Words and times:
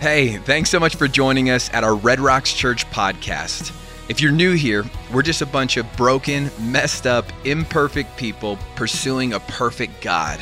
Hey, 0.00 0.36
thanks 0.38 0.68
so 0.68 0.78
much 0.78 0.96
for 0.96 1.08
joining 1.08 1.48
us 1.48 1.72
at 1.72 1.82
our 1.82 1.94
Red 1.94 2.20
Rocks 2.20 2.52
Church 2.52 2.84
podcast. 2.90 3.72
If 4.10 4.20
you're 4.20 4.32
new 4.32 4.52
here, 4.52 4.84
we're 5.12 5.22
just 5.22 5.40
a 5.40 5.46
bunch 5.46 5.78
of 5.78 5.96
broken, 5.96 6.50
messed 6.60 7.06
up, 7.06 7.24
imperfect 7.44 8.14
people 8.18 8.58
pursuing 8.74 9.32
a 9.32 9.40
perfect 9.40 10.02
God. 10.02 10.40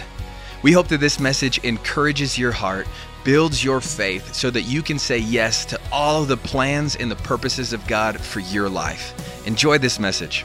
We 0.62 0.72
hope 0.72 0.88
that 0.88 0.98
this 0.98 1.20
message 1.20 1.58
encourages 1.58 2.36
your 2.36 2.50
heart, 2.50 2.88
builds 3.24 3.62
your 3.62 3.80
faith, 3.80 4.34
so 4.34 4.50
that 4.50 4.62
you 4.62 4.82
can 4.82 4.98
say 4.98 5.18
yes 5.18 5.64
to 5.66 5.80
all 5.92 6.22
of 6.22 6.28
the 6.28 6.36
plans 6.38 6.96
and 6.96 7.08
the 7.08 7.16
purposes 7.16 7.72
of 7.72 7.86
God 7.86 8.18
for 8.20 8.40
your 8.40 8.68
life. 8.68 9.46
Enjoy 9.46 9.78
this 9.78 10.00
message. 10.00 10.44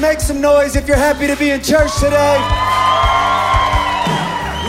Make 0.00 0.20
some 0.20 0.40
noise 0.40 0.76
if 0.76 0.88
you're 0.88 0.96
happy 0.96 1.26
to 1.26 1.36
be 1.36 1.50
in 1.50 1.60
church 1.60 1.92
today. 2.00 2.40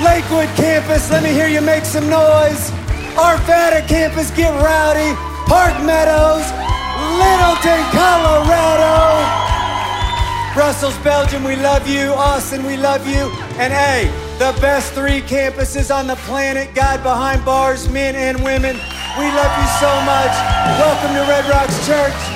Lakewood 0.03 0.51
campus, 0.59 1.09
let 1.09 1.23
me 1.23 1.29
hear 1.29 1.47
you 1.47 1.61
make 1.61 1.85
some 1.85 2.09
noise. 2.09 2.69
Arvada 3.15 3.87
campus, 3.87 4.29
get 4.31 4.51
rowdy. 4.61 5.15
Park 5.47 5.71
Meadows, 5.87 6.43
Littleton, 7.15 7.79
Colorado. 7.95 9.23
Brussels, 10.53 10.97
Belgium, 10.99 11.45
we 11.45 11.55
love 11.55 11.87
you. 11.87 12.11
Austin, 12.11 12.65
we 12.65 12.75
love 12.75 13.07
you. 13.07 13.31
And 13.55 13.71
hey, 13.71 14.11
the 14.37 14.51
best 14.59 14.91
three 14.91 15.21
campuses 15.21 15.95
on 15.95 16.07
the 16.07 16.17
planet, 16.27 16.75
God 16.75 17.03
behind 17.03 17.45
bars, 17.45 17.87
men 17.87 18.15
and 18.15 18.43
women. 18.43 18.75
We 19.17 19.25
love 19.31 19.53
you 19.55 19.67
so 19.79 19.91
much. 20.03 20.35
Welcome 20.75 21.15
to 21.15 21.23
Red 21.31 21.45
Rocks 21.45 21.87
Church. 21.87 22.30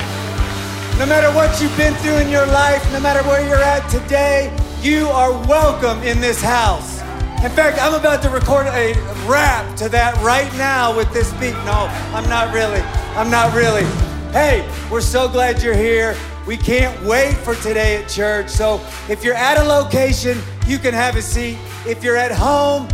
No 0.97 1.05
matter 1.05 1.29
what 1.35 1.61
you've 1.61 1.75
been 1.75 1.93
through 1.95 2.15
in 2.19 2.29
your 2.29 2.45
life, 2.45 2.81
no 2.93 3.01
matter 3.01 3.21
where 3.27 3.45
you're 3.45 3.57
at 3.61 3.85
today, 3.89 4.49
you 4.81 5.07
are 5.07 5.33
welcome 5.45 6.01
in 6.03 6.21
this 6.21 6.41
house. 6.41 7.01
In 7.43 7.51
fact, 7.51 7.79
I'm 7.81 7.93
about 7.93 8.21
to 8.21 8.29
record 8.29 8.67
a 8.67 8.93
rap 9.27 9.75
to 9.75 9.89
that 9.89 10.16
right 10.23 10.49
now 10.57 10.95
with 10.95 11.11
this 11.11 11.33
beat. 11.33 11.51
No, 11.66 11.89
I'm 12.13 12.27
not 12.29 12.53
really. 12.53 12.79
I'm 13.17 13.29
not 13.29 13.53
really. 13.53 13.83
Hey, 14.31 14.66
we're 14.89 15.01
so 15.01 15.27
glad 15.27 15.61
you're 15.61 15.75
here. 15.75 16.16
We 16.47 16.55
can't 16.55 16.97
wait 17.03 17.33
for 17.33 17.55
today 17.55 18.01
at 18.01 18.07
church. 18.07 18.47
So 18.47 18.79
if 19.09 19.21
you're 19.21 19.35
at 19.35 19.57
a 19.57 19.63
location, 19.63 20.38
you 20.66 20.79
can 20.79 20.93
have 20.93 21.17
a 21.17 21.21
seat. 21.21 21.57
If 21.85 22.05
you're 22.05 22.17
at 22.17 22.31
home, 22.31 22.88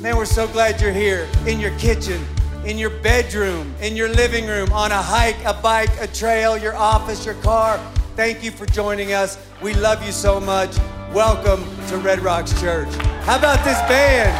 man, 0.00 0.16
we're 0.16 0.24
so 0.24 0.48
glad 0.48 0.80
you're 0.80 0.92
here 0.92 1.28
in 1.46 1.60
your 1.60 1.78
kitchen, 1.78 2.26
in 2.64 2.78
your 2.78 2.90
bedroom, 2.90 3.74
in 3.82 3.94
your 3.94 4.08
living 4.08 4.46
room, 4.46 4.72
on 4.72 4.90
a 4.90 5.02
hike, 5.02 5.36
a 5.44 5.52
bike, 5.52 5.90
a 6.00 6.06
trail, 6.06 6.56
your 6.56 6.74
office, 6.74 7.24
your 7.24 7.34
car. 7.36 7.78
Thank 8.16 8.42
you 8.42 8.50
for 8.50 8.64
joining 8.64 9.12
us. 9.12 9.36
We 9.60 9.74
love 9.74 10.04
you 10.04 10.12
so 10.12 10.40
much. 10.40 10.74
Welcome 11.12 11.62
to 11.88 11.98
Red 11.98 12.20
Rocks 12.20 12.58
Church. 12.60 12.88
How 13.24 13.38
about 13.38 13.62
this 13.64 13.78
band? 13.80 14.30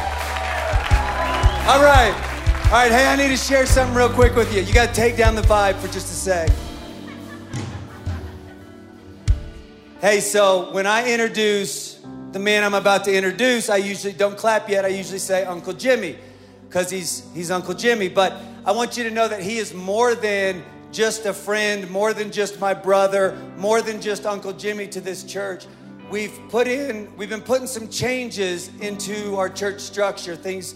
All 1.68 1.82
right. 1.82 2.14
All 2.66 2.80
right, 2.80 2.90
hey, 2.90 3.06
I 3.06 3.16
need 3.16 3.28
to 3.28 3.36
share 3.36 3.66
something 3.66 3.94
real 3.94 4.08
quick 4.08 4.34
with 4.34 4.54
you. 4.54 4.62
You 4.62 4.72
got 4.72 4.88
to 4.88 4.94
take 4.94 5.18
down 5.18 5.34
the 5.34 5.42
vibe 5.42 5.76
for 5.76 5.88
just 5.88 6.10
a 6.10 6.14
sec. 6.14 6.50
Hey, 10.00 10.20
so 10.20 10.72
when 10.72 10.86
I 10.86 11.12
introduce 11.12 12.00
the 12.32 12.38
man 12.38 12.64
I'm 12.64 12.74
about 12.74 13.04
to 13.04 13.14
introduce, 13.14 13.68
I 13.68 13.76
usually 13.76 14.14
don't 14.14 14.36
clap 14.36 14.70
yet. 14.70 14.86
I 14.86 14.88
usually 14.88 15.18
say 15.18 15.44
Uncle 15.44 15.74
Jimmy 15.74 16.16
because 16.74 16.90
he's, 16.90 17.22
he's 17.34 17.52
Uncle 17.52 17.72
Jimmy. 17.72 18.08
But 18.08 18.34
I 18.64 18.72
want 18.72 18.96
you 18.96 19.04
to 19.04 19.10
know 19.10 19.28
that 19.28 19.40
he 19.40 19.58
is 19.58 19.72
more 19.72 20.16
than 20.16 20.60
just 20.90 21.24
a 21.24 21.32
friend, 21.32 21.88
more 21.88 22.12
than 22.12 22.32
just 22.32 22.58
my 22.58 22.74
brother, 22.74 23.38
more 23.56 23.80
than 23.80 24.00
just 24.00 24.26
Uncle 24.26 24.52
Jimmy 24.52 24.88
to 24.88 25.00
this 25.00 25.22
church. 25.22 25.66
We've 26.10 26.36
put 26.48 26.66
in, 26.66 27.16
we've 27.16 27.28
been 27.28 27.42
putting 27.42 27.68
some 27.68 27.88
changes 27.88 28.72
into 28.80 29.36
our 29.36 29.48
church 29.48 29.78
structure, 29.78 30.34
things 30.34 30.74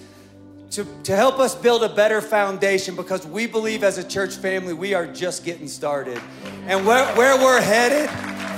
to, 0.71 0.87
to 1.05 1.17
help 1.17 1.39
us 1.39 1.55
build 1.55 1.83
a 1.83 1.89
better 1.89 2.21
foundation 2.21 2.95
because 2.95 3.27
we 3.27 3.47
believe 3.47 3.83
as 3.83 3.97
a 3.97 4.05
church 4.05 4.37
family 4.37 4.75
we 4.75 4.93
are 4.95 5.07
just 5.07 5.45
getting 5.45 5.67
started. 5.67 6.21
And 6.67 6.87
where, 6.87 7.07
where 7.17 7.37
we're 7.39 7.61
headed 7.61 8.09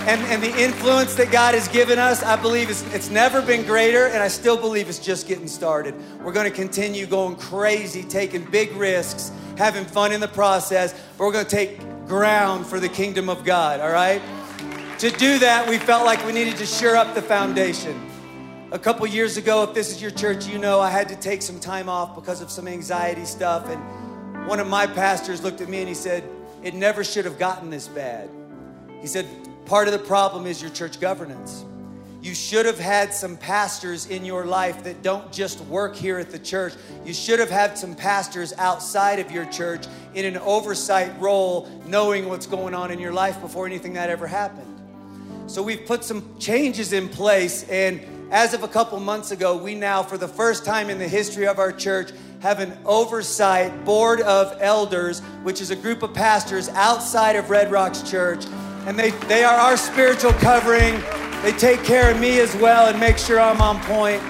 and, 0.09 0.21
and 0.23 0.43
the 0.43 0.61
influence 0.61 1.15
that 1.15 1.31
God 1.31 1.55
has 1.55 1.69
given 1.69 1.99
us, 1.99 2.23
I 2.23 2.35
believe 2.35 2.69
it's, 2.69 2.83
it's 2.95 3.11
never 3.11 3.41
been 3.43 3.65
greater, 3.65 4.07
and 4.07 4.23
I 4.23 4.29
still 4.29 4.57
believe 4.57 4.89
it's 4.89 4.99
just 4.99 5.29
getting 5.29 5.47
started. 5.47 5.95
We're 6.23 6.33
gonna 6.33 6.51
continue 6.51 7.07
going 7.07 7.37
crazy, 7.37 8.03
taking 8.03 8.45
big 8.45 8.73
risks, 8.73 9.31
having 9.57 9.85
fun 9.85 10.11
in 10.11 10.21
the 10.21 10.29
process, 10.29 10.95
but 11.17 11.25
we're 11.25 11.33
gonna 11.33 11.45
take 11.45 11.79
ground 12.09 12.67
for 12.67 12.81
the 12.81 12.89
kingdom 12.89 13.29
of 13.29 13.45
God, 13.45 13.79
all 13.79 13.93
right? 13.93 14.23
To 14.99 15.11
do 15.11 15.39
that, 15.39 15.69
we 15.69 15.79
felt 15.79 16.05
like 16.05 16.25
we 16.27 16.33
needed 16.33 16.57
to 16.57 16.67
shore 16.67 16.97
up 16.97 17.15
the 17.15 17.23
foundation. 17.23 18.10
A 18.73 18.79
couple 18.79 19.05
years 19.05 19.37
ago, 19.37 19.65
if 19.65 19.75
this 19.75 19.91
is 19.91 20.01
your 20.01 20.13
church, 20.13 20.47
you 20.47 20.57
know 20.57 20.79
I 20.79 20.91
had 20.91 21.09
to 21.09 21.17
take 21.17 21.43
some 21.43 21.59
time 21.59 21.89
off 21.89 22.15
because 22.15 22.41
of 22.41 22.53
some 22.53 22.69
anxiety 22.69 23.25
stuff. 23.25 23.69
And 23.69 24.47
one 24.47 24.61
of 24.61 24.69
my 24.69 24.87
pastors 24.87 25.43
looked 25.43 25.61
at 25.61 25.69
me 25.69 25.81
and 25.81 25.89
he 25.89 25.95
said, 25.95 26.23
It 26.63 26.75
never 26.75 27.03
should 27.03 27.25
have 27.25 27.37
gotten 27.37 27.69
this 27.69 27.89
bad. 27.89 28.31
He 29.01 29.09
said, 29.09 29.27
Part 29.67 29.89
of 29.89 29.93
the 29.93 29.99
problem 29.99 30.47
is 30.47 30.63
your 30.63 30.71
church 30.71 31.01
governance. 31.01 31.65
You 32.23 32.33
should 32.33 32.65
have 32.65 32.79
had 32.79 33.13
some 33.13 33.37
pastors 33.37 34.07
in 34.07 34.25
your 34.25 34.45
life 34.45 34.85
that 34.85 35.03
don't 35.03 35.33
just 35.33 35.61
work 35.63 35.97
here 35.97 36.21
at 36.21 36.31
the 36.31 36.39
church. 36.39 36.75
You 37.05 37.13
should 37.13 37.41
have 37.41 37.51
had 37.51 37.77
some 37.77 37.97
pastors 37.97 38.53
outside 38.57 39.19
of 39.19 39.33
your 39.33 39.47
church 39.47 39.87
in 40.15 40.25
an 40.25 40.37
oversight 40.37 41.11
role, 41.21 41.69
knowing 41.87 42.29
what's 42.29 42.47
going 42.47 42.75
on 42.75 42.93
in 42.93 43.01
your 43.01 43.13
life 43.13 43.41
before 43.41 43.67
anything 43.67 43.95
that 43.95 44.11
ever 44.11 44.29
happened. 44.29 44.81
So 45.49 45.61
we've 45.61 45.85
put 45.87 46.05
some 46.05 46.39
changes 46.39 46.93
in 46.93 47.09
place, 47.09 47.69
and 47.69 48.01
as 48.31 48.55
of 48.55 48.63
a 48.63 48.69
couple 48.69 48.99
months 49.01 49.33
ago, 49.33 49.57
we 49.57 49.75
now, 49.75 50.03
for 50.03 50.17
the 50.17 50.29
first 50.29 50.65
time 50.65 50.89
in 50.89 50.99
the 50.99 51.09
history 51.09 51.49
of 51.49 51.59
our 51.59 51.73
church, 51.73 52.13
have 52.41 52.61
an 52.61 52.79
oversight 52.85 53.85
board 53.85 54.21
of 54.21 54.57
elders, 54.61 55.21
which 55.43 55.61
is 55.61 55.71
a 55.71 55.77
group 55.77 56.03
of 56.03 56.15
pastors 56.15 56.69
outside 56.71 57.35
of 57.35 57.51
Red 57.51 57.73
Rocks 57.73 58.09
Church. 58.09 58.47
And 58.87 58.99
they, 58.99 59.11
they 59.27 59.43
are 59.43 59.57
our 59.57 59.77
spiritual 59.77 60.33
covering. 60.35 61.03
They 61.43 61.53
take 61.53 61.83
care 61.83 62.11
of 62.11 62.21
me 62.21 62.39
as 62.39 62.55
well 62.57 62.89
and 62.89 63.01
make 63.01 63.19
sure 63.19 63.41
I'm 63.41 63.61
on 63.61 63.81
point. 63.81 64.23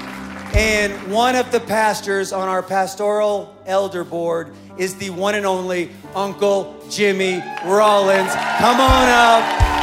And 0.56 1.12
one 1.12 1.36
of 1.36 1.52
the 1.52 1.60
pastors 1.60 2.32
on 2.32 2.48
our 2.48 2.62
pastoral 2.62 3.54
elder 3.66 4.02
board 4.02 4.52
is 4.78 4.96
the 4.96 5.10
one 5.10 5.34
and 5.34 5.44
only 5.44 5.90
Uncle 6.14 6.74
Jimmy 6.88 7.42
Rollins. 7.64 8.32
Come 8.58 8.80
on 8.80 9.08
up. 9.08 9.79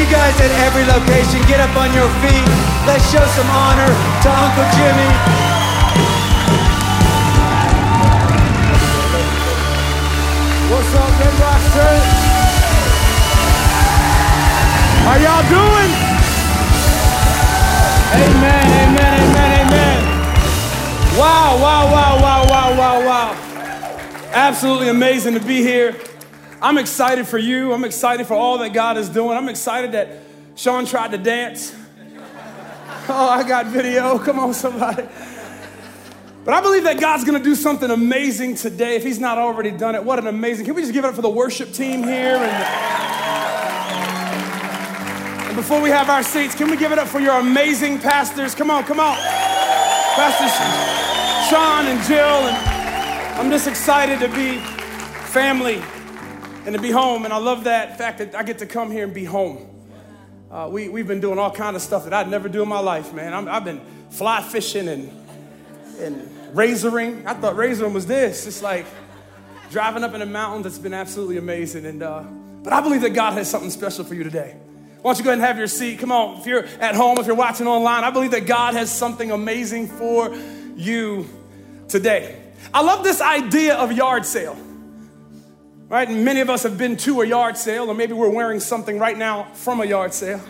You 0.00 0.06
guys 0.08 0.32
at 0.40 0.50
every 0.64 0.84
location 0.88 1.44
get 1.44 1.60
up 1.60 1.76
on 1.76 1.92
your 1.92 2.08
feet? 2.24 2.48
Let's 2.88 3.04
show 3.12 3.20
some 3.36 3.50
honor 3.52 3.84
to 4.24 4.28
Uncle 4.32 4.68
Jimmy. 4.72 5.10
What's 10.72 10.92
up, 10.96 11.12
Red 11.20 11.36
Rock 11.36 11.62
Church? 11.76 12.08
How 15.04 15.16
y'all 15.20 15.44
doing? 15.52 15.90
Amen, 18.24 18.66
amen, 18.80 19.12
amen, 19.20 19.50
amen. 19.60 19.98
Wow, 21.18 21.58
wow, 21.60 21.84
wow, 21.92 22.22
wow, 22.22 22.44
wow, 22.48 22.78
wow, 22.78 23.06
wow. 23.06 24.30
Absolutely 24.32 24.88
amazing 24.88 25.34
to 25.34 25.40
be 25.40 25.60
here. 25.60 25.94
I'm 26.62 26.76
excited 26.76 27.26
for 27.26 27.38
you. 27.38 27.72
I'm 27.72 27.84
excited 27.84 28.26
for 28.26 28.34
all 28.34 28.58
that 28.58 28.74
God 28.74 28.98
is 28.98 29.08
doing. 29.08 29.36
I'm 29.36 29.48
excited 29.48 29.92
that 29.92 30.18
Sean 30.56 30.84
tried 30.84 31.12
to 31.12 31.18
dance. 31.18 31.74
Oh, 33.08 33.28
I 33.28 33.42
got 33.48 33.66
video. 33.66 34.18
Come 34.18 34.38
on, 34.38 34.52
somebody. 34.52 35.08
But 36.44 36.54
I 36.54 36.60
believe 36.60 36.84
that 36.84 37.00
God's 37.00 37.24
gonna 37.24 37.42
do 37.42 37.54
something 37.54 37.90
amazing 37.90 38.56
today. 38.56 38.96
If 38.96 39.02
He's 39.02 39.18
not 39.18 39.38
already 39.38 39.70
done 39.70 39.94
it, 39.94 40.04
what 40.04 40.18
an 40.18 40.26
amazing. 40.26 40.66
Can 40.66 40.74
we 40.74 40.82
just 40.82 40.92
give 40.92 41.04
it 41.04 41.08
up 41.08 41.14
for 41.14 41.22
the 41.22 41.30
worship 41.30 41.72
team 41.72 42.02
here? 42.02 42.36
And, 42.36 42.52
and 45.48 45.56
before 45.56 45.80
we 45.80 45.88
have 45.88 46.10
our 46.10 46.22
seats, 46.22 46.54
can 46.54 46.70
we 46.70 46.76
give 46.76 46.92
it 46.92 46.98
up 46.98 47.08
for 47.08 47.20
your 47.20 47.40
amazing 47.40 47.98
pastors? 47.98 48.54
Come 48.54 48.70
on, 48.70 48.84
come 48.84 49.00
on. 49.00 49.16
Pastors 49.16 50.52
Sean 51.50 51.86
and 51.86 52.00
Jill, 52.06 52.48
and 52.48 52.56
I'm 53.40 53.50
just 53.50 53.66
excited 53.66 54.20
to 54.20 54.28
be 54.28 54.58
family 55.32 55.82
and 56.66 56.74
to 56.74 56.80
be 56.80 56.90
home. 56.90 57.24
And 57.24 57.32
I 57.32 57.38
love 57.38 57.64
that 57.64 57.98
fact 57.98 58.18
that 58.18 58.34
I 58.34 58.42
get 58.42 58.58
to 58.58 58.66
come 58.66 58.90
here 58.90 59.04
and 59.04 59.14
be 59.14 59.24
home. 59.24 59.66
Uh, 60.50 60.68
we, 60.70 60.88
we've 60.88 61.06
been 61.06 61.20
doing 61.20 61.38
all 61.38 61.50
kind 61.50 61.76
of 61.76 61.82
stuff 61.82 62.04
that 62.04 62.12
I'd 62.12 62.28
never 62.28 62.48
do 62.48 62.62
in 62.62 62.68
my 62.68 62.80
life, 62.80 63.12
man. 63.12 63.32
i 63.32 63.54
have 63.54 63.64
been 63.64 63.80
fly 64.10 64.42
fishing 64.42 64.88
and, 64.88 65.10
and 66.00 66.28
razoring. 66.54 67.24
I 67.24 67.34
thought 67.34 67.54
razoring 67.54 67.92
was 67.92 68.06
this. 68.06 68.46
It's 68.46 68.62
like 68.62 68.86
driving 69.70 70.02
up 70.02 70.12
in 70.14 70.20
the 70.20 70.26
mountains. 70.26 70.64
that's 70.64 70.78
been 70.78 70.94
absolutely 70.94 71.36
amazing. 71.36 71.86
And, 71.86 72.02
uh, 72.02 72.24
but 72.62 72.72
I 72.72 72.80
believe 72.80 73.02
that 73.02 73.10
God 73.10 73.34
has 73.34 73.48
something 73.48 73.70
special 73.70 74.04
for 74.04 74.14
you 74.14 74.24
today. 74.24 74.56
Why 75.02 75.12
don't 75.12 75.18
you 75.18 75.24
go 75.24 75.30
ahead 75.30 75.38
and 75.38 75.46
have 75.46 75.56
your 75.56 75.68
seat? 75.68 75.98
Come 76.00 76.12
on. 76.12 76.40
If 76.40 76.46
you're 76.46 76.64
at 76.80 76.94
home, 76.94 77.18
if 77.18 77.26
you're 77.26 77.36
watching 77.36 77.66
online, 77.66 78.04
I 78.04 78.10
believe 78.10 78.32
that 78.32 78.46
God 78.46 78.74
has 78.74 78.92
something 78.92 79.30
amazing 79.30 79.86
for 79.86 80.34
you 80.76 81.26
today. 81.88 82.38
I 82.74 82.82
love 82.82 83.02
this 83.02 83.20
idea 83.20 83.76
of 83.76 83.92
yard 83.92 84.26
sale 84.26 84.58
right? 85.90 86.08
And 86.08 86.24
many 86.24 86.40
of 86.40 86.48
us 86.48 86.62
have 86.62 86.78
been 86.78 86.96
to 86.98 87.20
a 87.20 87.26
yard 87.26 87.58
sale, 87.58 87.90
or 87.90 87.94
maybe 87.94 88.14
we're 88.14 88.30
wearing 88.30 88.60
something 88.60 88.98
right 88.98 89.18
now 89.18 89.52
from 89.52 89.80
a 89.80 89.84
yard 89.84 90.14
sale. 90.14 90.40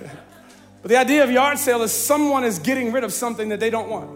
but 0.82 0.88
the 0.88 0.96
idea 0.96 1.22
of 1.22 1.30
yard 1.30 1.58
sale 1.58 1.82
is 1.82 1.92
someone 1.92 2.42
is 2.42 2.58
getting 2.58 2.90
rid 2.90 3.04
of 3.04 3.12
something 3.12 3.50
that 3.50 3.60
they 3.60 3.70
don't 3.70 3.88
want. 3.88 4.10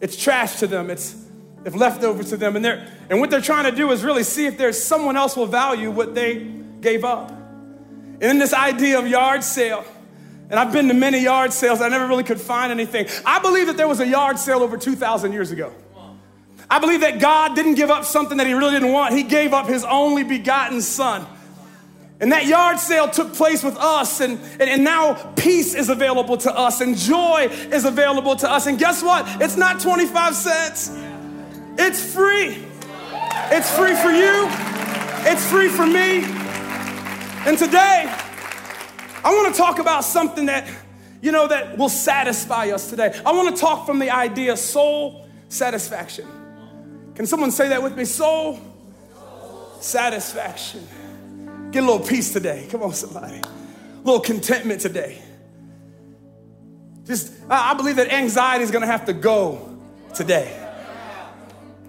It's 0.00 0.16
trash 0.16 0.56
to 0.60 0.66
them, 0.66 0.90
it's 0.90 1.16
if 1.64 1.74
leftover 1.74 2.22
to 2.22 2.36
them, 2.36 2.56
and 2.56 2.64
they're 2.64 2.86
and 3.08 3.20
what 3.20 3.30
they're 3.30 3.40
trying 3.40 3.64
to 3.64 3.74
do 3.74 3.90
is 3.90 4.04
really 4.04 4.22
see 4.22 4.44
if 4.44 4.58
there's 4.58 4.82
someone 4.82 5.16
else 5.16 5.34
will 5.34 5.46
value 5.46 5.90
what 5.90 6.14
they 6.14 6.44
gave 6.80 7.04
up. 7.04 7.30
And 7.30 8.24
in 8.24 8.38
this 8.38 8.52
idea 8.52 8.98
of 8.98 9.08
yard 9.08 9.42
sale, 9.42 9.82
and 10.50 10.60
I've 10.60 10.74
been 10.74 10.88
to 10.88 10.94
many 10.94 11.20
yard 11.20 11.54
sales, 11.54 11.80
I 11.80 11.88
never 11.88 12.06
really 12.06 12.22
could 12.22 12.40
find 12.40 12.70
anything. 12.70 13.08
I 13.24 13.38
believe 13.38 13.68
that 13.68 13.78
there 13.78 13.88
was 13.88 14.00
a 14.00 14.06
yard 14.06 14.38
sale 14.38 14.62
over 14.62 14.76
2,000 14.76 15.32
years 15.32 15.50
ago. 15.50 15.72
I 16.70 16.78
believe 16.78 17.00
that 17.00 17.20
God 17.20 17.54
didn't 17.54 17.74
give 17.74 17.90
up 17.90 18.04
something 18.04 18.38
that 18.38 18.46
He 18.46 18.54
really 18.54 18.72
didn't 18.72 18.92
want. 18.92 19.14
He 19.14 19.22
gave 19.22 19.52
up 19.52 19.66
His 19.66 19.84
only 19.84 20.24
begotten 20.24 20.80
Son. 20.80 21.26
And 22.20 22.32
that 22.32 22.46
yard 22.46 22.78
sale 22.78 23.08
took 23.08 23.34
place 23.34 23.62
with 23.62 23.76
us, 23.76 24.20
and, 24.20 24.38
and, 24.60 24.62
and, 24.62 24.84
now 24.84 25.14
peace 25.34 25.74
is 25.74 25.88
available 25.88 26.36
to 26.38 26.56
us, 26.56 26.80
and 26.80 26.96
joy 26.96 27.48
is 27.50 27.84
available 27.84 28.36
to 28.36 28.50
us. 28.50 28.66
And 28.66 28.78
guess 28.78 29.02
what? 29.02 29.26
It's 29.42 29.56
not 29.56 29.80
25 29.80 30.34
cents, 30.34 30.90
it's 31.76 32.14
free. 32.14 32.64
It's 33.50 33.70
free 33.76 33.94
for 33.94 34.10
you, 34.10 34.46
it's 35.26 35.44
free 35.50 35.68
for 35.68 35.86
me. 35.86 36.22
And 37.46 37.58
today, 37.58 38.10
I 39.22 39.34
want 39.34 39.54
to 39.54 39.60
talk 39.60 39.78
about 39.78 40.04
something 40.04 40.46
that, 40.46 40.66
you 41.20 41.30
know, 41.30 41.48
that 41.48 41.76
will 41.76 41.88
satisfy 41.88 42.70
us 42.70 42.88
today. 42.88 43.20
I 43.26 43.32
want 43.32 43.54
to 43.54 43.60
talk 43.60 43.86
from 43.86 43.98
the 43.98 44.10
idea 44.10 44.56
soul 44.56 45.26
satisfaction. 45.48 46.26
Can 47.14 47.26
someone 47.26 47.50
say 47.50 47.68
that 47.68 47.82
with 47.82 47.96
me? 47.96 48.04
Soul 48.04 48.60
satisfaction. 49.84 50.86
Get 51.70 51.82
a 51.82 51.86
little 51.86 52.06
peace 52.06 52.32
today. 52.32 52.66
Come 52.70 52.82
on, 52.82 52.94
somebody. 52.94 53.36
A 53.36 53.98
little 54.04 54.20
contentment 54.20 54.80
today. 54.80 55.20
Just, 57.04 57.32
I 57.50 57.74
believe 57.74 57.96
that 57.96 58.10
anxiety 58.10 58.64
is 58.64 58.70
going 58.70 58.82
to 58.82 58.86
have 58.86 59.04
to 59.06 59.12
go 59.12 59.78
today. 60.14 60.60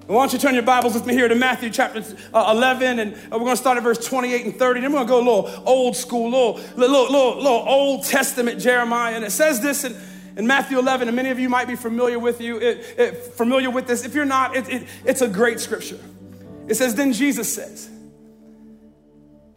Why 0.07 0.22
don't 0.22 0.33
you 0.33 0.39
turn 0.39 0.54
your 0.54 0.63
Bibles 0.63 0.94
with 0.94 1.07
me 1.07 1.13
here 1.16 1.27
to 1.27 1.33
Matthew 1.33 1.72
chapter 1.72 2.04
uh, 2.31 2.54
11, 2.56 3.00
and 3.00 3.16
uh, 3.16 3.18
we're 3.31 3.39
going 3.39 3.51
to 3.51 3.57
start 3.57 3.77
at 3.77 3.83
verse 3.83 4.06
28 4.06 4.45
and 4.45 4.56
30. 4.56 4.81
Then 4.81 4.92
we're 4.92 5.04
going 5.04 5.07
to 5.07 5.12
go 5.12 5.18
a 5.18 5.48
little 5.48 5.63
old 5.66 5.95
school, 5.95 6.30
little, 6.30 6.60
little, 6.75 7.04
little, 7.04 7.38
little 7.38 7.63
Old 7.68 8.06
Testament 8.06 8.60
Jeremiah. 8.60 9.16
And 9.16 9.25
it 9.25 9.31
says 9.31 9.62
this 9.62 9.83
in 9.83 9.95
in 10.37 10.47
Matthew 10.47 10.77
11, 10.79 11.07
and 11.07 11.15
many 11.15 11.29
of 11.29 11.39
you 11.39 11.49
might 11.49 11.67
be 11.67 11.75
familiar 11.75 12.19
with 12.19 12.41
you, 12.41 12.57
it, 12.57 12.85
it, 12.97 13.17
familiar 13.33 13.69
with 13.69 13.87
this. 13.87 14.03
If 14.03 14.13
you're 14.13 14.25
not, 14.25 14.55
it, 14.55 14.87
it's 15.05 15.21
a 15.21 15.27
great 15.27 15.59
scripture. 15.59 15.99
It 16.67 16.75
says, 16.75 16.95
then 16.95 17.13
Jesus 17.13 17.53
says, 17.53 17.89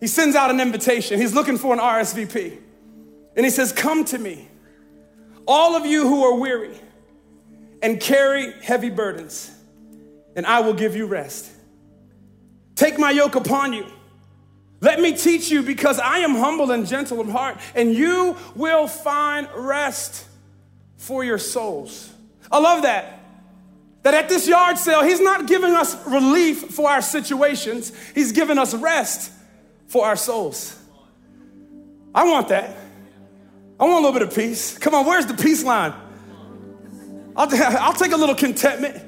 he 0.00 0.06
sends 0.06 0.36
out 0.36 0.50
an 0.50 0.60
invitation. 0.60 1.20
He's 1.20 1.34
looking 1.34 1.58
for 1.58 1.72
an 1.72 1.80
RSVP. 1.80 2.58
And 3.36 3.44
he 3.44 3.50
says, 3.50 3.72
Come 3.72 4.04
to 4.06 4.18
me, 4.18 4.48
all 5.46 5.76
of 5.76 5.86
you 5.86 6.06
who 6.06 6.24
are 6.24 6.34
weary 6.38 6.76
and 7.82 8.00
carry 8.00 8.52
heavy 8.62 8.90
burdens, 8.90 9.50
and 10.36 10.46
I 10.46 10.60
will 10.60 10.74
give 10.74 10.94
you 10.94 11.06
rest. 11.06 11.50
Take 12.74 12.98
my 12.98 13.10
yoke 13.10 13.34
upon 13.34 13.72
you. 13.72 13.86
Let 14.80 15.00
me 15.00 15.16
teach 15.16 15.50
you 15.50 15.62
because 15.62 15.98
I 15.98 16.18
am 16.18 16.36
humble 16.36 16.70
and 16.70 16.86
gentle 16.86 17.20
of 17.20 17.28
heart, 17.28 17.58
and 17.74 17.92
you 17.92 18.36
will 18.54 18.86
find 18.86 19.48
rest 19.56 20.27
for 20.98 21.24
your 21.24 21.38
souls. 21.38 22.12
I 22.52 22.58
love 22.58 22.82
that. 22.82 23.20
That 24.02 24.14
at 24.14 24.28
this 24.28 24.46
yard 24.46 24.78
sale, 24.78 25.02
he's 25.02 25.20
not 25.20 25.46
giving 25.46 25.72
us 25.72 25.96
relief 26.06 26.70
for 26.70 26.90
our 26.90 27.00
situations, 27.02 27.92
he's 28.14 28.32
giving 28.32 28.58
us 28.58 28.74
rest 28.74 29.32
for 29.86 30.04
our 30.04 30.16
souls. 30.16 30.78
I 32.14 32.24
want 32.24 32.48
that. 32.48 32.76
I 33.80 33.84
want 33.84 34.04
a 34.04 34.08
little 34.08 34.12
bit 34.12 34.22
of 34.22 34.34
peace. 34.34 34.76
Come 34.76 34.94
on, 34.94 35.06
where's 35.06 35.26
the 35.26 35.34
peace 35.34 35.62
line? 35.62 35.94
I'll, 37.36 37.48
I'll 37.80 37.92
take 37.92 38.12
a 38.12 38.16
little 38.16 38.34
contentment. 38.34 39.04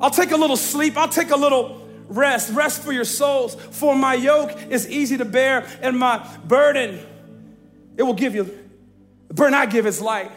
I'll 0.00 0.10
take 0.10 0.32
a 0.32 0.36
little 0.36 0.56
sleep. 0.56 0.96
I'll 0.96 1.08
take 1.08 1.30
a 1.30 1.36
little 1.36 1.88
rest. 2.08 2.52
Rest 2.52 2.82
for 2.82 2.92
your 2.92 3.04
souls. 3.04 3.54
For 3.54 3.94
my 3.94 4.14
yoke 4.14 4.56
is 4.70 4.88
easy 4.88 5.16
to 5.16 5.24
bear, 5.24 5.66
and 5.80 5.98
my 5.98 6.18
burden, 6.44 7.00
it 7.96 8.02
will 8.02 8.14
give 8.14 8.34
you. 8.34 8.44
The 9.28 9.34
burden 9.34 9.54
I 9.54 9.66
give 9.66 9.86
is 9.86 10.00
light. 10.00 10.30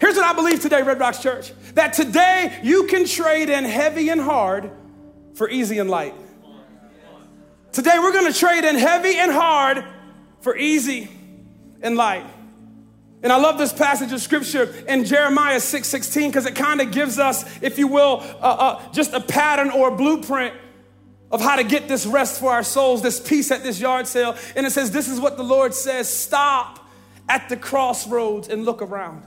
Here's 0.00 0.16
what 0.16 0.24
I 0.24 0.32
believe 0.32 0.60
today, 0.60 0.82
Red 0.82 1.00
Rocks 1.00 1.22
Church 1.22 1.52
that 1.74 1.92
today 1.92 2.58
you 2.62 2.84
can 2.86 3.06
trade 3.06 3.50
in 3.50 3.64
heavy 3.64 4.08
and 4.08 4.20
hard 4.20 4.70
for 5.34 5.48
easy 5.48 5.78
and 5.78 5.90
light. 5.90 6.14
Today 7.72 7.98
we're 7.98 8.12
gonna 8.12 8.32
trade 8.32 8.64
in 8.64 8.76
heavy 8.76 9.16
and 9.16 9.30
hard 9.30 9.84
for 10.40 10.56
easy 10.56 11.10
and 11.82 11.96
light. 11.96 12.24
And 13.22 13.32
I 13.32 13.36
love 13.38 13.58
this 13.58 13.72
passage 13.72 14.12
of 14.12 14.20
scripture 14.20 14.72
in 14.86 15.04
Jeremiah 15.04 15.60
6 15.60 15.88
16 15.88 16.30
because 16.30 16.46
it 16.46 16.54
kind 16.54 16.80
of 16.80 16.92
gives 16.92 17.18
us, 17.18 17.44
if 17.62 17.78
you 17.78 17.88
will, 17.88 18.22
uh, 18.40 18.78
uh, 18.78 18.92
just 18.92 19.12
a 19.12 19.20
pattern 19.20 19.70
or 19.70 19.88
a 19.88 19.96
blueprint 19.96 20.54
of 21.30 21.40
how 21.40 21.56
to 21.56 21.64
get 21.64 21.88
this 21.88 22.06
rest 22.06 22.38
for 22.38 22.52
our 22.52 22.62
souls, 22.62 23.02
this 23.02 23.18
peace 23.18 23.50
at 23.50 23.62
this 23.62 23.80
yard 23.80 24.06
sale. 24.06 24.36
And 24.54 24.66
it 24.66 24.70
says, 24.70 24.90
This 24.90 25.08
is 25.08 25.18
what 25.18 25.36
the 25.36 25.42
Lord 25.42 25.74
says 25.74 26.08
stop 26.08 26.88
at 27.28 27.48
the 27.48 27.56
crossroads 27.56 28.48
and 28.48 28.64
look 28.64 28.80
around. 28.80 29.22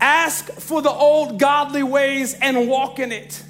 Ask 0.00 0.50
for 0.52 0.82
the 0.82 0.90
old 0.90 1.38
godly 1.38 1.82
ways 1.82 2.34
and 2.34 2.68
walk 2.68 2.98
in 2.98 3.12
it. 3.12 3.42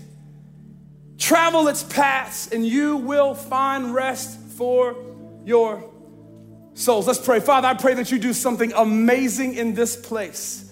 Travel 1.19 1.69
its 1.69 1.83
paths, 1.83 2.53
and 2.53 2.67
you 2.67 2.99
will 2.99 3.35
find 3.35 3.95
rest 3.95 4.39
for 4.57 4.97
your 5.45 5.93
souls. 6.75 7.07
Let's 7.07 7.19
pray. 7.19 7.41
Father, 7.41 7.69
I 7.69 7.75
pray 7.75 7.95
that 7.95 8.13
you 8.13 8.19
do 8.19 8.33
something 8.33 8.73
amazing 8.75 9.55
in 9.55 9.75
this 9.75 9.97
place. 9.97 10.63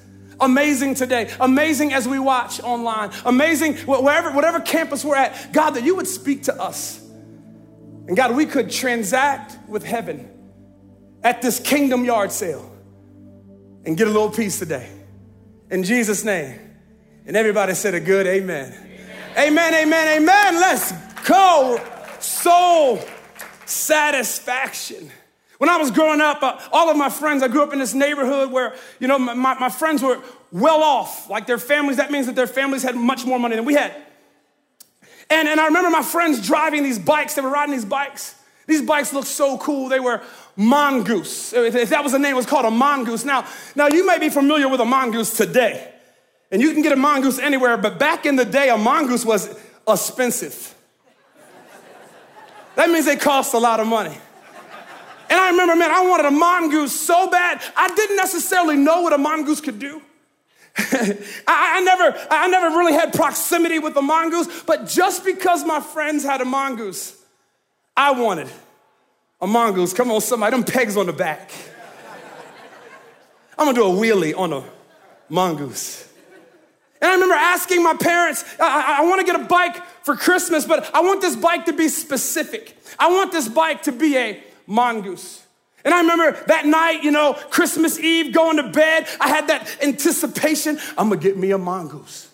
Amazing 0.41 0.95
today, 0.95 1.33
amazing 1.41 1.93
as 1.93 2.09
we 2.09 2.19
watch 2.19 2.61
online, 2.61 3.13
amazing 3.25 3.77
wherever, 3.79 4.33
whatever 4.33 4.61
campus 4.61 5.05
we're 5.05 5.17
at. 5.17 5.53
God, 5.53 5.71
that 5.71 5.85
you 5.85 5.95
would 5.95 6.09
speak 6.09 6.45
to 6.45 6.61
us. 6.61 7.01
And 8.07 8.17
God, 8.17 8.37
we 8.37 8.45
could 8.45 8.71
transact 8.71 9.57
with 9.69 9.85
heaven 9.85 10.29
at 11.23 11.41
this 11.41 11.61
kingdom 11.61 12.05
yard 12.05 12.33
sale 12.33 12.71
and 13.87 13.97
get 13.97 14.09
a 14.09 14.11
little 14.11 14.31
peace 14.31 14.59
today. 14.59 14.91
In 15.75 15.83
Jesus' 15.83 16.23
name. 16.23 16.57
And 17.27 17.37
everybody 17.37 17.75
said 17.75 17.95
a 17.95 18.01
good 18.01 18.29
amen. 18.29 18.73
Amen, 19.37 19.75
amen, 19.75 19.75
amen. 19.75 20.23
amen. 20.23 20.55
Let's 20.55 20.93
go. 21.27 21.85
Soul 22.21 23.01
satisfaction. 23.67 25.11
When 25.59 25.69
I 25.69 25.77
was 25.79 25.91
growing 25.91 26.21
up, 26.21 26.45
uh, 26.45 26.61
all 26.71 26.91
of 26.91 26.97
my 26.97 27.11
friends, 27.11 27.43
I 27.43 27.49
grew 27.49 27.65
up 27.65 27.73
in 27.73 27.81
this 27.81 27.93
neighborhood 27.93 28.53
where, 28.53 28.77
you 29.01 29.09
know, 29.09 29.19
my, 29.19 29.35
my 29.35 29.69
friends 29.69 30.01
were 30.01 30.23
well 30.53 30.81
off. 30.81 31.29
Like 31.29 31.49
their 31.49 31.59
families, 31.59 31.97
that 31.97 32.13
means 32.13 32.27
that 32.27 32.37
their 32.37 32.47
families 32.47 32.85
had 32.85 32.95
much 32.95 33.27
more 33.27 33.41
money 33.41 33.57
than 33.57 33.65
we 33.65 33.75
had. 33.75 33.97
And, 35.29 35.49
and 35.49 35.59
I 35.59 35.67
remember 35.67 35.91
my 35.91 36.05
friends 36.05 36.47
driving 36.47 36.85
these 36.85 37.01
bikes, 37.01 37.35
they 37.35 37.43
were 37.43 37.51
riding 37.51 37.75
these 37.75 37.85
bikes. 37.85 38.37
These 38.69 38.83
bikes 38.83 39.13
looked 39.13 39.27
so 39.27 39.59
cool. 39.59 39.89
They 39.89 39.99
were 39.99 40.23
mongoose. 40.57 41.53
If 41.53 41.91
that 41.91 42.03
was 42.03 42.13
the 42.13 42.19
name, 42.19 42.33
it 42.33 42.37
was 42.37 42.47
called 42.47 42.65
a 42.65 42.71
mongoose. 42.71 43.25
Now, 43.25 43.47
now 43.75 43.89
you 43.89 44.07
may 44.07 44.19
be 44.19 44.29
familiar 44.29 44.69
with 44.69 44.81
a 44.81 44.85
mongoose 44.85 45.37
today, 45.37 45.93
and 46.51 46.63
you 46.63 46.73
can 46.73 46.83
get 46.83 46.93
a 46.93 46.97
mongoose 46.97 47.39
anywhere, 47.39 47.77
but 47.77 47.99
back 47.99 48.27
in 48.27 48.37
the 48.37 48.45
day, 48.45 48.69
a 48.69 48.77
mongoose 48.77 49.25
was 49.25 49.57
expensive. 49.89 50.75
That 52.77 52.91
means 52.91 53.07
they 53.07 53.17
cost 53.17 53.55
a 53.55 53.59
lot 53.59 53.81
of 53.81 53.87
money. 53.87 54.17
And 55.31 55.41
I 55.41 55.51
remember, 55.51 55.77
man, 55.77 55.91
I 55.91 56.07
wanted 56.07 56.27
a 56.27 56.31
mongoose 56.31 56.93
so 56.93 57.31
bad. 57.31 57.63
I 57.77 57.95
didn't 57.95 58.17
necessarily 58.17 58.77
know 58.77 59.03
what 59.03 59.13
a 59.13 59.19
mongoose 59.19 59.61
could 59.61 59.79
do. 59.79 60.03
I, 60.77 61.17
I, 61.47 61.81
never, 61.81 62.27
I 62.31 62.49
never 62.49 62.77
really 62.77 62.93
had 62.93 63.13
proximity 63.13 63.79
with 63.79 63.97
a 63.97 64.03
mongoose, 64.03 64.63
but 64.63 64.89
just 64.89 65.25
because 65.25 65.65
my 65.65 65.81
friends 65.81 66.25
had 66.25 66.41
a 66.41 66.45
mongoose, 66.45 67.17
I 67.97 68.11
wanted 68.11 68.49
a 69.41 69.47
mongoose. 69.47 69.93
Come 69.93 70.11
on, 70.11 70.21
somebody, 70.21 70.57
them 70.57 70.65
pegs 70.65 70.97
on 70.97 71.07
the 71.07 71.13
back. 71.13 71.51
I'm 73.59 73.67
gonna 73.67 73.75
do 73.75 73.85
a 73.85 73.95
wheelie 73.95 74.37
on 74.37 74.53
a 74.53 74.65
mongoose. 75.29 76.09
And 77.01 77.11
I 77.11 77.15
remember 77.15 77.35
asking 77.35 77.83
my 77.83 77.95
parents, 77.95 78.45
I, 78.59 78.99
I, 78.99 79.03
I 79.03 79.09
wanna 79.09 79.25
get 79.25 79.37
a 79.37 79.45
bike 79.45 79.85
for 80.03 80.17
Christmas, 80.17 80.65
but 80.65 80.93
I 80.95 81.01
want 81.01 81.21
this 81.21 81.37
bike 81.37 81.67
to 81.67 81.73
be 81.73 81.89
specific. 81.89 82.77
I 82.99 83.11
want 83.11 83.33
this 83.33 83.49
bike 83.49 83.83
to 83.85 83.93
be 83.93 84.17
a 84.17 84.43
mongoose. 84.67 85.43
And 85.85 85.93
I 85.93 86.01
remember 86.01 86.33
that 86.47 86.65
night, 86.65 87.05
you 87.05 87.11
know, 87.11 87.35
Christmas 87.51 87.99
Eve, 87.99 88.33
going 88.33 88.57
to 88.57 88.71
bed, 88.71 89.07
I 89.21 89.29
had 89.29 89.49
that 89.49 89.77
anticipation 89.83 90.79
I'm 90.97 91.11
gonna 91.11 91.21
get 91.21 91.37
me 91.37 91.51
a 91.51 91.59
mongoose. 91.59 92.31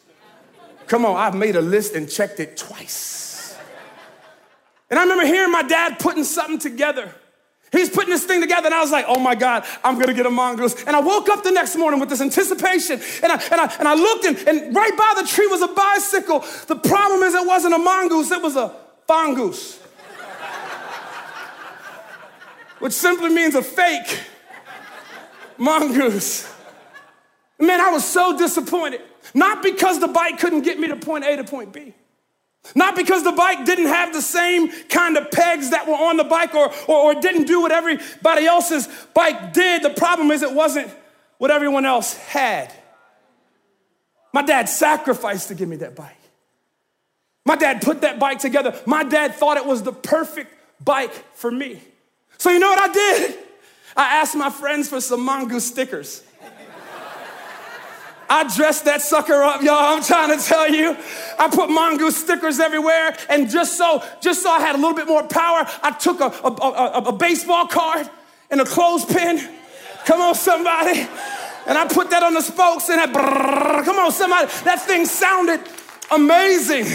Come 0.87 1.05
on, 1.05 1.17
I've 1.17 1.35
made 1.35 1.57
a 1.57 1.61
list 1.61 1.95
and 1.95 2.09
checked 2.09 2.41
it 2.41 2.57
twice. 2.57 3.20
And 4.91 4.99
I 4.99 5.03
remember 5.03 5.25
hearing 5.25 5.53
my 5.53 5.63
dad 5.63 5.99
putting 5.99 6.25
something 6.25 6.59
together. 6.59 7.15
He's 7.73 7.89
putting 7.89 8.11
this 8.11 8.25
thing 8.25 8.41
together, 8.41 8.67
and 8.67 8.75
I 8.75 8.81
was 8.81 8.91
like, 8.91 9.05
oh 9.07 9.21
my 9.21 9.37
God, 9.37 9.65
I'm 9.85 9.97
gonna 9.97 10.13
get 10.13 10.27
a 10.27 10.31
mongoose. 10.31 10.83
And 10.85 10.97
I 10.97 11.01
woke 11.01 11.29
up 11.29 11.45
the 11.45 11.53
next 11.53 11.77
morning 11.77 12.01
with 12.01 12.09
this 12.09 12.21
anticipation, 12.21 13.01
and 13.23 13.33
I, 13.33 13.41
and 13.53 13.61
I, 13.61 13.75
and 13.79 13.87
I 13.87 13.95
looked, 13.95 14.25
and, 14.25 14.37
and 14.49 14.75
right 14.75 14.97
by 14.97 15.23
the 15.23 15.29
tree 15.29 15.47
was 15.47 15.63
a 15.63 15.69
bicycle. 15.69 16.41
The 16.67 16.75
problem 16.75 17.23
is, 17.23 17.35
it 17.35 17.47
wasn't 17.47 17.75
a 17.75 17.79
mongoose, 17.79 18.33
it 18.33 18.43
was 18.43 18.57
a 18.57 18.75
fongoose 19.09 19.79
which 22.81 22.93
simply 22.93 23.31
means 23.31 23.55
a 23.55 23.63
fake 23.63 24.19
mongoose. 25.59 26.53
Man, 27.61 27.81
I 27.81 27.91
was 27.91 28.05
so 28.05 28.37
disappointed. 28.37 29.03
Not 29.35 29.63
because 29.63 30.01
the 30.01 30.09
bike 30.09 30.39
couldn't 30.39 30.63
get 30.63 30.81
me 30.81 30.89
to 30.89 30.97
point 30.97 31.25
A 31.25 31.37
to 31.37 31.45
point 31.45 31.73
B. 31.73 31.95
Not 32.75 32.95
because 32.95 33.25
the 33.25 33.33
bike 33.33 33.65
didn't 33.65 33.87
have 33.87 34.13
the 34.13 34.23
same 34.23 34.71
kind 34.89 35.17
of 35.17 35.31
pegs 35.31 35.71
that 35.71 35.87
were 35.89 35.95
on 35.95 36.17
the 36.17 36.25
bike 36.25 36.55
or, 36.55 36.73
or, 36.87 37.13
or 37.13 37.21
didn't 37.21 37.47
do 37.47 37.61
what 37.63 37.73
everybody 37.73 38.47
else's 38.47 38.89
bike 39.15 39.53
did. 39.53 39.83
The 39.83 39.91
problem 39.91 40.31
is 40.31 40.43
it 40.43 40.53
wasn't 40.53 40.91
what 41.39 41.51
everyone 41.51 41.87
else 41.87 42.15
had. 42.15 42.73
My 44.33 44.43
dad 44.43 44.69
sacrificed 44.69 45.49
to 45.49 45.55
give 45.55 45.69
me 45.69 45.77
that 45.77 45.97
bike. 45.97 46.17
My 47.47 47.57
dad 47.57 47.83
put 47.83 48.03
that 48.03 48.19
bike 48.19 48.39
together. 48.39 48.79
My 48.87 49.03
dad 49.03 49.35
thought 49.35 49.57
it 49.57 49.67
was 49.67 49.83
the 49.83 49.93
perfect 49.93 50.53
bike 50.85 51.13
for 51.35 51.51
me. 51.51 51.81
So 52.39 52.51
you 52.51 52.59
know 52.59 52.69
what 52.69 52.91
I 52.91 52.93
did? 52.93 53.39
I 53.97 54.17
asked 54.21 54.37
my 54.37 54.51
friends 54.51 54.89
for 54.89 55.01
some 55.01 55.25
mongoose 55.25 55.67
stickers. 55.67 56.23
I 58.33 58.45
dressed 58.45 58.85
that 58.85 59.03
sucker 59.03 59.43
up, 59.43 59.61
y'all. 59.61 59.97
I'm 59.97 60.05
trying 60.05 60.39
to 60.39 60.43
tell 60.43 60.71
you. 60.71 60.97
I 61.37 61.49
put 61.49 61.69
mongoose 61.69 62.17
stickers 62.17 62.61
everywhere, 62.61 63.17
and 63.29 63.51
just 63.51 63.77
so, 63.77 64.05
just 64.21 64.45
so 64.45 64.51
I 64.51 64.61
had 64.61 64.77
a 64.77 64.79
little 64.79 64.95
bit 64.95 65.09
more 65.09 65.25
power, 65.25 65.67
I 65.83 65.91
took 65.91 66.21
a, 66.21 66.27
a, 66.27 66.49
a, 66.49 67.09
a 67.09 67.13
baseball 67.13 67.67
card 67.67 68.09
and 68.49 68.61
a 68.61 68.65
clothespin. 68.65 69.41
Come 70.05 70.21
on, 70.21 70.37
somebody. 70.37 71.09
And 71.67 71.77
I 71.77 71.89
put 71.89 72.11
that 72.11 72.23
on 72.23 72.35
the 72.35 72.41
spokes, 72.41 72.89
and 72.89 73.01
I, 73.01 73.07
brrr, 73.07 73.85
come 73.85 73.99
on, 73.99 74.13
somebody. 74.13 74.47
That 74.63 74.81
thing 74.81 75.07
sounded 75.07 75.61
amazing. 76.13 76.87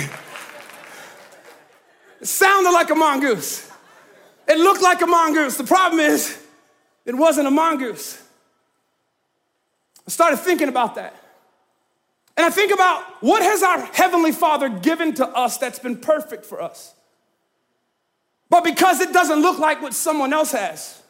It 2.22 2.28
sounded 2.28 2.72
like 2.72 2.92
a 2.92 2.96
mongoose. 2.96 3.70
It 4.48 4.58
looked 4.58 4.82
like 4.82 5.02
a 5.02 5.08
mongoose. 5.08 5.58
The 5.58 5.66
problem 5.66 6.00
is, 6.00 6.42
it 7.04 7.14
wasn't 7.14 7.48
a 7.48 7.52
mongoose. 7.52 8.24
I 10.08 10.12
started 10.12 10.38
thinking 10.38 10.70
about 10.70 10.96
that. 10.96 11.24
And 12.38 12.46
I 12.46 12.50
think 12.50 12.74
about 12.74 13.04
what 13.22 13.42
has 13.42 13.64
our 13.64 13.80
Heavenly 13.86 14.32
Father 14.32 14.68
given 14.70 15.14
to 15.16 15.28
us 15.28 15.58
that's 15.58 15.80
been 15.80 15.98
perfect 15.98 16.46
for 16.46 16.62
us? 16.62 16.94
But 18.50 18.64
because 18.64 19.00
it 19.00 19.14
doesn't 19.14 19.42
look 19.42 19.58
like 19.58 19.82
what 19.82 19.94
someone 19.94 20.34
else 20.34 20.52
has, 20.52 21.02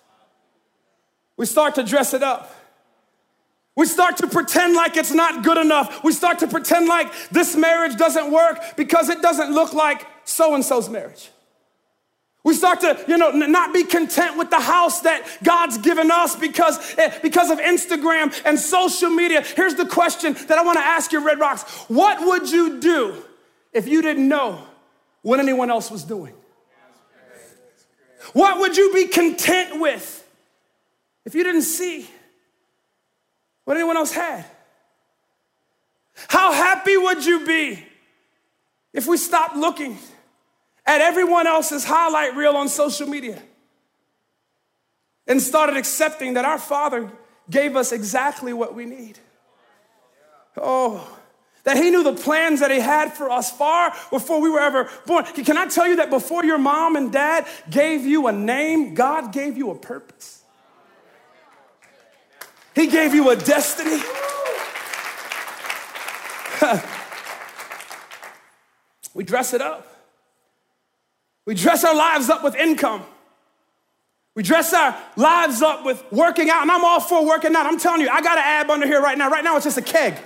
we 1.38 1.46
start 1.46 1.76
to 1.76 1.84
dress 1.84 2.14
it 2.14 2.24
up. 2.24 2.54
We 3.76 3.86
start 3.86 4.18
to 4.18 4.28
pretend 4.28 4.74
like 4.74 4.96
it's 4.96 5.12
not 5.12 5.44
good 5.44 5.58
enough. 5.58 6.02
We 6.04 6.14
start 6.14 6.40
to 6.40 6.48
pretend 6.48 6.88
like 6.88 7.12
this 7.30 7.58
marriage 7.58 7.98
doesn't 7.98 8.32
work 8.32 8.78
because 8.78 9.10
it 9.10 9.22
doesn't 9.22 9.52
look 9.54 9.74
like 9.74 10.08
so 10.24 10.56
and 10.56 10.64
so's 10.64 10.90
marriage. 10.90 11.30
We 12.46 12.54
start 12.54 12.82
to, 12.82 13.04
you 13.08 13.18
know, 13.18 13.32
not 13.32 13.74
be 13.74 13.84
content 13.86 14.38
with 14.38 14.52
the 14.52 14.60
house 14.60 15.02
that 15.02 15.26
God's 15.44 15.80
given 15.80 16.12
us 16.12 16.36
because, 16.36 16.78
eh, 16.96 17.18
because 17.24 17.50
of 17.50 17.58
Instagram 17.58 18.40
and 18.46 18.60
social 18.60 19.10
media. 19.10 19.42
Here's 19.42 19.74
the 19.74 19.88
question 19.88 20.34
that 20.34 20.52
I 20.52 20.64
want 20.64 20.78
to 20.78 20.86
ask 20.86 21.12
you, 21.12 21.26
Red 21.26 21.40
Rocks. 21.40 21.64
What 21.88 22.24
would 22.24 22.48
you 22.52 22.80
do 22.80 23.16
if 23.74 23.88
you 23.88 24.04
didn't 24.04 24.28
know 24.28 24.62
what 25.24 25.40
anyone 25.40 25.72
else 25.72 25.90
was 25.90 26.04
doing? 26.04 26.36
What 28.34 28.60
would 28.60 28.78
you 28.78 28.94
be 28.94 29.08
content 29.08 29.82
with 29.82 30.24
if 31.26 31.34
you 31.34 31.44
didn't 31.44 31.64
see 31.64 32.08
what 33.64 33.76
anyone 33.76 33.98
else 33.98 34.12
had? 34.12 34.46
How 36.28 36.52
happy 36.52 36.96
would 36.96 37.26
you 37.26 37.44
be 37.44 37.84
if 38.94 39.08
we 39.08 39.18
stopped 39.18 39.56
looking? 39.56 39.98
At 40.86 41.02
everyone 41.02 41.48
else's 41.48 41.84
highlight 41.84 42.36
reel 42.36 42.56
on 42.56 42.70
social 42.70 43.08
media 43.08 43.42
and 45.28 45.42
started 45.42 45.78
accepting 45.78 46.36
that 46.36 46.46
our 46.46 46.60
Father 46.60 47.12
gave 47.50 47.76
us 47.76 47.92
exactly 47.92 48.54
what 48.54 48.76
we 48.76 48.86
need. 48.86 49.20
Oh, 50.58 51.18
that 51.64 51.78
He 51.78 51.90
knew 51.90 52.04
the 52.04 52.14
plans 52.14 52.60
that 52.60 52.72
He 52.72 52.80
had 52.80 53.14
for 53.14 53.30
us 53.30 53.52
far 53.52 53.94
before 54.12 54.40
we 54.40 54.50
were 54.50 54.60
ever 54.60 54.90
born. 55.06 55.26
Can 55.26 55.58
I 55.58 55.68
tell 55.68 55.88
you 55.88 55.96
that 55.98 56.10
before 56.10 56.46
your 56.46 56.60
mom 56.60 56.96
and 56.96 57.12
dad 57.12 57.48
gave 57.70 58.06
you 58.06 58.28
a 58.28 58.32
name, 58.32 58.94
God 58.94 59.34
gave 59.34 59.58
you 59.58 59.72
a 59.72 59.76
purpose? 59.76 60.44
He 62.76 62.88
gave 62.88 63.14
you 63.16 63.30
a 63.30 63.36
destiny. 63.36 64.02
we 69.14 69.24
dress 69.24 69.54
it 69.54 69.62
up. 69.62 69.95
We 71.46 71.54
dress 71.54 71.84
our 71.84 71.96
lives 71.96 72.30
up 72.30 72.44
with 72.44 72.56
income. 72.56 73.04
We 74.34 74.44
dress 74.44 74.74
our 74.74 74.98
lives 75.16 75.62
up 75.62 75.86
with 75.86 76.04
working 76.12 76.50
out, 76.50 76.64
and 76.64 76.72
I'm 76.72 76.84
all 76.84 77.00
for 77.00 77.26
working 77.26 77.56
out. 77.56 77.66
I'm 77.66 77.80
telling 77.80 78.02
you, 78.02 78.10
I 78.10 78.22
got 78.22 78.38
an 78.38 78.44
ab 78.44 78.70
under 78.70 78.86
here 78.86 79.02
right 79.02 79.18
now. 79.18 79.30
Right 79.30 79.44
now, 79.44 79.56
it's 79.56 79.64
just 79.64 79.78
a 79.78 79.82
keg. 79.82 80.16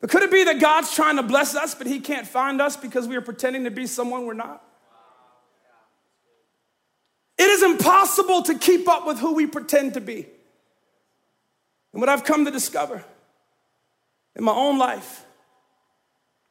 but 0.00 0.10
could 0.10 0.22
it 0.22 0.30
be 0.30 0.44
that 0.44 0.60
God's 0.60 0.94
trying 0.94 1.16
to 1.16 1.22
bless 1.22 1.54
us, 1.54 1.74
but 1.74 1.86
He 1.86 2.00
can't 2.00 2.26
find 2.26 2.60
us 2.60 2.76
because 2.76 3.08
we 3.08 3.16
are 3.16 3.22
pretending 3.22 3.64
to 3.64 3.70
be 3.70 3.86
someone 3.86 4.26
we're 4.26 4.34
not? 4.34 4.62
It 7.38 7.48
is 7.48 7.62
impossible 7.62 8.42
to 8.42 8.58
keep 8.58 8.88
up 8.88 9.06
with 9.06 9.18
who 9.20 9.34
we 9.34 9.46
pretend 9.46 9.94
to 9.94 10.00
be. 10.00 10.26
And 11.92 12.00
what 12.00 12.08
I've 12.08 12.24
come 12.24 12.44
to 12.44 12.50
discover 12.50 13.04
in 14.34 14.44
my 14.44 14.52
own 14.52 14.78
life 14.78 15.25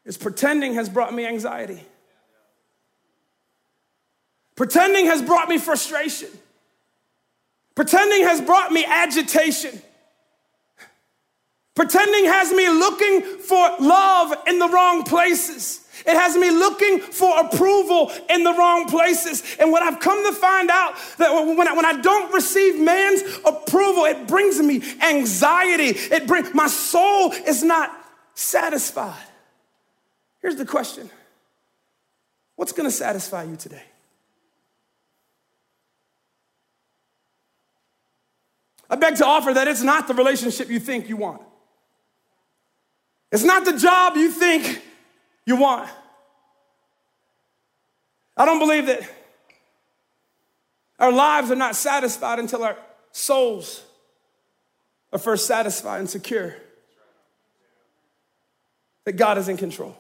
is 0.06 0.18
pretending 0.18 0.76
has 0.76 0.88
brought 0.88 1.14
me 1.14 1.26
anxiety. 1.26 1.84
Pretending 4.56 5.08
has 5.08 5.22
brought 5.22 5.50
me 5.50 5.58
frustration. 5.58 6.30
Pretending 7.76 8.24
has 8.24 8.40
brought 8.40 8.72
me 8.72 8.86
agitation. 8.86 9.82
Pretending 11.76 12.26
has 12.26 12.54
me 12.54 12.70
looking 12.70 13.22
for 13.22 13.70
love 13.82 14.34
in 14.48 14.60
the 14.60 14.70
wrong 14.70 15.04
places. 15.04 15.82
It 16.06 16.16
has 16.16 16.38
me 16.38 16.50
looking 16.52 17.00
for 17.00 17.38
approval 17.38 18.12
in 18.30 18.44
the 18.44 18.54
wrong 18.54 18.88
places. 18.88 19.44
And 19.60 19.72
what 19.72 19.84
I've 19.84 20.00
come 20.00 20.26
to 20.26 20.40
find 20.40 20.70
out 20.70 20.96
that 21.18 21.34
when 21.34 21.68
I, 21.68 21.74
when 21.74 21.86
I 21.86 22.00
don't 22.00 22.34
receive 22.34 22.80
man's 22.80 23.24
approval, 23.44 24.06
it 24.06 24.26
brings 24.26 24.60
me 24.62 24.82
anxiety. 25.02 25.98
It 26.14 26.28
brings 26.28 26.54
my 26.54 26.68
soul 26.68 27.34
is 27.34 27.62
not 27.62 27.92
satisfied. 28.36 29.24
Here's 30.46 30.58
the 30.58 30.66
question 30.66 31.10
What's 32.56 32.72
going 32.72 32.88
to 32.88 32.96
satisfy 32.96 33.46
you 33.46 33.56
today? 33.56 33.82
I 38.88 38.96
beg 38.96 39.16
to 39.16 39.26
offer 39.26 39.52
that 39.56 39.68
it's 39.68 39.82
not 39.82 40.08
the 40.08 40.14
relationship 40.14 40.70
you 40.70 40.80
think 40.80 41.10
you 41.10 41.18
want. 41.18 41.42
It's 43.32 43.44
not 43.44 43.66
the 43.66 43.76
job 43.76 44.18
you 44.18 44.30
think 44.30 44.84
you 45.48 45.56
want. 45.56 45.90
I 48.38 48.46
don't 48.46 48.60
believe 48.60 48.86
that 48.86 49.02
our 51.00 51.12
lives 51.12 51.50
are 51.50 51.56
not 51.56 51.76
satisfied 51.76 52.38
until 52.38 52.64
our 52.64 52.78
souls 53.12 53.84
are 55.12 55.18
first 55.18 55.48
satisfied 55.48 56.02
and 56.02 56.10
secure. 56.10 56.56
That 59.06 59.14
God 59.14 59.40
is 59.40 59.50
in 59.50 59.58
control. 59.58 59.98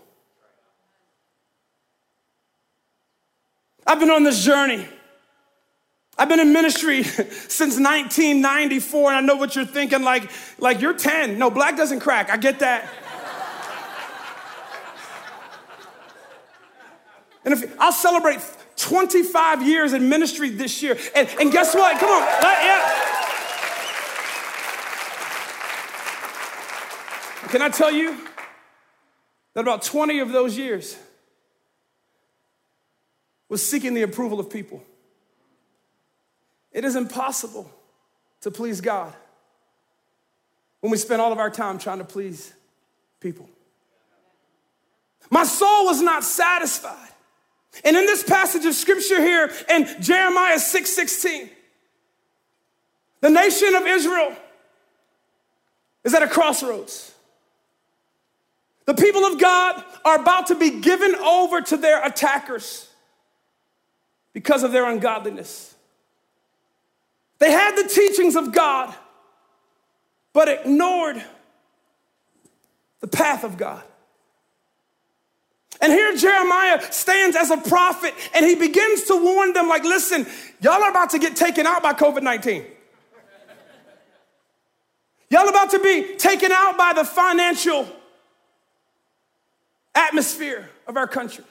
I've 3.85 3.99
been 3.99 4.11
on 4.11 4.23
this 4.23 4.43
journey 4.43 4.87
I've 6.17 6.29
been 6.29 6.39
in 6.39 6.53
ministry 6.53 7.03
since 7.03 7.77
1994, 7.77 9.09
and 9.09 9.17
I 9.17 9.21
know 9.21 9.35
what 9.35 9.55
you're 9.55 9.65
thinking 9.65 10.03
like, 10.03 10.31
like 10.59 10.81
you're 10.81 10.93
10. 10.93 11.37
No, 11.37 11.49
black 11.49 11.75
doesn't 11.75 11.99
crack. 11.99 12.29
I 12.29 12.37
get 12.37 12.59
that. 12.59 12.89
and 17.43 17.53
if 17.53 17.75
I'll 17.79 17.91
celebrate 17.91 18.39
25 18.77 19.67
years 19.67 19.93
in 19.93 20.07
ministry 20.07 20.49
this 20.49 20.81
year. 20.81 20.97
And, 21.15 21.27
and 21.39 21.51
guess 21.51 21.75
what? 21.75 21.99
Come 21.99 22.09
on. 22.09 22.21
yeah. 22.41 23.01
Can 27.49 27.61
I 27.61 27.69
tell 27.69 27.91
you 27.91 28.17
that 29.53 29.61
about 29.61 29.83
20 29.83 30.19
of 30.19 30.31
those 30.31 30.57
years 30.57 30.97
was 33.55 33.65
seeking 33.65 33.93
the 33.93 34.01
approval 34.01 34.41
of 34.41 34.49
people? 34.49 34.83
It 36.73 36.83
is 36.83 36.97
impossible 36.97 37.71
to 38.41 38.51
please 38.51 38.81
God 38.81 39.13
when 40.81 40.91
we 40.91 40.97
spend 40.97 41.21
all 41.21 41.31
of 41.31 41.39
our 41.39 41.49
time 41.49 41.79
trying 41.79 41.99
to 41.99 42.03
please 42.03 42.53
people. 43.21 43.47
My 45.29 45.45
soul 45.45 45.85
was 45.85 46.01
not 46.01 46.25
satisfied. 46.25 47.11
And 47.85 47.95
in 47.95 48.05
this 48.05 48.23
passage 48.23 48.65
of 48.65 48.73
scripture 48.73 49.21
here 49.21 49.49
in 49.69 49.87
Jeremiah 50.01 50.59
6 50.59 50.89
16, 50.89 51.49
the 53.21 53.29
nation 53.29 53.73
of 53.73 53.87
Israel 53.87 54.35
is 56.03 56.13
at 56.13 56.23
a 56.23 56.27
crossroads. 56.27 57.13
The 58.83 58.95
people 58.95 59.23
of 59.23 59.39
God 59.39 59.81
are 60.03 60.19
about 60.19 60.47
to 60.47 60.55
be 60.55 60.81
given 60.81 61.15
over 61.15 61.61
to 61.61 61.77
their 61.77 62.05
attackers 62.05 62.89
because 64.35 64.63
of 64.63 64.73
their 64.73 64.85
ungodliness. 64.85 65.73
They 67.39 67.51
had 67.51 67.77
the 67.77 67.87
teachings 67.87 68.35
of 68.35 68.51
God, 68.51 68.93
but 70.33 70.49
ignored 70.49 71.23
the 72.99 73.07
path 73.07 73.45
of 73.45 73.55
God. 73.57 73.81
And 75.79 75.91
here 75.91 76.13
Jeremiah 76.17 76.81
stands 76.91 77.37
as 77.37 77.49
a 77.49 77.57
prophet 77.57 78.13
and 78.33 78.45
he 78.45 78.55
begins 78.55 79.03
to 79.03 79.15
warn 79.15 79.53
them, 79.53 79.69
like, 79.69 79.85
listen, 79.85 80.27
y'all 80.59 80.83
are 80.83 80.89
about 80.89 81.11
to 81.11 81.19
get 81.19 81.37
taken 81.37 81.65
out 81.65 81.81
by 81.81 81.93
COVID 81.93 82.21
19. 82.21 82.65
Y'all 85.29 85.47
about 85.47 85.71
to 85.71 85.79
be 85.79 86.15
taken 86.17 86.51
out 86.51 86.77
by 86.77 86.91
the 86.91 87.05
financial 87.05 87.87
atmosphere 89.95 90.69
of 90.87 90.97
our 90.97 91.07
country. 91.07 91.45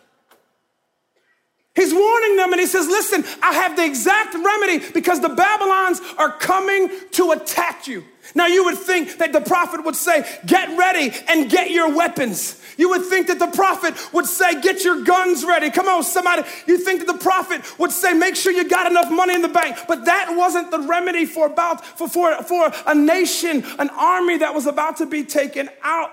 He's 1.75 1.93
warning 1.93 2.37
them 2.37 2.52
and 2.52 2.61
he 2.61 2.66
says, 2.66 2.87
Listen, 2.87 3.25
I 3.43 3.52
have 3.52 3.76
the 3.76 3.85
exact 3.85 4.35
remedy 4.35 4.93
because 4.93 5.21
the 5.21 5.28
Babylons 5.28 6.00
are 6.19 6.31
coming 6.31 6.88
to 7.12 7.33
attack 7.33 7.88
you. 7.88 8.04
Now, 8.35 8.47
you 8.47 8.64
would 8.64 8.78
think 8.78 9.19
that 9.19 9.33
the 9.33 9.40
prophet 9.40 9.85
would 9.85 9.97
say, 9.97 10.25
Get 10.47 10.78
ready 10.78 11.12
and 11.26 11.50
get 11.50 11.73
your 11.73 11.95
weapons. 11.95 12.61
You 12.76 12.90
would 12.90 13.04
think 13.04 13.26
that 13.26 13.40
the 13.40 13.49
prophet 13.49 13.95
would 14.12 14.26
say, 14.26 14.61
Get 14.61 14.85
your 14.85 15.02
guns 15.02 15.45
ready. 15.45 15.69
Come 15.69 15.88
on, 15.88 16.04
somebody. 16.04 16.43
You 16.69 16.78
think 16.78 17.04
that 17.04 17.12
the 17.12 17.19
prophet 17.19 17.78
would 17.78 17.90
say, 17.90 18.14
Make 18.14 18.37
sure 18.37 18.52
you 18.52 18.69
got 18.69 18.88
enough 18.88 19.11
money 19.11 19.35
in 19.35 19.43
the 19.43 19.49
bank. 19.49 19.76
But 19.88 20.04
that 20.04 20.33
wasn't 20.37 20.71
the 20.71 20.78
remedy 20.78 21.26
for, 21.26 21.49
about, 21.49 21.85
for, 21.85 22.09
for, 22.09 22.40
for 22.45 22.71
a 22.87 22.95
nation, 22.95 23.64
an 23.81 23.90
army 23.90 24.38
that 24.38 24.54
was 24.54 24.66
about 24.66 24.99
to 24.99 25.07
be 25.07 25.25
taken 25.25 25.69
out. 25.83 26.12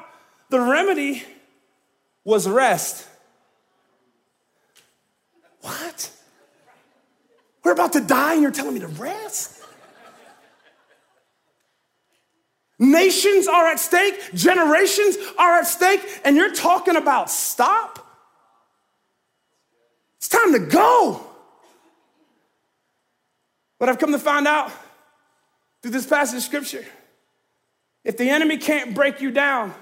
The 0.49 0.59
remedy 0.59 1.23
was 2.25 2.47
rest. 2.47 3.07
What? 5.61 6.11
We're 7.63 7.73
about 7.73 7.93
to 7.93 8.01
die 8.01 8.33
and 8.33 8.41
you're 8.41 8.51
telling 8.51 8.73
me 8.73 8.79
to 8.81 8.87
rest? 8.87 9.59
Nations 12.79 13.47
are 13.47 13.67
at 13.67 13.79
stake, 13.79 14.33
generations 14.33 15.15
are 15.37 15.59
at 15.59 15.67
stake, 15.67 16.01
and 16.25 16.35
you're 16.35 16.51
talking 16.51 16.95
about 16.95 17.29
stop? 17.29 17.99
It's 20.17 20.27
time 20.27 20.53
to 20.53 20.59
go. 20.59 21.21
But 23.77 23.89
I've 23.89 23.99
come 23.99 24.11
to 24.11 24.19
find 24.19 24.47
out 24.47 24.71
through 25.81 25.91
this 25.91 26.07
passage 26.07 26.37
of 26.37 26.43
scripture 26.43 26.85
if 28.03 28.17
the 28.17 28.29
enemy 28.29 28.57
can't 28.57 28.95
break 28.95 29.21
you 29.21 29.29
down, 29.29 29.73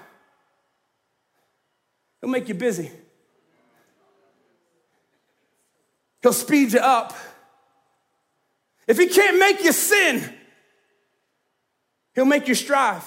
he'll 2.20 2.30
make 2.30 2.50
you 2.50 2.56
busy. 2.56 2.92
He'll 6.22 6.34
speed 6.34 6.74
you 6.74 6.80
up. 6.80 7.16
If 8.88 8.98
he 8.98 9.08
can't 9.08 9.40
make 9.40 9.64
you 9.64 9.72
sin, 9.72 10.34
he'll 12.16 12.26
make 12.26 12.48
you 12.48 12.56
strive. 12.56 13.06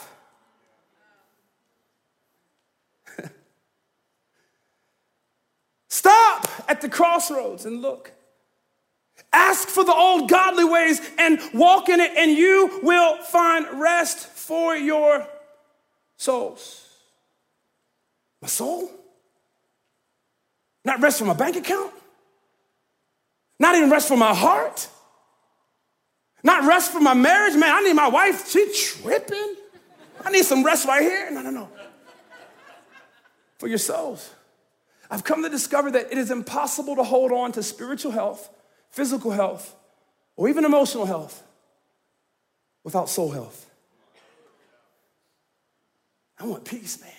Stop 5.89 6.49
at 6.69 6.81
the 6.81 6.89
crossroads 6.89 7.67
and 7.67 7.83
look. 7.83 8.13
Ask 9.33 9.69
for 9.69 9.85
the 9.85 9.95
old 9.95 10.29
godly 10.29 10.65
ways 10.65 11.01
and 11.19 11.39
walk 11.53 11.89
in 11.89 12.01
it, 12.01 12.13
and 12.17 12.31
you 12.31 12.81
will 12.83 13.17
find 13.19 13.67
rest 13.81 14.19
for 14.19 14.75
your 14.75 15.27
souls. 16.17 16.87
My 18.41 18.49
soul? 18.49 18.91
Not 20.85 21.01
rest 21.01 21.19
for 21.19 21.25
my 21.25 21.35
bank 21.35 21.57
account? 21.57 21.93
Not 23.59 23.75
even 23.77 23.91
rest 23.91 24.09
for 24.09 24.17
my 24.17 24.35
heart. 24.35 24.89
Not 26.43 26.67
rest 26.67 26.93
for 26.93 27.01
my 27.01 27.15
marriage. 27.15 27.55
Man, 27.55 27.71
I 27.71 27.81
need 27.81 27.95
my 27.95 28.09
wife. 28.09 28.49
She 28.51 28.73
tripping. 28.75 29.57
I 30.25 30.31
need 30.31 30.45
some 30.45 30.65
rest 30.65 30.87
right 30.87 31.03
here. 31.03 31.31
No, 31.31 31.43
no, 31.43 31.51
no. 31.51 31.69
For 33.59 33.69
your 33.69 33.79
souls. 33.79 34.31
I've 35.11 35.25
come 35.25 35.43
to 35.43 35.49
discover 35.49 35.91
that 35.91 36.11
it 36.11 36.19
is 36.19 36.31
impossible 36.31 36.97
to 36.97 37.03
hold 37.03 37.33
on 37.33 37.53
to 37.53 37.63
spiritual 37.63 38.13
health, 38.13 38.49
physical 38.91 39.31
health, 39.31 39.75
or 40.37 40.49
even 40.49 40.65
emotional 40.65 41.05
health 41.05 41.43
without 42.83 43.09
soul 43.09 43.31
health. 43.31 43.69
I 46.39 46.47
want 46.47 46.65
peace, 46.65 47.01
man. 47.01 47.11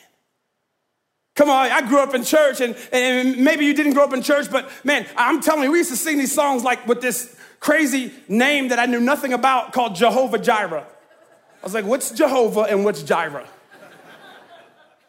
Come 1.36 1.50
on, 1.50 1.72
I 1.72 1.88
grew 1.88 2.00
up 2.00 2.14
in 2.14 2.24
church, 2.24 2.62
and, 2.62 2.76
and 2.92 3.38
maybe 3.38 3.66
you 3.66 3.74
didn't 3.74 3.94
grow 3.94 4.04
up 4.04 4.14
in 4.14 4.22
church, 4.22 4.52
but 4.52 4.70
man, 4.84 5.08
I'm 5.18 5.42
telling 5.42 5.64
you, 5.64 5.72
we 5.72 5.80
used 5.80 5.90
to 5.90 5.98
sing 5.98 6.20
these 6.20 6.34
songs 6.34 6.64
like 6.64 6.88
with 6.88 7.02
this 7.02 7.36
crazy 7.60 8.14
name 8.28 8.68
that 8.68 8.78
I 8.78 8.86
knew 8.86 9.00
nothing 9.00 9.34
about 9.34 9.74
called 9.74 9.96
Jehovah 9.96 10.38
Jireh. 10.38 10.86
I 10.86 11.66
was 11.66 11.74
like, 11.74 11.86
what's 11.86 12.12
Jehovah 12.12 12.62
and 12.62 12.86
what's 12.86 13.02
Jireh? 13.02 13.48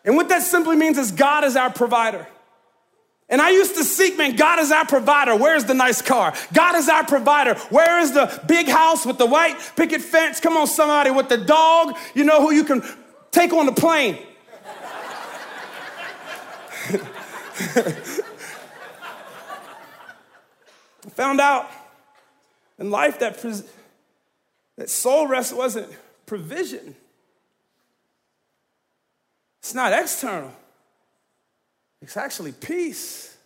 And 0.05 0.17
what 0.17 0.29
that 0.29 0.43
simply 0.43 0.77
means 0.77 0.99
is 0.99 1.11
God 1.11 1.45
is 1.45 1.57
our 1.57 1.71
provider. 1.71 2.27
And 3.29 3.41
I 3.41 3.51
used 3.51 3.75
to 3.77 3.85
seek, 3.85 4.17
man, 4.19 4.37
God 4.37 4.59
is 4.59 4.71
our 4.71 4.85
provider. 4.87 5.35
Where's 5.35 5.65
the 5.65 5.75
nice 5.75 6.03
car? 6.03 6.35
God 6.53 6.77
is 6.77 6.89
our 6.89 7.05
provider. 7.05 7.55
Where 7.71 8.01
is 8.01 8.13
the 8.13 8.41
big 8.47 8.69
house 8.69 9.07
with 9.07 9.19
the 9.19 9.27
white 9.27 9.59
picket 9.77 10.03
fence? 10.03 10.41
Come 10.41 10.57
on, 10.57 10.67
somebody, 10.67 11.11
with 11.11 11.29
the 11.29 11.39
dog, 11.39 11.97
you 12.15 12.25
know, 12.25 12.41
who 12.41 12.53
you 12.53 12.65
can 12.65 12.83
take 13.31 13.53
on 13.53 13.67
the 13.67 13.73
plane. 13.73 14.19
I 21.07 21.11
found 21.11 21.41
out 21.41 21.71
in 22.79 22.91
life 22.91 23.19
that, 23.21 23.41
that 24.77 24.91
soul 24.91 25.27
rest 25.27 25.55
wasn't 25.55 25.89
provision. 26.27 26.95
It's 29.61 29.75
not 29.75 29.93
external. 29.93 30.53
It's 32.03 32.17
actually 32.17 32.53
peace. 32.53 33.37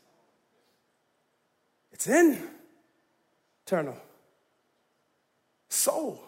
It's 1.92 2.06
internal. 2.06 3.96
Soul. 5.68 6.20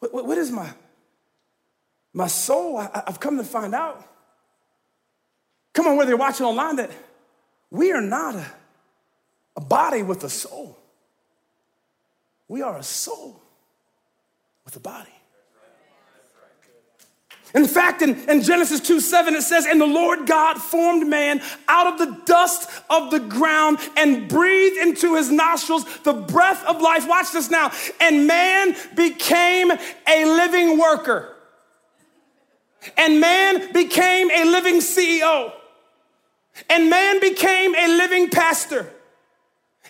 what, 0.00 0.12
what 0.12 0.38
is 0.38 0.50
my, 0.50 0.70
my 2.12 2.26
soul? 2.26 2.78
I, 2.78 3.02
I've 3.06 3.20
come 3.20 3.36
to 3.36 3.44
find 3.44 3.74
out 3.74 4.04
Come 5.76 5.88
on, 5.88 5.98
whether 5.98 6.08
you're 6.08 6.18
watching 6.18 6.46
online, 6.46 6.76
that 6.76 6.90
we 7.70 7.92
are 7.92 8.00
not 8.00 8.34
a, 8.34 8.46
a 9.56 9.60
body 9.60 10.02
with 10.02 10.24
a 10.24 10.30
soul. 10.30 10.78
We 12.48 12.62
are 12.62 12.78
a 12.78 12.82
soul 12.82 13.42
with 14.64 14.74
a 14.74 14.80
body. 14.80 15.10
In 17.54 17.66
fact, 17.66 18.00
in, 18.00 18.18
in, 18.28 18.42
Genesis 18.42 18.80
2 18.80 19.00
7, 19.00 19.34
it 19.34 19.42
says, 19.42 19.66
And 19.66 19.78
the 19.78 19.86
Lord 19.86 20.26
God 20.26 20.56
formed 20.56 21.06
man 21.06 21.42
out 21.68 21.92
of 21.92 21.98
the 21.98 22.22
dust 22.24 22.70
of 22.88 23.10
the 23.10 23.20
ground 23.20 23.78
and 23.98 24.28
breathed 24.28 24.78
into 24.78 25.14
his 25.14 25.30
nostrils 25.30 25.84
the 26.04 26.14
breath 26.14 26.64
of 26.64 26.80
life. 26.80 27.06
Watch 27.06 27.32
this 27.32 27.50
now. 27.50 27.70
And 28.00 28.26
man 28.26 28.74
became 28.94 29.70
a 29.70 30.24
living 30.24 30.78
worker. 30.78 31.36
And 32.96 33.20
man 33.20 33.74
became 33.74 34.30
a 34.30 34.44
living 34.44 34.76
CEO. 34.76 35.52
And 36.70 36.90
man 36.90 37.20
became 37.20 37.74
a 37.74 37.88
living 37.88 38.30
pastor. 38.30 38.92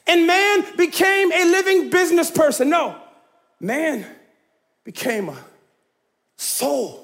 And 0.06 0.26
man 0.26 0.64
became 0.76 1.32
a 1.32 1.44
living 1.44 1.90
business 1.90 2.30
person. 2.30 2.68
No, 2.68 2.96
man 3.60 4.06
became 4.84 5.28
a 5.28 5.36
soul. 6.36 7.02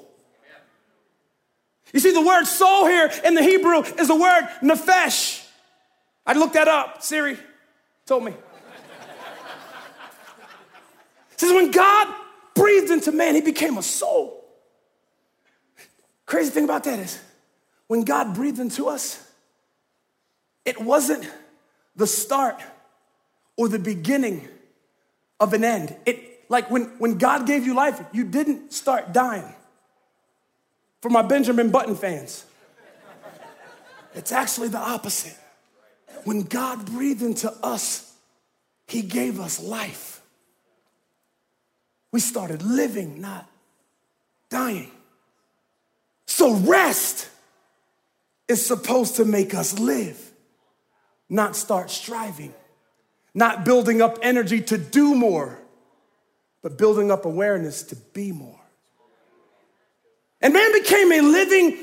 You 1.93 1.99
see, 1.99 2.11
the 2.11 2.21
word 2.21 2.45
soul 2.45 2.87
here 2.87 3.11
in 3.23 3.35
the 3.35 3.43
Hebrew 3.43 3.81
is 3.81 4.07
the 4.07 4.15
word 4.15 4.47
nephesh. 4.61 5.45
I 6.25 6.33
looked 6.33 6.53
that 6.53 6.67
up. 6.67 7.03
Siri 7.03 7.37
told 8.05 8.23
me. 8.23 8.33
Says 11.37 11.51
when 11.51 11.71
God 11.71 12.15
breathed 12.55 12.89
into 12.89 13.11
man, 13.11 13.35
he 13.35 13.41
became 13.41 13.77
a 13.77 13.83
soul. 13.83 14.43
Crazy 16.25 16.49
thing 16.49 16.63
about 16.63 16.83
that 16.85 16.99
is 16.99 17.19
when 17.87 18.03
God 18.03 18.33
breathed 18.33 18.59
into 18.59 18.87
us, 18.87 19.22
it 20.65 20.79
wasn't 20.81 21.29
the 21.95 22.07
start 22.07 22.61
or 23.57 23.67
the 23.67 23.79
beginning 23.79 24.47
of 25.39 25.53
an 25.53 25.63
end. 25.63 25.95
It 26.05 26.49
like 26.49 26.69
when, 26.69 26.83
when 26.99 27.17
God 27.17 27.47
gave 27.47 27.65
you 27.65 27.73
life, 27.73 28.01
you 28.11 28.23
didn't 28.25 28.73
start 28.73 29.13
dying. 29.13 29.53
For 31.01 31.09
my 31.09 31.21
Benjamin 31.21 31.71
Button 31.71 31.95
fans, 31.95 32.45
it's 34.13 34.31
actually 34.31 34.67
the 34.69 34.77
opposite. 34.77 35.37
When 36.23 36.43
God 36.43 36.85
breathed 36.85 37.21
into 37.21 37.51
us, 37.63 38.13
He 38.87 39.01
gave 39.01 39.39
us 39.39 39.61
life. 39.61 40.21
We 42.11 42.19
started 42.19 42.61
living, 42.61 43.19
not 43.19 43.49
dying. 44.49 44.91
So 46.27 46.53
rest 46.55 47.27
is 48.47 48.65
supposed 48.65 49.15
to 49.15 49.25
make 49.25 49.53
us 49.53 49.79
live, 49.79 50.31
not 51.33 51.55
start 51.55 51.89
striving 51.89 52.53
not 53.33 53.65
building 53.65 54.01
up 54.01 54.19
energy 54.21 54.61
to 54.61 54.77
do 54.77 55.15
more, 55.15 55.59
but 56.61 56.77
building 56.77 57.11
up 57.11 57.25
awareness 57.25 57.83
to 57.83 57.95
be 57.95 58.31
more. 58.31 58.59
And 60.41 60.53
man 60.53 60.71
became 60.73 61.11
a 61.11 61.21
living 61.21 61.77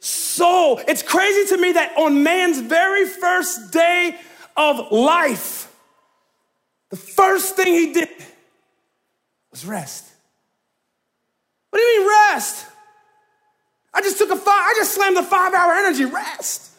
soul. 0.00 0.80
It's 0.88 1.02
crazy 1.02 1.54
to 1.54 1.60
me 1.60 1.72
that 1.72 1.96
on 1.96 2.22
man's 2.22 2.58
very 2.58 3.06
first 3.06 3.72
day 3.72 4.18
of 4.56 4.90
life, 4.90 5.72
the 6.90 6.96
first 6.96 7.54
thing 7.54 7.66
he 7.66 7.92
did 7.92 8.08
was 9.50 9.64
rest. 9.64 10.04
What 11.70 11.78
do 11.78 11.82
you 11.82 12.00
mean 12.00 12.08
rest? 12.32 12.66
I 13.92 14.00
just 14.00 14.18
took 14.18 14.30
a 14.30 14.36
five, 14.36 14.46
I 14.46 14.74
just 14.76 14.94
slammed 14.94 15.16
the 15.16 15.22
five 15.22 15.52
hour 15.54 15.74
energy 15.74 16.06
rest. 16.06 16.70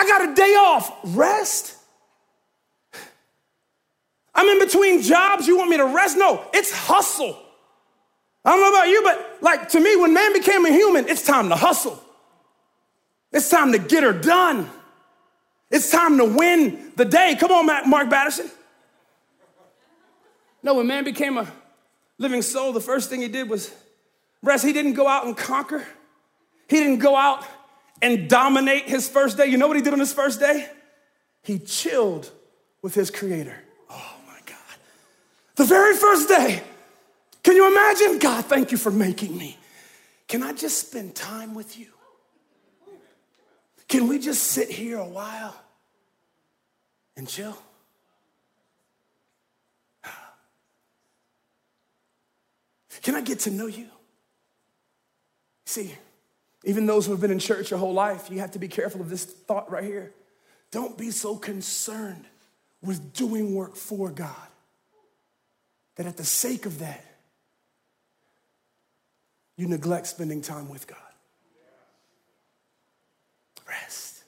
I 0.00 0.06
got 0.06 0.30
a 0.30 0.34
day 0.34 0.54
off 0.54 0.98
rest. 1.04 1.76
I'm 4.34 4.48
in 4.48 4.58
between 4.58 5.02
jobs. 5.02 5.46
You 5.46 5.58
want 5.58 5.68
me 5.68 5.76
to 5.76 5.84
rest? 5.84 6.16
No, 6.16 6.42
it's 6.54 6.72
hustle. 6.72 7.38
I 8.42 8.52
don't 8.52 8.60
know 8.62 8.70
about 8.70 8.88
you, 8.88 9.02
but 9.02 9.42
like 9.42 9.68
to 9.68 9.78
me, 9.80 9.96
when 9.96 10.14
man 10.14 10.32
became 10.32 10.64
a 10.64 10.70
human, 10.70 11.06
it's 11.06 11.26
time 11.26 11.50
to 11.50 11.54
hustle. 11.54 12.02
It's 13.30 13.50
time 13.50 13.72
to 13.72 13.78
get 13.78 14.02
her 14.02 14.14
done. 14.14 14.70
It's 15.70 15.90
time 15.90 16.16
to 16.16 16.24
win 16.24 16.92
the 16.96 17.04
day. 17.04 17.36
Come 17.38 17.52
on, 17.52 17.66
Mark 17.66 18.08
Batterson. 18.08 18.50
No, 20.62 20.72
when 20.72 20.86
man 20.86 21.04
became 21.04 21.36
a 21.36 21.46
living 22.16 22.40
soul, 22.40 22.72
the 22.72 22.80
first 22.80 23.10
thing 23.10 23.20
he 23.20 23.28
did 23.28 23.50
was 23.50 23.70
rest. 24.42 24.64
He 24.64 24.72
didn't 24.72 24.94
go 24.94 25.06
out 25.06 25.26
and 25.26 25.36
conquer, 25.36 25.86
he 26.68 26.78
didn't 26.78 27.00
go 27.00 27.14
out 27.14 27.44
and 28.02 28.28
dominate 28.28 28.88
his 28.88 29.08
first 29.08 29.36
day. 29.36 29.46
You 29.46 29.58
know 29.58 29.68
what 29.68 29.76
he 29.76 29.82
did 29.82 29.92
on 29.92 29.98
his 29.98 30.12
first 30.12 30.40
day? 30.40 30.68
He 31.42 31.58
chilled 31.58 32.30
with 32.82 32.94
his 32.94 33.10
creator. 33.10 33.56
Oh 33.90 34.14
my 34.26 34.38
God. 34.46 34.56
The 35.56 35.64
very 35.64 35.96
first 35.96 36.28
day. 36.28 36.62
Can 37.42 37.56
you 37.56 37.66
imagine? 37.70 38.18
God, 38.18 38.44
thank 38.44 38.72
you 38.72 38.78
for 38.78 38.90
making 38.90 39.36
me. 39.36 39.58
Can 40.28 40.42
I 40.42 40.52
just 40.52 40.88
spend 40.88 41.14
time 41.14 41.54
with 41.54 41.78
you? 41.78 41.88
Can 43.88 44.06
we 44.06 44.18
just 44.18 44.44
sit 44.44 44.70
here 44.70 44.98
a 44.98 45.04
while 45.04 45.56
and 47.16 47.28
chill? 47.28 47.56
Can 53.02 53.14
I 53.14 53.20
get 53.22 53.40
to 53.40 53.50
know 53.50 53.66
you? 53.66 53.86
See, 55.64 55.94
even 56.64 56.86
those 56.86 57.06
who 57.06 57.12
have 57.12 57.20
been 57.20 57.30
in 57.30 57.38
church 57.38 57.70
your 57.70 57.78
whole 57.78 57.94
life, 57.94 58.30
you 58.30 58.40
have 58.40 58.50
to 58.52 58.58
be 58.58 58.68
careful 58.68 59.00
of 59.00 59.08
this 59.08 59.24
thought 59.24 59.70
right 59.70 59.84
here. 59.84 60.12
Don't 60.70 60.96
be 60.96 61.10
so 61.10 61.36
concerned 61.36 62.26
with 62.82 63.12
doing 63.12 63.54
work 63.54 63.76
for 63.76 64.10
God 64.10 64.34
that 65.96 66.06
at 66.06 66.16
the 66.16 66.24
sake 66.24 66.66
of 66.66 66.78
that, 66.78 67.04
you 69.56 69.68
neglect 69.68 70.06
spending 70.06 70.40
time 70.40 70.70
with 70.70 70.86
God. 70.86 70.98
Rest. 73.68 74.22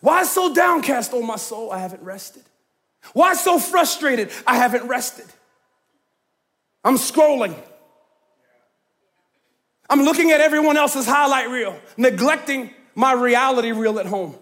Why 0.00 0.24
so 0.24 0.54
downcast, 0.54 1.12
oh 1.14 1.22
my 1.22 1.36
soul? 1.36 1.72
I 1.72 1.78
haven't 1.78 2.02
rested. 2.02 2.42
Why 3.12 3.34
so 3.34 3.58
frustrated? 3.58 4.30
I 4.46 4.56
haven't 4.56 4.86
rested. 4.86 5.26
I'm 6.84 6.96
scrolling. 6.96 7.54
I'm 9.88 10.02
looking 10.02 10.32
at 10.32 10.40
everyone 10.40 10.76
else's 10.76 11.06
highlight 11.06 11.48
reel, 11.50 11.78
neglecting 11.96 12.70
my 12.94 13.12
reality 13.12 13.72
reel 13.72 13.98
at 13.98 14.06
home. 14.06 14.36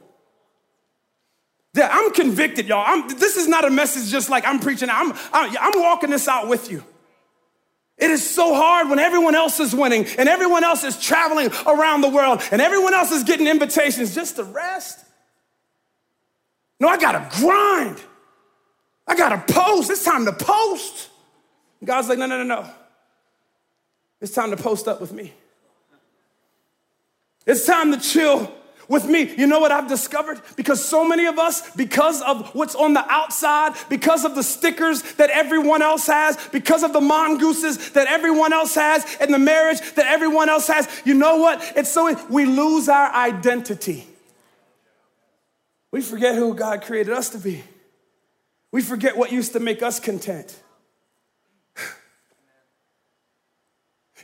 Yeah, 1.74 1.88
I'm 1.90 2.12
convicted, 2.12 2.66
y'all. 2.68 2.84
I'm, 2.86 3.08
this 3.18 3.36
is 3.36 3.48
not 3.48 3.64
a 3.64 3.70
message 3.70 4.10
just 4.10 4.30
like 4.30 4.46
I'm 4.46 4.60
preaching. 4.60 4.88
I'm, 4.90 5.12
I'm, 5.32 5.80
walking 5.80 6.10
this 6.10 6.28
out 6.28 6.48
with 6.48 6.70
you. 6.70 6.84
It 7.98 8.10
is 8.10 8.28
so 8.28 8.54
hard 8.54 8.88
when 8.88 8.98
everyone 8.98 9.34
else 9.34 9.58
is 9.60 9.74
winning 9.74 10.06
and 10.18 10.28
everyone 10.28 10.62
else 10.62 10.84
is 10.84 10.98
traveling 11.00 11.50
around 11.66 12.00
the 12.00 12.08
world 12.08 12.42
and 12.52 12.60
everyone 12.60 12.94
else 12.94 13.10
is 13.10 13.24
getting 13.24 13.48
invitations 13.48 14.14
just 14.14 14.36
to 14.36 14.44
rest. 14.44 15.04
No, 16.78 16.88
I 16.88 16.96
gotta 16.96 17.28
grind. 17.40 18.00
I 19.06 19.16
gotta 19.16 19.52
post. 19.52 19.90
It's 19.90 20.04
time 20.04 20.24
to 20.26 20.32
post. 20.32 21.10
God's 21.84 22.08
like, 22.08 22.18
no, 22.18 22.26
no, 22.26 22.42
no, 22.42 22.44
no. 22.44 22.70
It's 24.24 24.32
time 24.32 24.52
to 24.52 24.56
post 24.56 24.88
up 24.88 25.02
with 25.02 25.12
me. 25.12 25.34
It's 27.44 27.66
time 27.66 27.92
to 27.92 28.00
chill 28.00 28.50
with 28.88 29.04
me. 29.04 29.34
You 29.36 29.46
know 29.46 29.58
what 29.58 29.70
I've 29.70 29.86
discovered? 29.86 30.40
Because 30.56 30.82
so 30.82 31.06
many 31.06 31.26
of 31.26 31.38
us, 31.38 31.76
because 31.76 32.22
of 32.22 32.54
what's 32.54 32.74
on 32.74 32.94
the 32.94 33.04
outside, 33.12 33.74
because 33.90 34.24
of 34.24 34.34
the 34.34 34.42
stickers 34.42 35.02
that 35.16 35.28
everyone 35.28 35.82
else 35.82 36.06
has, 36.06 36.38
because 36.52 36.82
of 36.82 36.94
the 36.94 37.02
mongooses 37.02 37.90
that 37.90 38.06
everyone 38.06 38.54
else 38.54 38.74
has, 38.76 39.04
and 39.20 39.32
the 39.32 39.38
marriage 39.38 39.80
that 39.94 40.06
everyone 40.06 40.48
else 40.48 40.68
has, 40.68 40.88
you 41.04 41.12
know 41.12 41.36
what? 41.36 41.62
It's 41.76 41.92
so 41.92 42.16
we 42.30 42.46
lose 42.46 42.88
our 42.88 43.12
identity. 43.14 44.06
We 45.90 46.00
forget 46.00 46.34
who 46.34 46.54
God 46.54 46.80
created 46.80 47.12
us 47.12 47.28
to 47.28 47.38
be. 47.38 47.62
We 48.72 48.80
forget 48.80 49.18
what 49.18 49.32
used 49.32 49.52
to 49.52 49.60
make 49.60 49.82
us 49.82 50.00
content. 50.00 50.58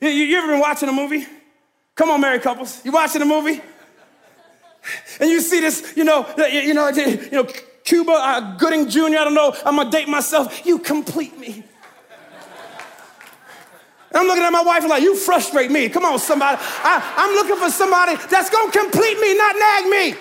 You, 0.00 0.08
you 0.08 0.38
ever 0.38 0.48
been 0.48 0.60
watching 0.60 0.88
a 0.88 0.92
movie? 0.92 1.26
Come 1.94 2.10
on, 2.10 2.20
married 2.20 2.42
couples. 2.42 2.80
You 2.84 2.92
watching 2.92 3.20
a 3.22 3.26
movie? 3.26 3.60
And 5.20 5.28
you 5.28 5.40
see 5.40 5.60
this, 5.60 5.92
you 5.96 6.04
know, 6.04 6.26
you 6.50 6.72
know, 6.72 6.88
you 6.88 7.30
know, 7.30 7.46
Cuba 7.84 8.12
uh, 8.12 8.56
Gooding 8.56 8.88
Jr. 8.88 9.00
I 9.00 9.24
don't 9.24 9.34
know. 9.34 9.54
I'm 9.64 9.76
gonna 9.76 9.90
date 9.90 10.08
myself. 10.08 10.64
You 10.64 10.78
complete 10.78 11.38
me. 11.38 11.64
I'm 14.12 14.26
looking 14.26 14.42
at 14.42 14.50
my 14.50 14.62
wife 14.62 14.84
like, 14.88 15.02
you 15.02 15.14
frustrate 15.14 15.70
me. 15.70 15.88
Come 15.88 16.04
on, 16.04 16.18
somebody. 16.18 16.58
I, 16.60 17.14
I'm 17.16 17.34
looking 17.34 17.56
for 17.56 17.70
somebody 17.70 18.16
that's 18.28 18.50
gonna 18.50 18.72
complete 18.72 19.20
me, 19.20 19.36
not 19.36 19.56
nag 19.56 19.86
me. 19.86 20.14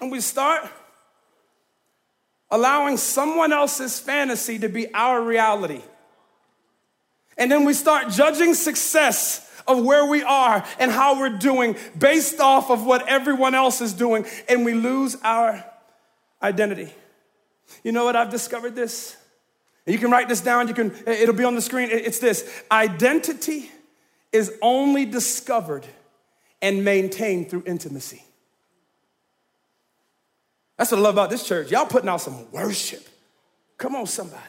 And 0.00 0.10
we 0.10 0.20
start 0.20 0.68
allowing 2.50 2.96
someone 2.96 3.52
else's 3.52 3.98
fantasy 3.98 4.58
to 4.58 4.68
be 4.68 4.92
our 4.94 5.20
reality. 5.20 5.82
And 7.40 7.50
then 7.50 7.64
we 7.64 7.72
start 7.72 8.10
judging 8.10 8.54
success 8.54 9.50
of 9.66 9.82
where 9.82 10.04
we 10.04 10.22
are 10.22 10.64
and 10.78 10.90
how 10.90 11.18
we're 11.18 11.30
doing 11.30 11.74
based 11.98 12.38
off 12.38 12.70
of 12.70 12.84
what 12.84 13.08
everyone 13.08 13.54
else 13.54 13.80
is 13.80 13.94
doing, 13.94 14.26
and 14.48 14.64
we 14.64 14.74
lose 14.74 15.16
our 15.24 15.64
identity. 16.42 16.92
You 17.82 17.92
know 17.92 18.04
what? 18.04 18.14
I've 18.14 18.30
discovered 18.30 18.76
this. 18.76 19.16
You 19.86 19.98
can 19.98 20.10
write 20.10 20.28
this 20.28 20.42
down, 20.42 20.68
you 20.68 20.74
can, 20.74 20.94
it'll 21.06 21.34
be 21.34 21.44
on 21.44 21.54
the 21.54 21.62
screen. 21.62 21.88
It's 21.90 22.18
this 22.18 22.62
identity 22.70 23.70
is 24.30 24.52
only 24.60 25.06
discovered 25.06 25.86
and 26.62 26.84
maintained 26.84 27.50
through 27.50 27.64
intimacy. 27.66 28.22
That's 30.76 30.92
what 30.92 30.98
I 30.98 31.00
love 31.00 31.14
about 31.14 31.30
this 31.30 31.46
church. 31.46 31.70
Y'all 31.70 31.86
putting 31.86 32.08
out 32.08 32.20
some 32.20 32.50
worship. 32.52 33.06
Come 33.78 33.96
on, 33.96 34.06
somebody. 34.06 34.42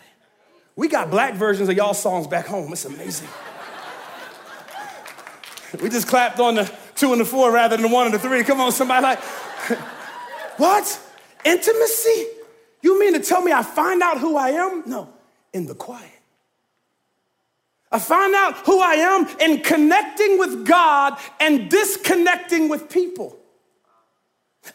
We 0.75 0.87
got 0.87 1.09
black 1.09 1.35
versions 1.35 1.69
of 1.69 1.75
y'all 1.75 1.93
songs 1.93 2.27
back 2.27 2.47
home. 2.47 2.71
It's 2.71 2.85
amazing. 2.85 3.27
We 5.81 5.89
just 5.89 6.07
clapped 6.07 6.39
on 6.39 6.55
the 6.55 6.71
two 6.95 7.11
and 7.11 7.21
the 7.21 7.25
four 7.25 7.51
rather 7.51 7.77
than 7.77 7.89
the 7.89 7.93
one 7.93 8.05
and 8.05 8.13
the 8.13 8.19
three. 8.19 8.43
Come 8.43 8.59
on, 8.59 8.71
somebody 8.71 9.03
like, 9.03 9.19
What? 10.57 10.99
Intimacy? 11.43 12.27
You 12.81 12.99
mean 12.99 13.13
to 13.13 13.19
tell 13.19 13.41
me 13.41 13.51
I 13.51 13.63
find 13.63 14.01
out 14.01 14.19
who 14.19 14.35
I 14.37 14.49
am? 14.49 14.83
No, 14.85 15.09
in 15.53 15.65
the 15.65 15.75
quiet. 15.75 16.09
I 17.91 17.99
find 17.99 18.33
out 18.35 18.57
who 18.65 18.79
I 18.79 18.93
am 18.93 19.27
in 19.39 19.61
connecting 19.61 20.39
with 20.39 20.65
God 20.65 21.17
and 21.39 21.69
disconnecting 21.69 22.69
with 22.69 22.89
people. 22.89 23.37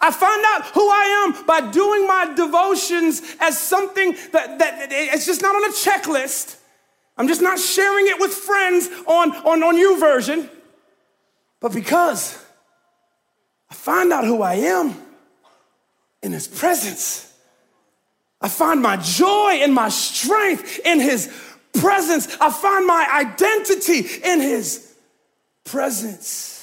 I 0.01 0.11
find 0.11 0.44
out 0.49 0.66
who 0.75 0.88
I 0.88 1.25
am 1.25 1.46
by 1.46 1.70
doing 1.70 2.07
my 2.07 2.33
devotions 2.35 3.22
as 3.40 3.59
something 3.59 4.16
that, 4.33 4.59
that 4.59 4.88
it's 4.90 5.27
just 5.27 5.42
not 5.42 5.55
on 5.55 5.64
a 5.64 5.72
checklist. 5.72 6.57
I'm 7.16 7.29
just 7.29 7.40
not 7.40 7.59
sharing 7.59 8.09
it 8.09 8.20
with 8.20 8.33
friends 8.33 8.88
on, 9.07 9.33
on, 9.33 9.62
on 9.62 9.77
YouVersion. 9.77 10.51
but 11.61 11.72
because 11.72 12.42
I 13.70 13.75
find 13.75 14.12
out 14.12 14.25
who 14.25 14.42
I 14.42 14.55
am 14.55 14.94
in 16.22 16.33
His 16.33 16.49
presence. 16.49 17.33
I 18.40 18.49
find 18.49 18.83
my 18.83 18.96
joy 18.96 19.61
and 19.62 19.72
my 19.72 19.88
strength 19.88 20.81
in 20.85 21.01
His 21.01 21.33
presence. 21.72 22.37
I 22.40 22.51
find 22.51 22.87
my 22.87 23.07
identity 23.12 24.07
in 24.22 24.40
His 24.40 24.94
presence. 25.64 26.56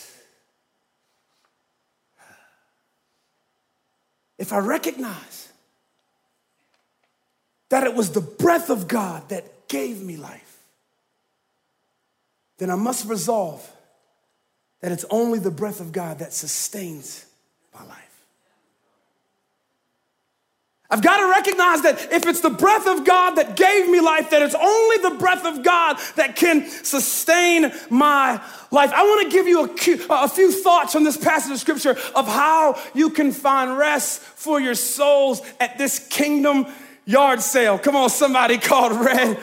If 4.44 4.52
I 4.52 4.58
recognize 4.58 5.48
that 7.70 7.86
it 7.86 7.96
was 7.96 8.12
the 8.12 8.20
breath 8.20 8.70
of 8.70 8.90
God 8.90 9.30
that 9.30 9.70
gave 9.70 10.02
me 10.02 10.18
life, 10.18 10.60
then 12.58 12.70
I 12.70 12.76
must 12.76 13.08
resolve 13.08 13.66
that 14.82 14.92
it's 14.92 15.06
only 15.10 15.40
the 15.40 15.50
breath 15.50 15.80
of 15.80 15.94
God 15.94 16.20
that 16.20 16.34
sustains 16.34 17.26
my 17.74 17.86
life. 17.86 18.03
I've 20.94 21.02
got 21.02 21.18
to 21.18 21.28
recognize 21.28 21.82
that 21.82 22.12
if 22.12 22.28
it's 22.28 22.42
the 22.42 22.52
breath 22.52 22.86
of 22.86 23.04
God 23.04 23.32
that 23.38 23.56
gave 23.56 23.90
me 23.90 24.00
life, 24.00 24.30
that 24.30 24.44
it's 24.44 24.54
only 24.54 24.98
the 24.98 25.16
breath 25.18 25.44
of 25.44 25.64
God 25.64 25.98
that 26.18 26.36
can 26.36 26.70
sustain 26.70 27.74
my 27.90 28.34
life. 28.70 28.94
I 28.94 29.02
want 29.02 29.24
to 29.24 29.36
give 29.36 29.48
you 29.48 29.66
a, 29.66 30.24
a 30.24 30.28
few 30.28 30.52
thoughts 30.52 30.96
on 30.96 31.04
this 31.04 31.18
passage 31.18 31.52
of 31.52 31.58
scripture 31.58 31.98
of 32.14 32.28
how 32.28 32.80
you 32.94 33.10
can 33.10 33.32
find 33.32 33.76
rest 33.76 34.22
for 34.22 34.62
your 34.62 34.76
souls 34.76 35.42
at 35.60 35.80
this 35.80 35.98
kingdom 36.10 36.68
yard 37.06 37.42
sale. 37.42 37.80
Come 37.80 37.96
on, 37.96 38.12
somebody 38.12 38.58
called 38.60 38.92
Red 39.04 39.40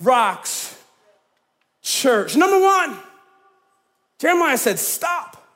Rocks 0.00 0.74
Church. 1.82 2.34
Number 2.34 2.58
one, 2.58 2.96
Jeremiah 4.18 4.56
said, 4.56 4.78
stop. 4.78 5.46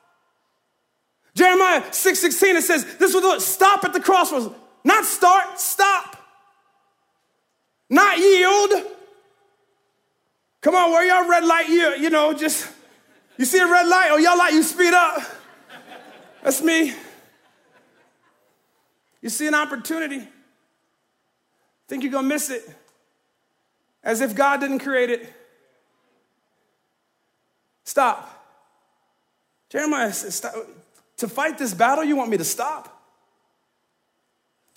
Jeremiah 1.33 1.91
6 1.91 2.19
16, 2.19 2.55
it 2.55 2.61
says, 2.61 2.85
this 2.97 3.15
was 3.15 3.23
the 3.23 3.39
stop 3.39 3.83
at 3.83 3.93
the 3.93 3.99
crossroads. 3.99 4.53
Not 4.83 5.05
start, 5.05 5.59
stop. 5.59 6.15
Not 7.89 8.17
yield. 8.17 8.71
Come 10.61 10.75
on, 10.75 10.91
where 10.91 11.05
y'all 11.05 11.29
red 11.29 11.45
light, 11.45 11.69
you, 11.69 11.95
you 11.95 12.09
know, 12.09 12.33
just, 12.33 12.69
you 13.37 13.45
see 13.45 13.59
a 13.59 13.67
red 13.67 13.87
light, 13.87 14.11
or 14.11 14.19
y'all 14.19 14.37
light, 14.37 14.53
you 14.53 14.63
speed 14.63 14.93
up. 14.93 15.21
That's 16.43 16.61
me. 16.61 16.93
You 19.21 19.29
see 19.29 19.47
an 19.47 19.55
opportunity, 19.55 20.27
think 21.87 22.03
you're 22.03 22.11
gonna 22.11 22.27
miss 22.27 22.49
it, 22.49 22.63
as 24.03 24.21
if 24.21 24.35
God 24.35 24.61
didn't 24.61 24.79
create 24.79 25.09
it. 25.09 25.33
Stop. 27.83 28.35
Jeremiah 29.69 30.13
says, 30.13 30.35
stop. 30.35 30.53
To 31.17 31.27
fight 31.27 31.57
this 31.57 31.73
battle, 31.73 32.03
you 32.03 32.15
want 32.15 32.29
me 32.29 32.37
to 32.37 32.45
stop? 32.45 32.98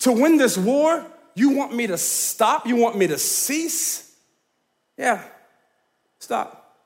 To 0.03 0.11
win 0.11 0.35
this 0.35 0.57
war, 0.57 1.05
you 1.33 1.51
want 1.51 1.73
me 1.73 1.87
to 1.87 1.97
stop? 1.97 2.67
You 2.67 2.75
want 2.75 2.97
me 2.97 3.07
to 3.07 3.17
cease? 3.17 4.13
Yeah, 4.97 5.23
stop. 6.19 6.77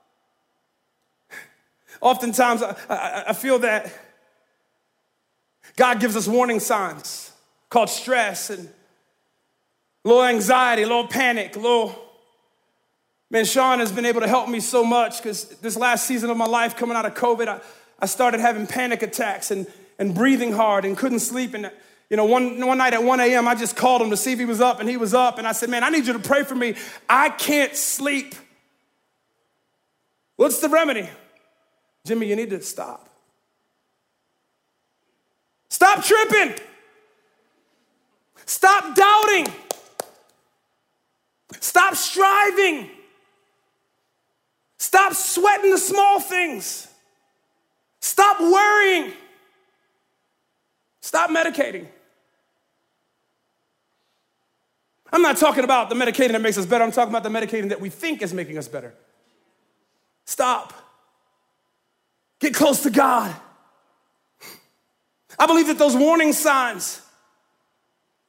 Oftentimes, 2.01 2.61
I, 2.61 2.75
I, 2.87 3.23
I 3.29 3.33
feel 3.33 3.57
that 3.59 3.91
God 5.75 5.99
gives 5.99 6.15
us 6.15 6.27
warning 6.27 6.59
signs 6.59 7.31
called 7.71 7.89
stress 7.89 8.51
and 8.51 8.69
little 10.03 10.23
anxiety, 10.23 10.83
little 10.83 11.07
panic, 11.07 11.55
little. 11.55 11.95
Man, 13.31 13.45
Sean 13.45 13.79
has 13.79 13.91
been 13.91 14.05
able 14.05 14.21
to 14.21 14.27
help 14.27 14.47
me 14.47 14.59
so 14.59 14.85
much 14.85 15.23
because 15.23 15.45
this 15.57 15.75
last 15.75 16.05
season 16.05 16.29
of 16.29 16.37
my 16.37 16.45
life, 16.45 16.75
coming 16.75 16.95
out 16.95 17.07
of 17.07 17.15
COVID, 17.15 17.47
I, 17.47 17.61
I 17.99 18.05
started 18.05 18.41
having 18.41 18.67
panic 18.67 19.01
attacks 19.01 19.49
and, 19.49 19.65
and 19.97 20.13
breathing 20.13 20.51
hard 20.51 20.85
and 20.85 20.95
couldn't 20.95 21.21
sleep. 21.21 21.55
And 21.55 21.71
you 22.09 22.15
know, 22.15 22.25
one, 22.25 22.65
one 22.65 22.77
night 22.77 22.93
at 22.93 23.03
1 23.03 23.19
a.m., 23.19 23.47
I 23.47 23.55
just 23.55 23.75
called 23.75 24.01
him 24.01 24.09
to 24.11 24.17
see 24.17 24.31
if 24.31 24.39
he 24.39 24.45
was 24.45 24.61
up, 24.61 24.79
and 24.79 24.87
he 24.87 24.95
was 24.95 25.13
up. 25.13 25.37
And 25.37 25.47
I 25.47 25.51
said, 25.51 25.69
Man, 25.69 25.83
I 25.83 25.89
need 25.89 26.07
you 26.07 26.13
to 26.13 26.19
pray 26.19 26.43
for 26.43 26.55
me. 26.55 26.75
I 27.09 27.29
can't 27.29 27.75
sleep. 27.75 28.33
What's 30.37 30.59
the 30.59 30.69
remedy? 30.69 31.09
Jimmy, 32.05 32.27
you 32.27 32.35
need 32.35 32.51
to 32.51 32.61
stop. 32.61 33.09
Stop 35.69 36.03
tripping. 36.03 36.55
Stop 38.45 38.95
doubting. 38.95 39.53
Stop 41.59 41.95
striving. 41.95 42.89
Stop 44.77 45.13
sweating 45.13 45.71
the 45.71 45.77
small 45.77 46.21
things. 46.21 46.87
Stop 47.99 48.39
worrying. 48.39 49.11
Stop 51.01 51.29
medicating. 51.29 51.87
I'm 55.11 55.21
not 55.21 55.37
talking 55.37 55.63
about 55.63 55.89
the 55.89 55.95
medicating 55.95 56.33
that 56.33 56.41
makes 56.41 56.57
us 56.57 56.65
better. 56.65 56.83
I'm 56.83 56.91
talking 56.91 57.13
about 57.13 57.23
the 57.23 57.29
medicating 57.29 57.69
that 57.69 57.79
we 57.79 57.89
think 57.89 58.21
is 58.21 58.33
making 58.33 58.57
us 58.57 58.67
better. 58.67 58.93
Stop. 60.25 60.73
Get 62.39 62.53
close 62.53 62.83
to 62.83 62.89
God. 62.89 63.35
I 65.39 65.45
believe 65.47 65.67
that 65.67 65.77
those 65.77 65.95
warning 65.95 66.33
signs 66.33 67.01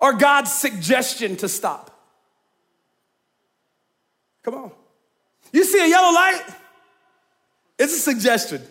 are 0.00 0.12
God's 0.12 0.52
suggestion 0.52 1.36
to 1.36 1.48
stop. 1.48 1.90
Come 4.42 4.54
on. 4.54 4.72
You 5.52 5.64
see 5.64 5.82
a 5.82 5.88
yellow 5.88 6.14
light? 6.14 6.42
It's 7.78 7.94
a 7.94 7.98
suggestion. 7.98 8.62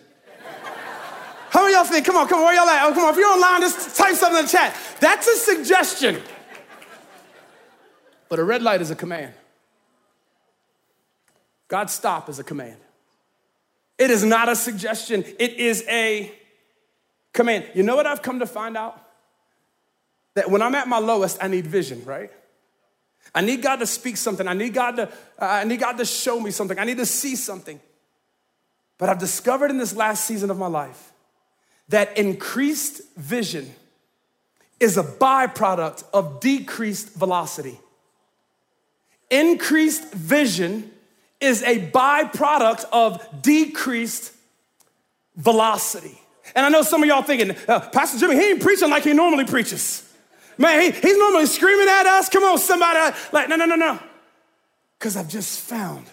How 1.49 1.61
many 1.61 1.73
y'all 1.73 1.85
think? 1.85 2.05
Come 2.05 2.15
on, 2.15 2.27
come 2.27 2.39
on, 2.39 2.45
where 2.45 2.55
y'all 2.55 2.67
at? 2.67 2.83
Oh, 2.83 2.93
come 2.93 3.05
on, 3.05 3.11
if 3.11 3.17
you're 3.17 3.29
online, 3.29 3.61
just 3.61 3.97
type 3.97 4.15
something 4.15 4.39
in 4.39 4.45
the 4.45 4.51
chat. 4.51 4.75
That's 4.99 5.27
a 5.27 5.35
suggestion. 5.37 6.21
But 8.29 8.39
a 8.39 8.43
red 8.43 8.61
light 8.61 8.81
is 8.81 8.91
a 8.91 8.95
command. 8.95 9.33
God 11.67 11.89
stop 11.89 12.29
is 12.29 12.39
a 12.39 12.43
command. 12.43 12.77
It 13.97 14.11
is 14.11 14.23
not 14.23 14.47
a 14.47 14.55
suggestion, 14.55 15.23
it 15.39 15.53
is 15.53 15.83
a 15.89 16.31
command. 17.33 17.65
You 17.73 17.83
know 17.83 17.95
what 17.95 18.05
I've 18.05 18.21
come 18.21 18.39
to 18.39 18.45
find 18.45 18.77
out? 18.77 19.01
That 20.35 20.51
when 20.51 20.61
I'm 20.61 20.75
at 20.75 20.87
my 20.87 20.99
lowest, 20.99 21.39
I 21.41 21.47
need 21.47 21.65
vision, 21.65 22.03
right? 22.05 22.31
I 23.33 23.41
need 23.41 23.61
God 23.61 23.77
to 23.77 23.87
speak 23.87 24.17
something. 24.17 24.47
I 24.47 24.53
need 24.53 24.73
God 24.73 24.97
to, 24.97 25.07
uh, 25.07 25.09
I 25.39 25.63
need 25.63 25.79
God 25.79 25.97
to 25.97 26.05
show 26.05 26.39
me 26.39 26.51
something. 26.51 26.77
I 26.79 26.85
need 26.85 26.97
to 26.97 27.05
see 27.05 27.35
something. 27.35 27.79
But 28.97 29.09
I've 29.09 29.19
discovered 29.19 29.69
in 29.69 29.77
this 29.77 29.95
last 29.95 30.25
season 30.25 30.49
of 30.49 30.57
my 30.57 30.67
life 30.67 31.11
that 31.89 32.17
increased 32.17 33.01
vision 33.15 33.73
is 34.79 34.97
a 34.97 35.03
byproduct 35.03 36.03
of 36.13 36.39
decreased 36.39 37.13
velocity. 37.15 37.79
Increased 39.29 40.13
vision 40.13 40.91
is 41.39 41.61
a 41.63 41.89
byproduct 41.91 42.85
of 42.91 43.41
decreased 43.41 44.33
velocity. 45.35 46.19
And 46.55 46.65
I 46.65 46.69
know 46.69 46.81
some 46.81 47.03
of 47.03 47.09
y'all 47.09 47.21
thinking, 47.21 47.55
uh, 47.67 47.79
Pastor 47.89 48.17
Jimmy, 48.17 48.35
he 48.35 48.51
ain't 48.51 48.61
preaching 48.61 48.89
like 48.89 49.03
he 49.03 49.13
normally 49.13 49.45
preaches. 49.45 50.03
Man, 50.57 50.81
he, 50.81 50.91
he's 50.91 51.17
normally 51.17 51.45
screaming 51.45 51.87
at 51.87 52.05
us. 52.05 52.29
Come 52.29 52.43
on, 52.43 52.57
somebody. 52.57 53.15
Like, 53.31 53.49
no, 53.49 53.55
no, 53.55 53.65
no, 53.65 53.75
no. 53.75 53.99
Because 54.97 55.15
I've 55.15 55.27
just 55.27 55.59
found 55.59 56.07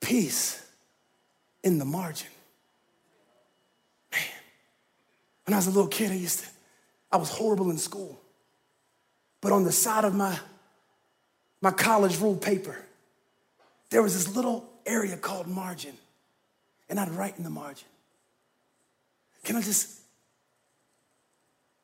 peace 0.00 0.64
in 1.62 1.78
the 1.78 1.84
margin. 1.84 2.28
Man, 4.12 4.22
when 5.44 5.54
I 5.54 5.56
was 5.58 5.66
a 5.66 5.70
little 5.70 5.88
kid, 5.88 6.12
I 6.12 6.14
used 6.14 6.40
to, 6.40 6.46
I 7.12 7.18
was 7.18 7.30
horrible 7.30 7.70
in 7.70 7.78
school. 7.78 8.18
But 9.40 9.52
on 9.52 9.64
the 9.64 9.72
side 9.72 10.04
of 10.04 10.14
my 10.14 10.38
my 11.60 11.70
college 11.70 12.18
rule 12.20 12.36
paper, 12.36 12.76
there 13.90 14.02
was 14.02 14.14
this 14.14 14.34
little 14.34 14.68
area 14.86 15.16
called 15.16 15.46
margin, 15.46 15.94
and 16.88 16.98
I'd 17.00 17.10
write 17.10 17.36
in 17.36 17.44
the 17.44 17.50
margin. 17.50 17.88
Can 19.44 19.56
I 19.56 19.62
just 19.62 20.00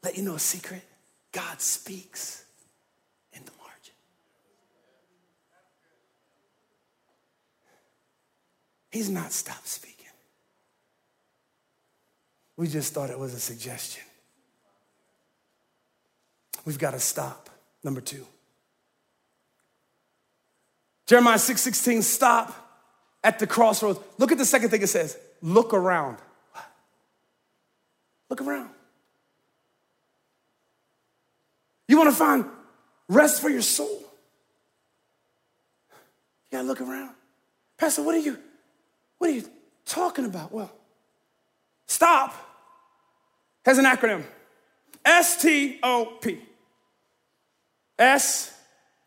let 0.03 0.17
you 0.17 0.23
know 0.23 0.35
a 0.35 0.39
secret? 0.39 0.83
God 1.33 1.61
speaks 1.61 2.45
in 3.33 3.45
the 3.45 3.51
margin. 3.59 3.95
He's 8.91 9.11
not 9.11 9.33
stopped 9.33 9.67
speaking. 9.67 9.95
We 12.57 12.69
just 12.69 12.93
thought 12.93 13.11
it 13.11 13.19
was 13.19 13.35
a 13.35 13.41
suggestion. 13.41 14.05
we've 16.65 16.79
got 16.79 16.93
to 16.93 17.01
stop. 17.01 17.51
Number 17.83 18.01
two. 18.01 18.27
Jeremiah 21.07 21.39
6 21.39 21.61
16, 21.61 22.03
stop 22.03 22.53
at 23.23 23.39
the 23.39 23.47
crossroads. 23.47 23.99
Look 24.19 24.33
at 24.33 24.39
the 24.39 24.45
second 24.45 24.71
thing 24.71 24.83
it 24.83 24.89
says 24.89 25.17
look 25.43 25.75
around. 25.75 26.19
Look 28.31 28.41
around. 28.41 28.71
You 31.87 31.99
want 31.99 32.11
to 32.11 32.17
find 32.17 32.47
rest 33.09 33.43
for 33.43 33.51
your 33.51 33.63
soul? 33.63 34.03
You 36.45 36.59
gotta 36.59 36.67
look 36.67 36.81
around. 36.81 37.15
Pastor, 37.77 38.03
what 38.03 38.15
are 38.15 38.19
you, 38.19 38.39
what 39.19 39.29
are 39.29 39.35
you 39.35 39.45
talking 39.85 40.25
about? 40.25 40.53
Well, 40.53 40.71
stop 41.87 42.35
has 43.65 43.79
an 43.79 43.85
acronym. 43.85 44.25
S 45.05 45.37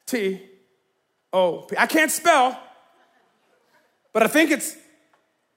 T 0.05 0.41
O 1.37 1.61
P. 1.61 1.75
S 1.75 1.77
T 1.77 1.77
O 1.77 1.77
P. 1.77 1.77
I 1.77 1.85
can't 1.85 2.11
spell, 2.11 2.59
but 4.13 4.23
I 4.23 4.27
think 4.27 4.51
it's 4.51 4.75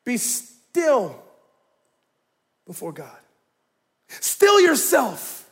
be 0.04 0.16
still 0.16 1.22
before 2.66 2.92
God. 2.92 3.16
Still 4.08 4.60
yourself 4.60 5.48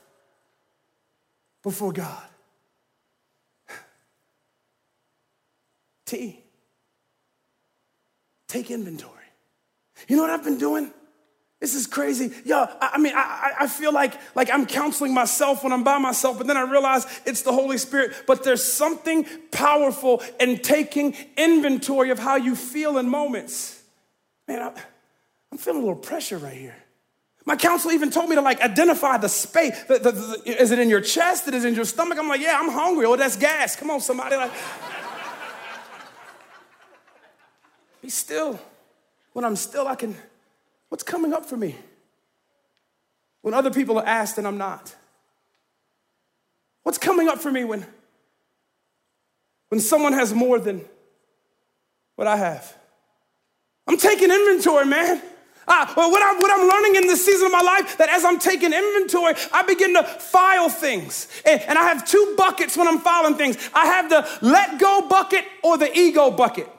before 1.62 1.92
God. 1.92 2.24
T. 6.04 6.42
Take 8.46 8.70
inventory. 8.70 9.12
You 10.08 10.16
know 10.16 10.22
what 10.22 10.30
I've 10.30 10.44
been 10.44 10.58
doing? 10.58 10.90
This 11.60 11.74
is 11.74 11.88
crazy. 11.88 12.30
Yo, 12.44 12.66
I, 12.80 12.98
mean, 12.98 13.14
I, 13.16 13.52
I 13.60 13.66
feel 13.66 13.92
like, 13.92 14.14
like 14.36 14.48
I'm 14.52 14.64
counseling 14.64 15.12
myself 15.12 15.64
when 15.64 15.72
I'm 15.72 15.82
by 15.82 15.98
myself, 15.98 16.38
but 16.38 16.46
then 16.46 16.56
I 16.56 16.62
realize 16.62 17.04
it's 17.26 17.42
the 17.42 17.52
Holy 17.52 17.78
Spirit. 17.78 18.12
But 18.28 18.44
there's 18.44 18.64
something 18.64 19.26
powerful 19.50 20.22
in 20.38 20.58
taking 20.58 21.16
inventory 21.36 22.10
of 22.10 22.20
how 22.20 22.36
you 22.36 22.54
feel 22.54 22.96
in 22.98 23.08
moments. 23.08 23.82
Man, 24.46 24.62
I, 24.62 24.72
I'm 25.50 25.58
feeling 25.58 25.82
a 25.82 25.84
little 25.84 26.00
pressure 26.00 26.38
right 26.38 26.56
here. 26.56 26.76
My 27.44 27.56
counselor 27.56 27.94
even 27.94 28.10
told 28.10 28.28
me 28.28 28.36
to 28.36 28.42
like 28.42 28.60
identify 28.60 29.16
the 29.16 29.28
space. 29.28 29.82
The, 29.84 29.98
the, 29.98 30.12
the, 30.12 30.62
is 30.62 30.70
it 30.70 30.78
in 30.78 30.88
your 30.88 31.00
chest? 31.00 31.48
Is 31.48 31.64
it 31.64 31.68
in 31.68 31.74
your 31.74 31.86
stomach? 31.86 32.18
I'm 32.18 32.28
like, 32.28 32.40
yeah, 32.40 32.58
I'm 32.60 32.70
hungry. 32.70 33.06
Oh, 33.06 33.16
that's 33.16 33.36
gas. 33.36 33.74
Come 33.74 33.90
on, 33.90 34.00
somebody. 34.00 34.36
Like, 34.36 34.52
be 38.02 38.10
still. 38.10 38.60
When 39.32 39.44
I'm 39.44 39.56
still, 39.56 39.88
I 39.88 39.94
can 39.94 40.14
What's 40.88 41.02
coming 41.02 41.32
up 41.32 41.44
for 41.44 41.56
me? 41.56 41.76
When 43.42 43.54
other 43.54 43.70
people 43.70 43.98
are 43.98 44.06
asked 44.06 44.38
and 44.38 44.46
I'm 44.46 44.58
not? 44.58 44.94
What's 46.82 46.98
coming 46.98 47.28
up 47.28 47.38
for 47.38 47.52
me 47.52 47.64
when, 47.64 47.86
when 49.68 49.80
someone 49.80 50.12
has 50.14 50.32
more 50.32 50.58
than 50.58 50.84
what 52.16 52.26
I 52.26 52.36
have? 52.36 52.74
I'm 53.86 53.96
taking 53.96 54.30
inventory, 54.30 54.86
man. 54.86 55.22
Ah, 55.70 55.92
well, 55.96 56.10
what, 56.10 56.22
I'm, 56.22 56.40
what 56.40 56.50
I'm 56.50 56.66
learning 56.66 57.02
in 57.02 57.06
this 57.06 57.24
season 57.24 57.46
of 57.46 57.52
my 57.52 57.60
life, 57.60 57.98
that 57.98 58.08
as 58.08 58.24
I'm 58.24 58.38
taking 58.38 58.72
inventory, 58.72 59.34
I 59.52 59.62
begin 59.64 59.92
to 59.94 60.02
file 60.02 60.70
things. 60.70 61.28
And, 61.44 61.60
and 61.62 61.78
I 61.78 61.82
have 61.84 62.06
two 62.06 62.34
buckets 62.38 62.76
when 62.76 62.88
I'm 62.88 63.00
filing 63.00 63.34
things. 63.34 63.58
I 63.74 63.84
have 63.84 64.08
the 64.08 64.26
let 64.40 64.80
go 64.80 65.06
bucket 65.06 65.44
or 65.62 65.76
the 65.76 65.94
ego 65.96 66.30
bucket. 66.30 66.70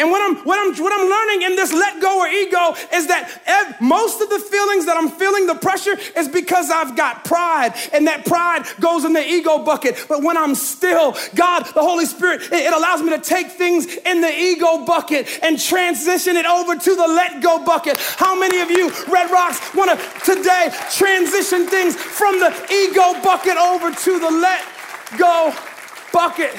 And 0.00 0.10
what 0.10 0.22
I'm, 0.22 0.42
what, 0.46 0.58
I'm, 0.58 0.82
what 0.82 0.92
I'm 0.92 1.08
learning 1.08 1.42
in 1.42 1.56
this 1.56 1.72
let 1.74 2.00
go 2.00 2.20
or 2.20 2.28
ego 2.28 2.74
is 2.94 3.06
that 3.08 3.28
ev- 3.44 3.80
most 3.82 4.22
of 4.22 4.30
the 4.30 4.38
feelings 4.38 4.86
that 4.86 4.96
I'm 4.96 5.10
feeling, 5.10 5.46
the 5.46 5.54
pressure, 5.54 5.94
is 6.16 6.26
because 6.26 6.70
I've 6.70 6.96
got 6.96 7.26
pride. 7.26 7.74
And 7.92 8.06
that 8.06 8.24
pride 8.24 8.64
goes 8.80 9.04
in 9.04 9.12
the 9.12 9.22
ego 9.22 9.58
bucket. 9.58 10.06
But 10.08 10.22
when 10.22 10.38
I'm 10.38 10.54
still, 10.54 11.14
God, 11.34 11.66
the 11.74 11.82
Holy 11.82 12.06
Spirit, 12.06 12.40
it, 12.44 12.64
it 12.64 12.72
allows 12.72 13.02
me 13.02 13.10
to 13.10 13.20
take 13.20 13.52
things 13.52 13.84
in 14.06 14.22
the 14.22 14.32
ego 14.32 14.86
bucket 14.86 15.28
and 15.42 15.60
transition 15.60 16.34
it 16.36 16.46
over 16.46 16.76
to 16.76 16.96
the 16.96 17.06
let 17.06 17.42
go 17.42 17.62
bucket. 17.62 17.98
How 18.16 18.38
many 18.38 18.60
of 18.60 18.70
you, 18.70 18.90
Red 19.06 19.30
Rocks, 19.30 19.74
want 19.74 19.90
to 19.90 20.34
today 20.34 20.72
transition 20.96 21.66
things 21.66 21.94
from 21.94 22.40
the 22.40 22.48
ego 22.72 23.20
bucket 23.22 23.58
over 23.58 23.92
to 23.92 24.18
the 24.18 24.30
let 24.30 24.64
go 25.18 25.54
bucket? 26.10 26.56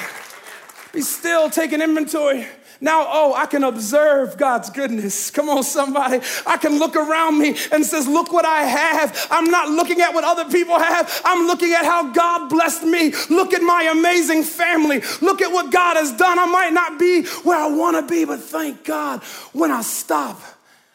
Be 0.92 1.00
still, 1.00 1.50
take 1.50 1.72
an 1.72 1.82
inventory. 1.82 2.46
Now, 2.82 3.06
oh, 3.08 3.32
I 3.32 3.46
can 3.46 3.62
observe 3.62 4.36
God's 4.36 4.68
goodness. 4.68 5.30
Come 5.30 5.48
on, 5.48 5.62
somebody. 5.62 6.18
I 6.44 6.56
can 6.56 6.80
look 6.80 6.96
around 6.96 7.38
me 7.38 7.56
and 7.70 7.86
says, 7.86 8.08
look 8.08 8.32
what 8.32 8.44
I 8.44 8.62
have. 8.64 9.28
I'm 9.30 9.44
not 9.44 9.68
looking 9.68 10.00
at 10.00 10.12
what 10.12 10.24
other 10.24 10.50
people 10.50 10.76
have. 10.76 11.22
I'm 11.24 11.46
looking 11.46 11.72
at 11.74 11.84
how 11.84 12.10
God 12.10 12.48
blessed 12.48 12.82
me. 12.82 13.14
Look 13.30 13.54
at 13.54 13.62
my 13.62 13.84
amazing 13.84 14.42
family. 14.42 15.00
Look 15.20 15.40
at 15.40 15.52
what 15.52 15.70
God 15.70 15.96
has 15.96 16.10
done. 16.10 16.40
I 16.40 16.46
might 16.46 16.72
not 16.72 16.98
be 16.98 17.22
where 17.44 17.56
I 17.56 17.68
want 17.68 17.96
to 17.96 18.12
be, 18.12 18.24
but 18.24 18.40
thank 18.40 18.84
God 18.84 19.22
when 19.52 19.70
I 19.70 19.82
stop, 19.82 20.40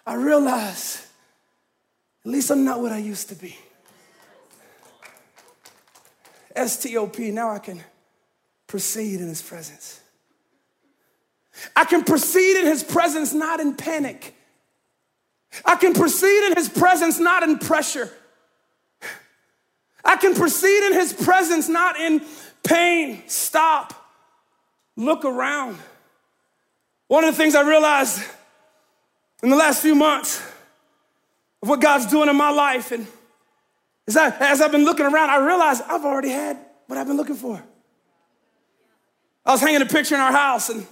I 0.06 0.16
realize 0.16 1.08
at 2.26 2.32
least 2.32 2.52
I'm 2.52 2.66
not 2.66 2.82
what 2.82 2.92
I 2.92 2.98
used 2.98 3.30
to 3.30 3.36
be. 3.36 3.58
STOP, 6.54 7.20
now 7.20 7.50
I 7.50 7.60
can 7.60 7.82
proceed 8.68 9.22
in 9.22 9.30
his 9.30 9.42
presence. 9.42 10.02
I 11.76 11.86
can 11.86 12.04
proceed 12.04 12.60
in 12.60 12.66
his 12.66 12.84
presence 12.84 13.34
not 13.34 13.60
in 13.60 13.76
panic. 13.76 14.34
I 15.66 15.76
can 15.76 15.94
proceed 15.94 16.48
in 16.48 16.56
his 16.56 16.70
presence 16.70 17.20
not 17.20 17.44
in 17.44 17.58
pressure. 17.58 18.12
I 20.04 20.16
can 20.16 20.36
proceed 20.36 20.88
in 20.88 20.94
his 20.94 21.14
presence 21.14 21.68
not 21.68 22.00
in 22.00 22.22
pain. 22.64 23.24
Stop. 23.28 23.94
Look 24.96 25.26
around. 25.26 25.78
One 27.08 27.24
of 27.24 27.34
the 27.34 27.38
things 27.38 27.56
I 27.56 27.68
realized 27.68 28.24
in 29.44 29.50
the 29.50 29.56
last 29.56 29.82
few 29.82 29.96
months 29.96 30.40
of 31.62 31.70
what 31.70 31.82
God's 31.82 32.06
doing 32.08 32.30
in 32.30 32.36
my 32.36 32.50
life, 32.50 32.92
and 32.92 33.08
as, 34.08 34.18
I, 34.18 34.30
as 34.40 34.62
I've 34.62 34.72
been 34.72 34.86
looking 34.86 35.06
around, 35.06 35.30
I 35.30 35.38
realized 35.46 35.84
I've 35.88 36.06
already 36.06 36.30
had 36.30 36.58
what 36.88 36.98
I've 36.98 37.08
been 37.08 37.18
looking 37.18 37.36
for. 37.36 37.64
I 39.46 39.52
was 39.52 39.62
hanging 39.62 39.82
a 39.82 39.86
picture 39.86 40.16
in 40.16 40.22
our 40.22 40.32
house, 40.32 40.70
and 40.70 40.86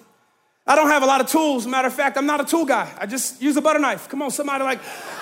I 0.67 0.75
don't 0.75 0.87
have 0.87 1.03
a 1.03 1.05
lot 1.05 1.21
of 1.21 1.29
tools. 1.29 1.67
Matter 1.67 1.87
of 1.87 1.93
fact, 1.93 2.17
I'm 2.17 2.25
not 2.25 2.41
a 2.41 2.45
tool 2.45 2.65
guy. 2.65 2.91
I 2.97 3.05
just 3.05 3.41
use 3.41 3.55
a 3.55 3.61
butter 3.61 3.79
knife. 3.79 4.09
Come 4.09 4.21
on, 4.23 4.31
somebody 4.31 4.63
like, 4.63 4.79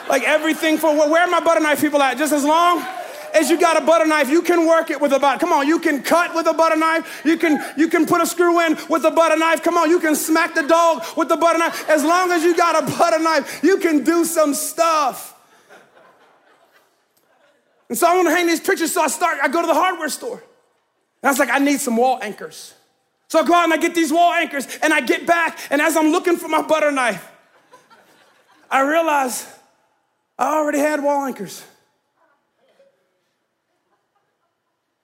like 0.07 0.23
everything 0.23 0.77
for 0.77 0.95
where 0.95 1.21
are 1.21 1.27
my 1.27 1.41
butter 1.41 1.59
knife 1.59 1.81
people 1.81 2.01
at? 2.01 2.17
Just 2.17 2.31
as 2.31 2.45
long 2.45 2.85
as 3.33 3.49
you 3.49 3.59
got 3.59 3.75
a 3.75 3.85
butter 3.85 4.05
knife, 4.05 4.29
you 4.29 4.41
can 4.41 4.65
work 4.67 4.89
it 4.89 5.01
with 5.01 5.11
a 5.11 5.19
butter. 5.19 5.39
Come 5.39 5.51
on, 5.51 5.67
you 5.67 5.79
can 5.79 6.01
cut 6.01 6.33
with 6.33 6.47
a 6.47 6.53
butter 6.53 6.77
knife. 6.77 7.23
You 7.25 7.35
can 7.35 7.59
you 7.77 7.89
can 7.89 8.05
put 8.05 8.21
a 8.21 8.25
screw 8.25 8.61
in 8.61 8.77
with 8.89 9.03
a 9.03 9.11
butter 9.11 9.35
knife. 9.35 9.63
Come 9.63 9.75
on, 9.75 9.89
you 9.89 9.99
can 9.99 10.15
smack 10.15 10.55
the 10.55 10.63
dog 10.63 11.03
with 11.17 11.27
the 11.27 11.35
butter 11.35 11.59
knife. 11.59 11.89
As 11.89 12.05
long 12.05 12.31
as 12.31 12.43
you 12.43 12.55
got 12.55 12.81
a 12.81 12.85
butter 12.97 13.19
knife, 13.19 13.61
you 13.63 13.79
can 13.79 14.03
do 14.03 14.23
some 14.23 14.53
stuff. 14.53 15.31
And 17.89 17.97
so 17.97 18.07
I 18.07 18.15
want 18.15 18.29
to 18.29 18.33
hang 18.33 18.47
these 18.47 18.61
pictures. 18.61 18.93
So 18.93 19.01
I 19.01 19.07
start. 19.07 19.39
I 19.43 19.49
go 19.49 19.59
to 19.61 19.67
the 19.67 19.73
hardware 19.73 20.09
store, 20.09 20.41
and 21.21 21.27
I 21.27 21.29
was 21.29 21.39
like, 21.39 21.49
I 21.49 21.59
need 21.59 21.81
some 21.81 21.97
wall 21.97 22.19
anchors. 22.21 22.75
So 23.33 23.39
I 23.39 23.43
go 23.45 23.55
out 23.55 23.63
and 23.63 23.73
I 23.73 23.77
get 23.77 23.95
these 23.95 24.13
wall 24.13 24.31
anchors 24.31 24.67
and 24.83 24.93
I 24.93 25.01
get 25.01 25.25
back, 25.25 25.57
and 25.71 25.81
as 25.81 25.97
I'm 25.97 26.11
looking 26.11 26.37
for 26.37 26.47
my 26.47 26.61
butter 26.61 26.91
knife, 26.91 27.31
I 28.69 28.81
realize 28.81 29.47
I 30.37 30.55
already 30.55 30.77
had 30.77 31.01
wall 31.01 31.25
anchors. 31.25 31.63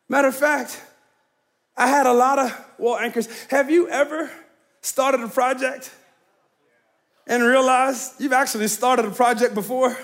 Matter 0.08 0.28
of 0.28 0.36
fact, 0.36 0.80
I 1.76 1.88
had 1.88 2.06
a 2.06 2.14
lot 2.14 2.38
of 2.38 2.66
wall 2.78 3.00
anchors. 3.00 3.28
Have 3.50 3.72
you 3.72 3.90
ever 3.90 4.30
started 4.82 5.22
a 5.22 5.28
project 5.28 5.92
and 7.26 7.42
realized 7.42 8.22
you've 8.22 8.32
actually 8.32 8.68
started 8.68 9.06
a 9.06 9.10
project 9.10 9.56
before? 9.56 9.98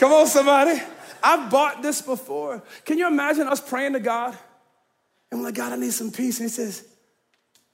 Come 0.00 0.12
on, 0.12 0.26
somebody. 0.26 0.82
I've 1.22 1.48
bought 1.52 1.82
this 1.82 2.02
before. 2.02 2.64
Can 2.84 2.98
you 2.98 3.06
imagine 3.06 3.46
us 3.46 3.60
praying 3.60 3.92
to 3.92 4.00
God? 4.00 4.36
And 5.30 5.38
we're 5.38 5.46
like, 5.46 5.54
God, 5.54 5.72
I 5.72 5.76
need 5.76 5.92
some 5.92 6.10
peace. 6.10 6.40
And 6.40 6.50
He 6.50 6.52
says, 6.52 6.88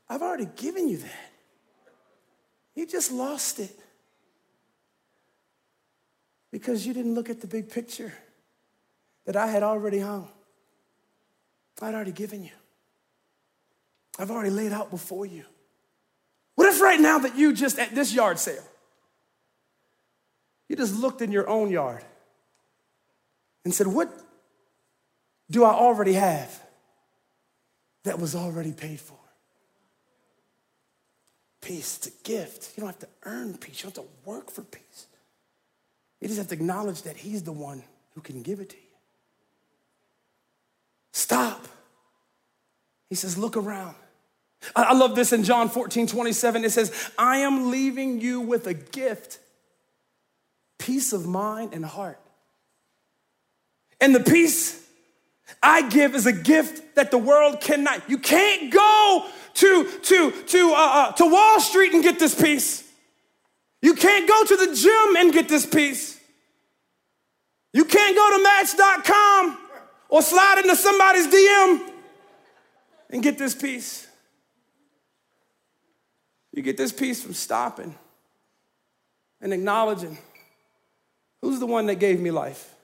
I've 0.09 0.23
already 0.23 0.49
given 0.57 0.89
you 0.89 0.99
that. 0.99 1.33
You 2.75 2.87
just 2.87 3.13
lost 3.13 3.59
it 3.59 3.77
because 6.51 6.87
you 6.87 6.95
didn't 6.95 7.15
look 7.15 7.29
at 7.29 7.41
the 7.41 7.47
big 7.47 7.71
picture 7.71 8.13
that 9.27 9.37
I 9.37 9.49
had 9.49 9.63
already 9.63 9.99
hung. 9.99 10.29
I'd 11.83 11.95
already 11.95 12.13
given 12.13 12.43
you. 12.43 12.51
I've 14.19 14.31
already 14.31 14.51
laid 14.51 14.73
out 14.73 14.91
before 14.91 15.27
you. 15.27 15.45
What 16.55 16.67
if 16.69 16.81
right 16.81 16.99
now 16.99 17.19
that 17.21 17.37
you 17.37 17.53
just 17.53 17.79
at 17.79 17.95
this 17.95 18.13
yard 18.13 18.39
sale, 18.39 18.65
you 20.69 20.77
just 20.77 20.99
looked 20.99 21.23
in 21.23 21.31
your 21.31 21.49
own 21.49 21.71
yard 21.71 22.05
and 23.65 23.73
said, 23.73 23.87
What 23.87 24.11
do 25.51 25.65
I 25.65 25.71
already 25.71 26.15
have 26.15 26.63
that 28.05 28.19
was 28.19 28.35
already 28.35 28.73
paid 28.73 29.01
for? 29.01 29.18
Peace. 31.61 31.99
It's 31.99 32.07
a 32.07 32.23
gift. 32.23 32.73
You 32.77 32.83
don't 32.83 32.89
have 32.89 33.01
to 33.01 33.09
earn 33.25 33.57
peace. 33.59 33.83
You 33.83 33.91
don't 33.91 33.97
have 33.97 34.05
to 34.05 34.31
work 34.31 34.51
for 34.51 34.63
peace. 34.63 35.07
You 36.21 36.29
just 36.29 36.39
have 36.39 36.49
to 36.49 36.55
acknowledge 36.55 37.03
that 37.03 37.17
He's 37.17 37.43
the 37.43 37.53
one 37.53 37.83
who 38.15 38.21
can 38.21 38.43
give 38.43 38.61
it 38.61 38.71
to 38.71 38.77
you. 38.77 38.83
Stop. 41.13 41.67
He 43.09 43.15
says, 43.15 43.37
Look 43.39 43.57
around. 43.57 43.97
I 44.75 44.95
love 44.95 45.15
this 45.15 45.33
in 45.33 45.45
John 45.45 45.69
14, 45.69 46.09
27. 46.09 46.65
It 46.65 46.71
says, 46.71 47.11
I 47.17 47.39
am 47.39 47.71
leaving 47.71 48.21
you 48.21 48.41
with 48.41 48.67
a 48.67 48.75
gift, 48.75 49.39
peace 50.79 51.13
of 51.13 51.27
mind 51.27 51.75
and 51.75 51.85
heart. 51.85 52.19
And 54.01 54.15
the 54.15 54.21
peace 54.21 54.88
I 55.63 55.89
give 55.89 56.15
is 56.15 56.27
a 56.27 56.33
gift 56.33 56.95
that 56.95 57.11
the 57.11 57.19
world 57.19 57.61
cannot. 57.61 58.09
You 58.09 58.19
can't 58.19 58.73
go 58.73 59.27
to, 59.55 59.91
to, 60.03 60.31
to, 60.31 60.73
uh, 60.73 60.77
uh, 60.77 61.13
to 61.13 61.27
Wall 61.27 61.61
Street 61.61 61.93
and 61.95 62.03
get 62.03 62.19
this 62.19 62.41
peace. 62.41 62.85
You 63.83 63.95
can't 63.95 64.29
go 64.29 64.45
to 64.45 64.57
the 64.57 64.75
gym 64.75 65.17
and 65.17 65.33
get 65.33 65.49
this 65.49 65.67
peace. 65.67 66.19
You 67.73 67.85
can't 67.85 68.17
go 68.17 68.37
to 68.37 68.43
match.com 68.43 69.59
or 70.09 70.23
slide 70.23 70.59
into 70.59 70.77
somebody's 70.77 71.29
DM 71.29 71.91
and 73.11 73.23
get 73.23 73.39
this 73.39 73.55
peace. 73.55 74.07
You 76.53 76.63
get 76.63 76.77
this 76.77 76.93
peace 76.93 77.23
from 77.23 77.35
stopping 77.35 77.95
and 79.41 79.53
acknowledging 79.53 80.19
who's 81.41 81.61
the 81.61 81.67
one 81.67 81.87
that 81.87 81.97
gave 81.97 82.21
me 82.21 82.31
life? 82.31 82.75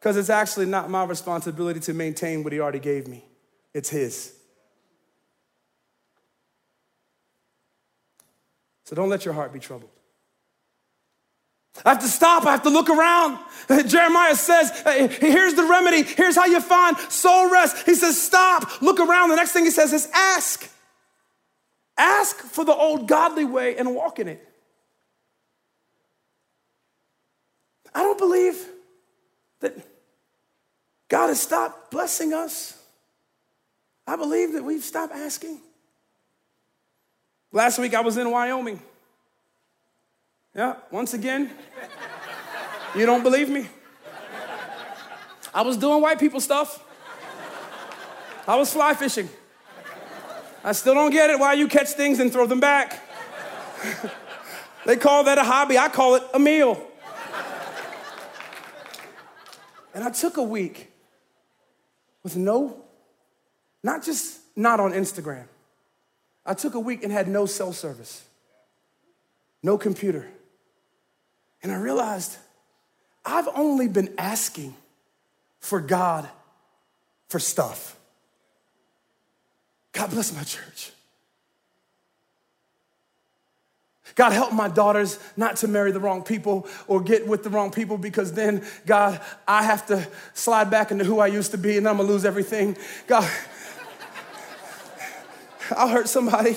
Because 0.00 0.16
it's 0.16 0.30
actually 0.30 0.66
not 0.66 0.88
my 0.88 1.04
responsibility 1.04 1.78
to 1.80 1.92
maintain 1.92 2.42
what 2.42 2.54
he 2.54 2.60
already 2.60 2.78
gave 2.78 3.06
me, 3.06 3.24
it's 3.74 3.90
his. 3.90 4.34
So 8.84 8.96
don't 8.96 9.08
let 9.08 9.24
your 9.24 9.34
heart 9.34 9.52
be 9.52 9.60
troubled. 9.60 9.90
I 11.84 11.90
have 11.90 12.00
to 12.00 12.08
stop. 12.08 12.44
I 12.44 12.50
have 12.50 12.62
to 12.64 12.70
look 12.70 12.90
around. 12.90 13.38
Jeremiah 13.86 14.34
says, 14.34 14.70
uh, 14.84 15.06
here's 15.08 15.54
the 15.54 15.64
remedy. 15.64 16.02
Here's 16.02 16.34
how 16.34 16.46
you 16.46 16.60
find 16.60 16.98
soul 16.98 17.48
rest. 17.48 17.86
He 17.86 17.94
says, 17.94 18.20
stop, 18.20 18.82
look 18.82 18.98
around. 18.98 19.28
The 19.28 19.36
next 19.36 19.52
thing 19.52 19.64
he 19.64 19.70
says 19.70 19.92
is 19.92 20.08
ask. 20.12 20.68
Ask 21.96 22.36
for 22.36 22.64
the 22.64 22.74
old 22.74 23.06
godly 23.06 23.44
way 23.44 23.76
and 23.76 23.94
walk 23.94 24.18
in 24.18 24.26
it. 24.26 24.44
I 27.94 28.02
don't 28.02 28.18
believe 28.18 28.60
that 29.60 29.76
God 31.10 31.26
has 31.26 31.40
stopped 31.40 31.90
blessing 31.90 32.32
us. 32.32 32.80
I 34.06 34.14
believe 34.16 34.52
that 34.52 34.62
we've 34.64 34.82
stopped 34.82 35.12
asking. 35.12 35.60
Last 37.52 37.80
week 37.80 37.94
I 37.94 38.00
was 38.00 38.16
in 38.16 38.30
Wyoming. 38.30 38.80
Yeah, 40.54 40.76
once 40.90 41.12
again, 41.12 41.50
you 42.94 43.06
don't 43.06 43.24
believe 43.24 43.48
me? 43.48 43.66
I 45.52 45.62
was 45.62 45.76
doing 45.76 46.00
white 46.00 46.20
people 46.20 46.40
stuff. 46.40 46.82
I 48.46 48.54
was 48.54 48.72
fly 48.72 48.94
fishing. 48.94 49.28
I 50.62 50.72
still 50.72 50.94
don't 50.94 51.10
get 51.10 51.30
it 51.30 51.40
why 51.40 51.54
you 51.54 51.66
catch 51.66 51.88
things 51.88 52.20
and 52.20 52.32
throw 52.32 52.46
them 52.46 52.60
back. 52.60 53.02
they 54.86 54.96
call 54.96 55.24
that 55.24 55.38
a 55.38 55.44
hobby, 55.44 55.76
I 55.76 55.88
call 55.88 56.14
it 56.14 56.22
a 56.32 56.38
meal. 56.38 56.80
And 59.92 60.04
I 60.04 60.10
took 60.10 60.36
a 60.36 60.42
week 60.42 60.89
with 62.22 62.36
no, 62.36 62.84
not 63.82 64.04
just 64.04 64.40
not 64.56 64.80
on 64.80 64.92
Instagram. 64.92 65.44
I 66.44 66.54
took 66.54 66.74
a 66.74 66.80
week 66.80 67.02
and 67.02 67.12
had 67.12 67.28
no 67.28 67.46
cell 67.46 67.72
service, 67.72 68.24
no 69.62 69.78
computer. 69.78 70.28
And 71.62 71.70
I 71.70 71.76
realized 71.76 72.36
I've 73.24 73.48
only 73.54 73.88
been 73.88 74.14
asking 74.16 74.74
for 75.60 75.80
God 75.80 76.28
for 77.28 77.38
stuff. 77.38 77.96
God 79.92 80.10
bless 80.10 80.34
my 80.34 80.42
church. 80.42 80.92
God, 84.14 84.32
help 84.32 84.52
my 84.52 84.68
daughters 84.68 85.18
not 85.36 85.56
to 85.58 85.68
marry 85.68 85.92
the 85.92 86.00
wrong 86.00 86.22
people 86.22 86.66
or 86.86 87.00
get 87.00 87.26
with 87.26 87.42
the 87.42 87.50
wrong 87.50 87.70
people 87.70 87.96
because 87.98 88.32
then, 88.32 88.64
God, 88.86 89.20
I 89.46 89.62
have 89.62 89.86
to 89.86 90.06
slide 90.34 90.70
back 90.70 90.90
into 90.90 91.04
who 91.04 91.20
I 91.20 91.28
used 91.28 91.52
to 91.52 91.58
be 91.58 91.76
and 91.76 91.88
I'm 91.88 91.96
gonna 91.96 92.08
lose 92.08 92.24
everything. 92.24 92.76
God, 93.06 93.30
I'll 95.70 95.88
hurt 95.88 96.08
somebody. 96.08 96.56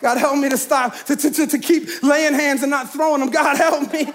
God, 0.00 0.18
help 0.18 0.38
me 0.38 0.50
to 0.50 0.58
stop, 0.58 0.94
to, 1.04 1.16
to, 1.16 1.30
to, 1.30 1.46
to 1.46 1.58
keep 1.58 2.02
laying 2.02 2.34
hands 2.34 2.62
and 2.62 2.70
not 2.70 2.90
throwing 2.90 3.20
them. 3.20 3.30
God, 3.30 3.56
help 3.56 3.90
me. 3.92 4.12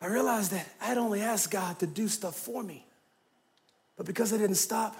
I 0.00 0.06
realized 0.06 0.52
that 0.52 0.68
I 0.80 0.86
had 0.86 0.98
only 0.98 1.22
asked 1.22 1.50
God 1.50 1.78
to 1.80 1.86
do 1.86 2.08
stuff 2.08 2.36
for 2.36 2.62
me. 2.62 2.86
But 3.96 4.06
because 4.06 4.32
I 4.32 4.36
didn't 4.36 4.56
stop, 4.56 4.96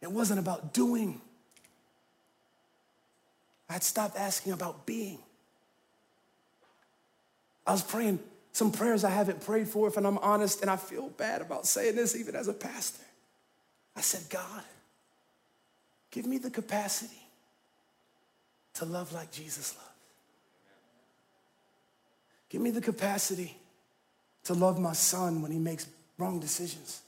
it 0.00 0.10
wasn't 0.10 0.38
about 0.38 0.72
doing. 0.72 1.20
I'd 3.68 3.82
stopped 3.82 4.16
asking 4.16 4.52
about 4.52 4.86
being. 4.86 5.18
I 7.66 7.72
was 7.72 7.82
praying 7.82 8.20
some 8.52 8.72
prayers 8.72 9.04
I 9.04 9.10
haven't 9.10 9.44
prayed 9.44 9.68
for, 9.68 9.86
if 9.88 9.96
I'm 9.96 10.18
honest, 10.18 10.62
and 10.62 10.70
I 10.70 10.76
feel 10.76 11.10
bad 11.10 11.42
about 11.42 11.66
saying 11.66 11.96
this 11.96 12.16
even 12.16 12.34
as 12.34 12.48
a 12.48 12.52
pastor. 12.52 13.04
I 13.94 14.00
said, 14.00 14.22
God, 14.30 14.62
give 16.10 16.24
me 16.24 16.38
the 16.38 16.50
capacity 16.50 17.22
to 18.74 18.84
love 18.84 19.12
like 19.12 19.30
Jesus 19.30 19.74
loved. 19.76 19.88
Give 22.48 22.60
me 22.62 22.70
the 22.70 22.80
capacity 22.80 23.56
to 24.44 24.54
love 24.54 24.78
my 24.78 24.92
son 24.92 25.42
when 25.42 25.52
he 25.52 25.58
makes 25.58 25.86
wrong 26.16 26.40
decisions. 26.40 27.02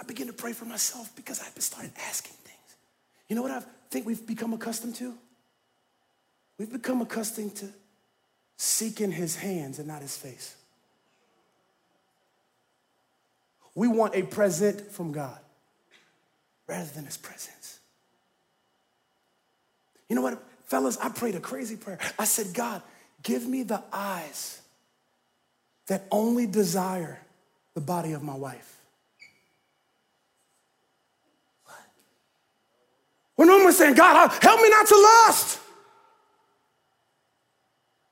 I 0.00 0.04
begin 0.04 0.26
to 0.26 0.32
pray 0.32 0.52
for 0.52 0.64
myself 0.64 1.14
because 1.14 1.40
I 1.40 1.46
started 1.60 1.92
asking 2.08 2.34
things. 2.44 2.76
You 3.28 3.36
know 3.36 3.42
what 3.42 3.50
I 3.50 3.62
think 3.90 4.06
we've 4.06 4.26
become 4.26 4.52
accustomed 4.52 4.96
to? 4.96 5.14
We've 6.58 6.72
become 6.72 7.00
accustomed 7.00 7.56
to 7.56 7.68
seeking 8.56 9.10
his 9.10 9.36
hands 9.36 9.78
and 9.78 9.88
not 9.88 10.02
his 10.02 10.16
face. 10.16 10.56
We 13.74 13.88
want 13.88 14.14
a 14.14 14.22
present 14.22 14.92
from 14.92 15.12
God 15.12 15.38
rather 16.66 16.88
than 16.90 17.04
his 17.04 17.16
presence. 17.16 17.80
You 20.08 20.16
know 20.16 20.22
what, 20.22 20.42
fellas? 20.66 20.96
I 20.98 21.08
prayed 21.08 21.34
a 21.34 21.40
crazy 21.40 21.76
prayer. 21.76 21.98
I 22.18 22.24
said, 22.24 22.54
God, 22.54 22.82
give 23.22 23.46
me 23.46 23.64
the 23.64 23.82
eyes 23.92 24.60
that 25.86 26.06
only 26.10 26.46
desire 26.46 27.20
the 27.74 27.80
body 27.80 28.12
of 28.12 28.22
my 28.22 28.36
wife. 28.36 28.78
When 33.36 33.48
one's 33.48 33.76
saying, 33.76 33.94
God, 33.94 34.30
help 34.40 34.60
me 34.60 34.70
not 34.70 34.86
to 34.86 34.94
lust. 34.94 35.60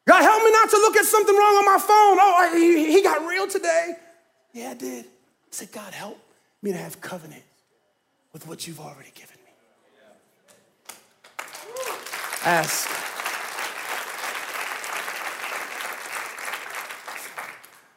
God, 0.05 0.23
help 0.23 0.43
me 0.43 0.51
not 0.51 0.69
to 0.71 0.77
look 0.79 0.97
at 0.97 1.05
something 1.05 1.35
wrong 1.35 1.55
on 1.57 1.65
my 1.65 1.79
phone. 1.79 2.19
Oh, 2.21 2.51
he, 2.55 2.93
he 2.93 3.03
got 3.03 3.25
real 3.27 3.47
today. 3.47 3.95
Yeah, 4.53 4.71
I 4.71 4.75
did. 4.75 5.05
I 5.05 5.09
said, 5.51 5.71
God, 5.71 5.95
help 5.95 6.19
me 6.61 6.73
to 6.73 6.79
have 6.79 7.01
covenant 7.01 7.45
with 8.33 8.47
what 8.49 8.67
you've 8.67 8.81
already 8.81 9.13
given 9.15 9.37
me. 9.45 9.53
Ask. 12.45 12.89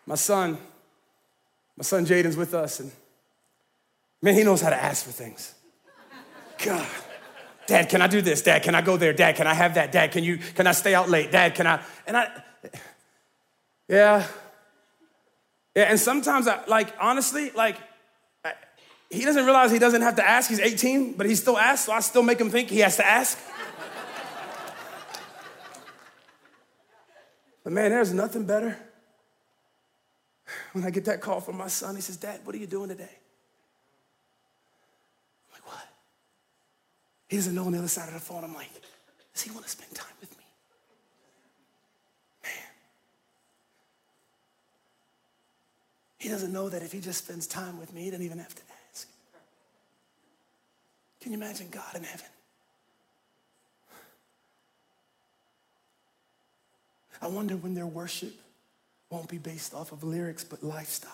My 0.06 0.16
son, 0.16 0.60
my 1.76 1.82
son 1.84 2.06
Jaden's 2.06 2.38
with 2.38 2.54
us, 2.54 2.80
and 2.80 2.92
man, 4.22 4.36
he 4.36 4.44
knows 4.44 4.62
how 4.62 4.70
to 4.70 4.76
ask 4.76 5.04
for 5.04 5.12
things. 5.12 5.56
God. 6.64 6.86
Dad, 7.68 7.90
can 7.90 8.02
I 8.02 8.08
do 8.08 8.22
this? 8.22 8.42
Dad, 8.42 8.64
can 8.64 8.76
I 8.76 8.82
go 8.82 8.98
there? 8.98 9.14
Dad, 9.14 9.36
can 9.36 9.48
I 9.48 9.54
have 9.54 9.76
that? 9.76 9.92
Dad, 9.92 10.12
can 10.12 10.24
you 10.24 10.38
can 10.38 10.68
I 10.68 10.72
stay 10.72 10.94
out 10.94 11.10
late? 11.10 11.32
Dad, 11.32 11.56
can 11.56 11.66
I? 11.68 11.82
And 12.06 12.16
I 12.16 12.30
Yeah. 13.88 14.28
Yeah, 15.76 15.84
and 15.84 16.00
sometimes 16.00 16.48
I 16.48 16.64
like 16.68 16.94
honestly, 17.00 17.52
like 17.52 17.78
I, 18.44 18.54
he 19.10 19.26
doesn't 19.26 19.44
realize 19.44 19.72
he 19.72 19.80
doesn't 19.80 20.02
have 20.02 20.16
to 20.16 20.28
ask. 20.28 20.50
He's 20.50 20.60
18, 20.60 21.14
but 21.14 21.26
he 21.26 21.36
still 21.36 21.58
asks, 21.58 21.86
so 21.88 21.92
I 21.92 22.00
still 22.00 22.24
make 22.24 22.40
him 22.40 22.50
think 22.50 22.70
he 22.70 22.80
has 22.80 22.96
to 22.98 23.06
ask. 23.06 23.38
but 27.64 27.74
man, 27.74 27.92
there's 27.92 28.14
nothing 28.14 28.46
better 28.46 28.78
when 30.72 30.86
I 30.86 30.92
get 30.92 31.06
that 31.06 31.20
call 31.20 31.42
from 31.42 31.58
my 31.58 31.68
son. 31.68 31.96
He 31.96 32.02
says, 32.02 32.18
Dad, 32.18 32.40
what 32.44 32.56
are 32.56 32.60
you 32.60 32.68
doing 32.68 32.90
today? 32.90 33.18
He 37.28 37.38
doesn't 37.38 37.56
know 37.56 37.66
on 37.66 37.72
the 37.72 37.80
other 37.80 37.88
side 37.88 38.08
of 38.08 38.14
the 38.14 38.20
phone. 38.20 38.44
I'm 38.44 38.54
like, 38.54 38.70
does 39.34 39.42
he 39.42 39.52
want 39.52 39.64
to 39.66 39.70
spend 39.70 39.94
time 39.94 40.14
with 40.20 40.32
me? 40.38 40.44
Man. 42.44 42.52
He 46.20 46.30
doesn't 46.30 46.54
know 46.54 46.70
that 46.70 46.84
if 46.84 46.92
he 46.92 47.00
just 47.00 47.26
spends 47.26 47.48
time 47.48 47.80
with 47.80 47.94
me, 47.94 48.04
he 48.04 48.12
doesn't 48.12 48.26
even 48.26 48.38
have 48.38 48.54
to 48.54 48.62
ask. 48.92 49.08
Can 51.22 51.32
you 51.32 51.38
imagine 51.38 51.68
God 51.72 51.96
in 51.96 52.04
heaven? 52.04 52.28
I 57.22 57.28
wonder 57.28 57.56
when 57.56 57.74
their 57.74 57.88
worship 57.88 58.34
won't 59.10 59.30
be 59.30 59.38
based 59.40 59.74
off 59.74 59.92
of 59.92 60.04
lyrics, 60.04 60.44
but 60.44 60.62
lifestyle. 60.62 61.12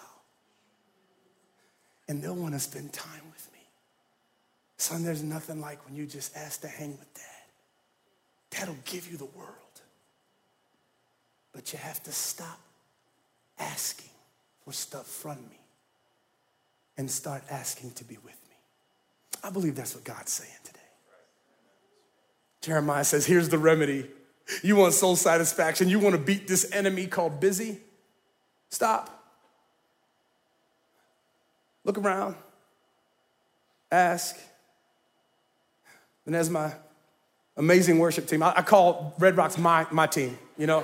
And 2.10 2.22
they'll 2.22 2.36
want 2.36 2.54
to 2.54 2.60
spend 2.60 2.92
time 2.92 3.22
with 3.32 3.48
me. 3.51 3.51
Son, 4.82 5.04
there's 5.04 5.22
nothing 5.22 5.62
like 5.62 5.86
when 5.86 5.96
you 5.96 6.08
just 6.08 6.36
ask 6.36 6.62
to 6.62 6.68
hang 6.68 6.98
with 6.98 7.14
dad. 7.14 7.24
Dad'll 8.50 8.76
give 8.84 9.12
you 9.12 9.16
the 9.16 9.26
world. 9.26 9.48
But 11.54 11.72
you 11.72 11.78
have 11.78 12.02
to 12.02 12.12
stop 12.12 12.60
asking 13.60 14.10
for 14.66 14.74
stuff 14.74 15.06
from 15.06 15.38
me 15.52 15.60
and 16.98 17.12
start 17.12 17.44
asking 17.52 17.92
to 17.92 18.04
be 18.04 18.16
with 18.16 18.34
me. 18.50 18.56
I 19.44 19.52
believe 19.52 19.76
that's 19.76 19.94
what 19.94 20.04
God's 20.04 20.32
saying 20.32 20.50
today. 20.64 20.80
Jeremiah 22.62 23.04
says, 23.04 23.28
Here's 23.28 23.50
the 23.50 23.60
remedy. 23.60 24.10
You 24.64 24.78
want 24.78 24.96
soul 24.96 25.16
satisfaction, 25.16 25.90
you 25.90 26.00
want 26.00 26.16
to 26.16 26.22
beat 26.22 26.48
this 26.48 26.72
enemy 26.74 27.06
called 27.06 27.40
busy? 27.40 27.78
Stop. 28.70 29.24
Look 31.84 32.00
around, 32.00 32.34
ask. 33.92 34.36
And 36.26 36.36
as 36.36 36.50
my 36.50 36.74
amazing 37.58 38.00
worship 38.00 38.28
team, 38.28 38.44
I, 38.44 38.54
I 38.58 38.62
call 38.62 39.14
Red 39.18 39.38
Rocks 39.38 39.58
my, 39.58 39.86
my 39.92 40.08
team, 40.08 40.38
you 40.58 40.68
know? 40.68 40.84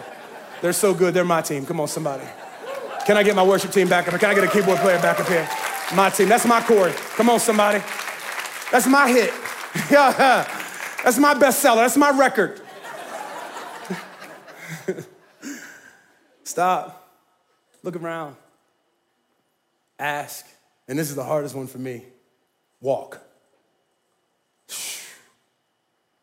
They're 0.61 0.73
so 0.73 0.93
good, 0.93 1.13
they're 1.13 1.25
my 1.25 1.41
team. 1.41 1.65
Come 1.65 1.79
on, 1.79 1.88
somebody. 1.88 2.23
Can 3.05 3.15
I 3.15 3.23
get 3.23 3.35
my 3.35 3.43
worship 3.43 3.71
team 3.71 3.88
back 3.88 4.05
up 4.05 4.11
here? 4.11 4.19
Can 4.19 4.29
I 4.31 4.33
get 4.33 4.43
a 4.43 4.49
keyboard 4.49 4.79
player 4.79 4.99
back 5.01 5.19
up 5.19 5.27
here? 5.27 5.47
My 5.95 6.09
team. 6.09 6.27
That's 6.27 6.45
my 6.45 6.61
chord. 6.61 6.93
Come 7.15 7.29
on, 7.29 7.39
somebody. 7.39 7.81
That's 8.71 8.88
my 8.88 9.07
hit. 9.09 9.31
That's 9.89 11.17
my 11.17 11.33
bestseller. 11.35 11.77
That's 11.77 11.95
my 11.95 12.09
record. 12.09 12.61
Stop. 16.43 17.07
Look 17.83 17.95
around. 17.95 18.35
Ask. 19.99 20.45
And 20.88 20.97
this 20.97 21.09
is 21.09 21.15
the 21.15 21.23
hardest 21.23 21.55
one 21.55 21.67
for 21.67 21.77
me 21.77 22.03
walk. 22.81 23.21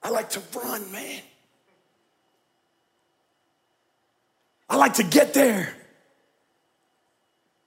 I 0.05 0.11
like 0.11 0.28
to 0.30 0.42
run, 0.55 0.92
man. 0.92 1.22
I 4.68 4.76
like 4.76 4.94
to 4.94 5.02
get 5.02 5.32
there. 5.32 5.74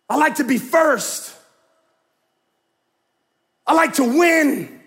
I 0.07 0.17
like 0.17 0.35
to 0.35 0.43
be 0.43 0.59
first. 0.59 1.35
I 3.65 3.73
like 3.73 3.95
to 3.95 4.03
win. 4.03 4.79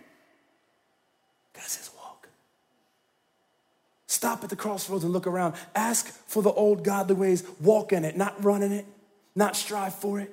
God 1.55 1.65
says, 1.65 1.91
walk. 1.97 2.29
Stop 4.07 4.45
at 4.45 4.51
the 4.51 4.57
crossroads 4.57 5.03
and 5.03 5.13
look 5.13 5.27
around. 5.27 5.55
Ask 5.75 6.07
for 6.07 6.43
the 6.43 6.53
old 6.53 6.85
godly 6.85 7.17
ways. 7.17 7.45
Walk 7.61 7.93
in 7.93 8.05
it, 8.05 8.17
not 8.17 8.43
run 8.45 8.63
in 8.63 8.71
it, 8.73 8.87
not 9.35 9.57
strive 9.57 9.95
for 9.95 10.21
it. 10.21 10.33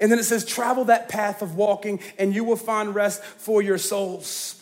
And 0.00 0.10
then 0.10 0.18
it 0.18 0.24
says, 0.24 0.44
travel 0.44 0.86
that 0.86 1.08
path 1.08 1.40
of 1.40 1.54
walking, 1.56 2.00
and 2.18 2.34
you 2.34 2.44
will 2.44 2.56
find 2.56 2.94
rest 2.94 3.22
for 3.22 3.62
your 3.62 3.78
souls. 3.78 4.57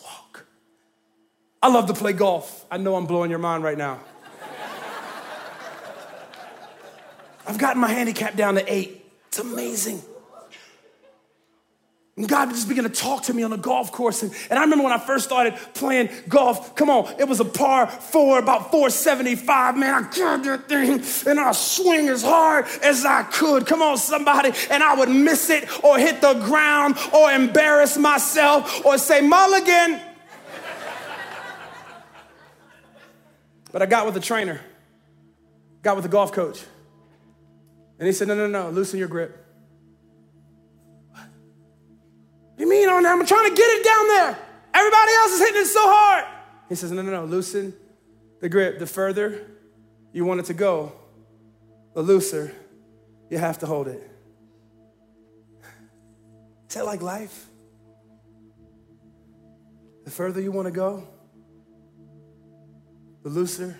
I 1.61 1.69
love 1.69 1.87
to 1.87 1.93
play 1.93 2.13
golf. 2.13 2.65
I 2.69 2.77
know 2.77 2.95
I'm 2.95 3.05
blowing 3.05 3.29
your 3.29 3.39
mind 3.39 3.63
right 3.63 3.77
now. 3.77 3.99
I've 7.47 7.57
gotten 7.57 7.81
my 7.81 7.87
handicap 7.87 8.35
down 8.35 8.55
to 8.55 8.73
eight. 8.73 9.05
It's 9.27 9.39
amazing. 9.39 10.01
And 12.17 12.27
God 12.27 12.49
just 12.49 12.67
began 12.67 12.83
to 12.83 12.89
talk 12.89 13.23
to 13.25 13.33
me 13.33 13.43
on 13.43 13.51
the 13.51 13.57
golf 13.57 13.91
course. 13.91 14.23
And, 14.23 14.33
and 14.49 14.57
I 14.57 14.63
remember 14.63 14.83
when 14.83 14.91
I 14.91 14.97
first 14.97 15.23
started 15.23 15.53
playing 15.75 16.09
golf, 16.27 16.75
come 16.75 16.89
on, 16.89 17.13
it 17.19 17.27
was 17.27 17.39
a 17.39 17.45
par 17.45 17.85
four, 17.87 18.39
about 18.39 18.71
475. 18.71 19.77
Man, 19.77 19.93
I 19.93 20.01
grabbed 20.11 20.45
that 20.45 20.67
thing 20.67 21.03
and 21.29 21.39
I 21.39 21.51
swing 21.51 22.09
as 22.09 22.23
hard 22.23 22.65
as 22.81 23.05
I 23.05 23.21
could. 23.21 23.67
Come 23.67 23.83
on, 23.83 23.97
somebody. 23.97 24.51
And 24.71 24.81
I 24.81 24.95
would 24.95 25.09
miss 25.09 25.51
it 25.51 25.83
or 25.83 25.99
hit 25.99 26.19
the 26.19 26.33
ground 26.33 26.97
or 27.13 27.31
embarrass 27.31 27.97
myself 27.97 28.83
or 28.83 28.97
say, 28.97 29.21
Mulligan. 29.21 30.01
But 33.71 33.81
I 33.81 33.85
got 33.85 34.05
with 34.05 34.13
the 34.13 34.21
trainer, 34.21 34.61
got 35.81 35.95
with 35.95 36.03
the 36.03 36.09
golf 36.09 36.31
coach. 36.31 36.63
And 37.99 38.07
he 38.07 38.13
said, 38.13 38.27
No, 38.27 38.35
no, 38.35 38.47
no, 38.47 38.69
loosen 38.69 38.99
your 38.99 39.07
grip. 39.07 39.45
You 42.57 42.67
mean 42.67 42.89
on 42.89 43.03
that? 43.03 43.11
I'm 43.11 43.25
trying 43.25 43.49
to 43.49 43.55
get 43.55 43.65
it 43.65 43.83
down 43.85 44.07
there. 44.07 44.39
Everybody 44.73 45.11
else 45.13 45.31
is 45.33 45.39
hitting 45.39 45.61
it 45.61 45.65
so 45.65 45.81
hard. 45.83 46.25
He 46.69 46.75
says, 46.75 46.91
No, 46.91 47.01
no, 47.01 47.11
no, 47.11 47.25
loosen 47.25 47.73
the 48.41 48.49
grip. 48.49 48.79
The 48.79 48.87
further 48.87 49.47
you 50.11 50.25
want 50.25 50.39
it 50.39 50.45
to 50.47 50.53
go, 50.53 50.93
the 51.93 52.01
looser 52.01 52.53
you 53.29 53.37
have 53.37 53.59
to 53.59 53.65
hold 53.65 53.87
it. 53.87 54.11
Is 56.69 56.75
that 56.75 56.85
like 56.85 57.01
life? 57.01 57.47
The 60.05 60.11
further 60.11 60.41
you 60.41 60.51
want 60.51 60.67
to 60.67 60.71
go, 60.71 61.07
the 63.27 63.33
looser 63.33 63.77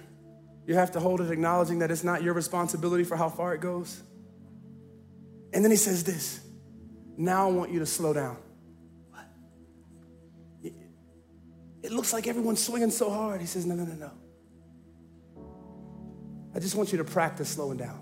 you 0.66 0.76
have 0.76 0.92
to 0.92 1.00
hold 1.00 1.22
it, 1.22 1.32
acknowledging 1.32 1.80
that 1.80 1.90
it's 1.90 2.04
not 2.04 2.22
your 2.22 2.34
responsibility 2.34 3.06
for 3.06 3.16
how 3.16 3.30
far 3.30 3.54
it 3.54 3.62
goes. 3.62 4.04
And 5.54 5.64
then 5.64 5.72
he 5.72 5.78
says 5.78 6.04
this 6.04 6.42
Now 7.18 7.48
I 7.48 7.52
want 7.52 7.72
you 7.72 7.80
to 7.80 7.86
slow 7.86 8.12
down. 8.12 8.38
What? 9.12 9.26
It 11.82 11.94
looks 11.94 12.12
like 12.12 12.28
everyone's 12.28 12.62
swinging 12.62 12.92
so 12.92 13.10
hard. 13.10 13.40
He 13.40 13.48
says, 13.48 13.66
No, 13.66 13.76
no, 13.76 13.86
no, 13.86 13.94
no. 13.94 14.12
I 16.54 16.60
just 16.60 16.76
want 16.76 16.92
you 16.92 16.98
to 16.98 17.06
practice 17.06 17.48
slowing 17.48 17.78
down. 17.78 18.02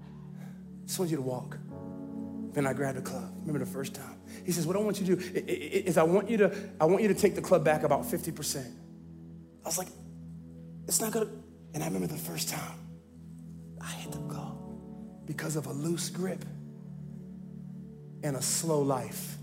I 0.00 0.86
just 0.86 1.00
want 1.00 1.10
you 1.10 1.16
to 1.16 1.22
walk. 1.22 1.58
Then 2.52 2.66
I 2.66 2.74
grabbed 2.74 2.98
a 2.98 3.02
club. 3.02 3.32
Remember 3.40 3.58
the 3.58 3.66
first 3.70 3.94
time? 3.96 4.20
He 4.44 4.52
says, 4.52 4.68
What 4.68 4.76
I 4.76 4.78
want 4.78 5.00
you 5.00 5.16
to 5.16 5.16
do 5.16 5.42
is 5.44 5.98
I 5.98 6.04
want 6.04 6.30
you 6.30 6.36
to, 6.36 6.56
I 6.80 6.84
want 6.84 7.02
you 7.02 7.08
to 7.08 7.14
take 7.14 7.34
the 7.34 7.42
club 7.42 7.64
back 7.64 7.82
about 7.82 8.02
50%. 8.02 8.81
I 9.64 9.68
was 9.68 9.78
like, 9.78 9.88
it's 10.86 11.00
not 11.00 11.12
gonna. 11.12 11.30
And 11.74 11.82
I 11.82 11.86
remember 11.86 12.08
the 12.08 12.18
first 12.18 12.48
time 12.48 12.78
I 13.80 13.86
hit 13.86 14.12
the 14.12 14.18
club 14.18 14.58
because 15.24 15.56
of 15.56 15.66
a 15.66 15.72
loose 15.72 16.10
grip 16.10 16.44
and 18.22 18.36
a 18.36 18.42
slow 18.42 18.82
life. 18.82 19.36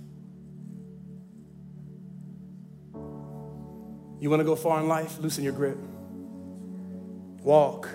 You 4.20 4.30
want 4.30 4.42
to 4.42 4.44
go 4.44 4.56
far 4.56 4.80
in 4.82 4.88
life? 4.88 5.18
Loosen 5.20 5.44
your 5.44 5.54
grip. 5.54 5.78
Walk. 7.42 7.90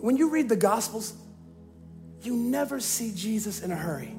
When 0.00 0.16
you 0.16 0.28
read 0.28 0.48
the 0.48 0.56
Gospels, 0.56 1.14
you 2.22 2.36
never 2.36 2.78
see 2.78 3.12
Jesus 3.14 3.62
in 3.62 3.72
a 3.72 3.76
hurry. 3.76 4.14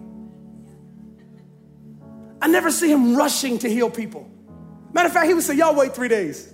I 2.41 2.47
never 2.47 2.71
see 2.71 2.91
him 2.91 3.15
rushing 3.15 3.59
to 3.59 3.69
heal 3.69 3.89
people. 3.89 4.29
Matter 4.91 5.07
of 5.07 5.13
fact, 5.13 5.27
he 5.27 5.33
would 5.33 5.43
say, 5.43 5.55
Y'all 5.55 5.75
wait 5.75 5.95
three 5.95 6.07
days. 6.07 6.52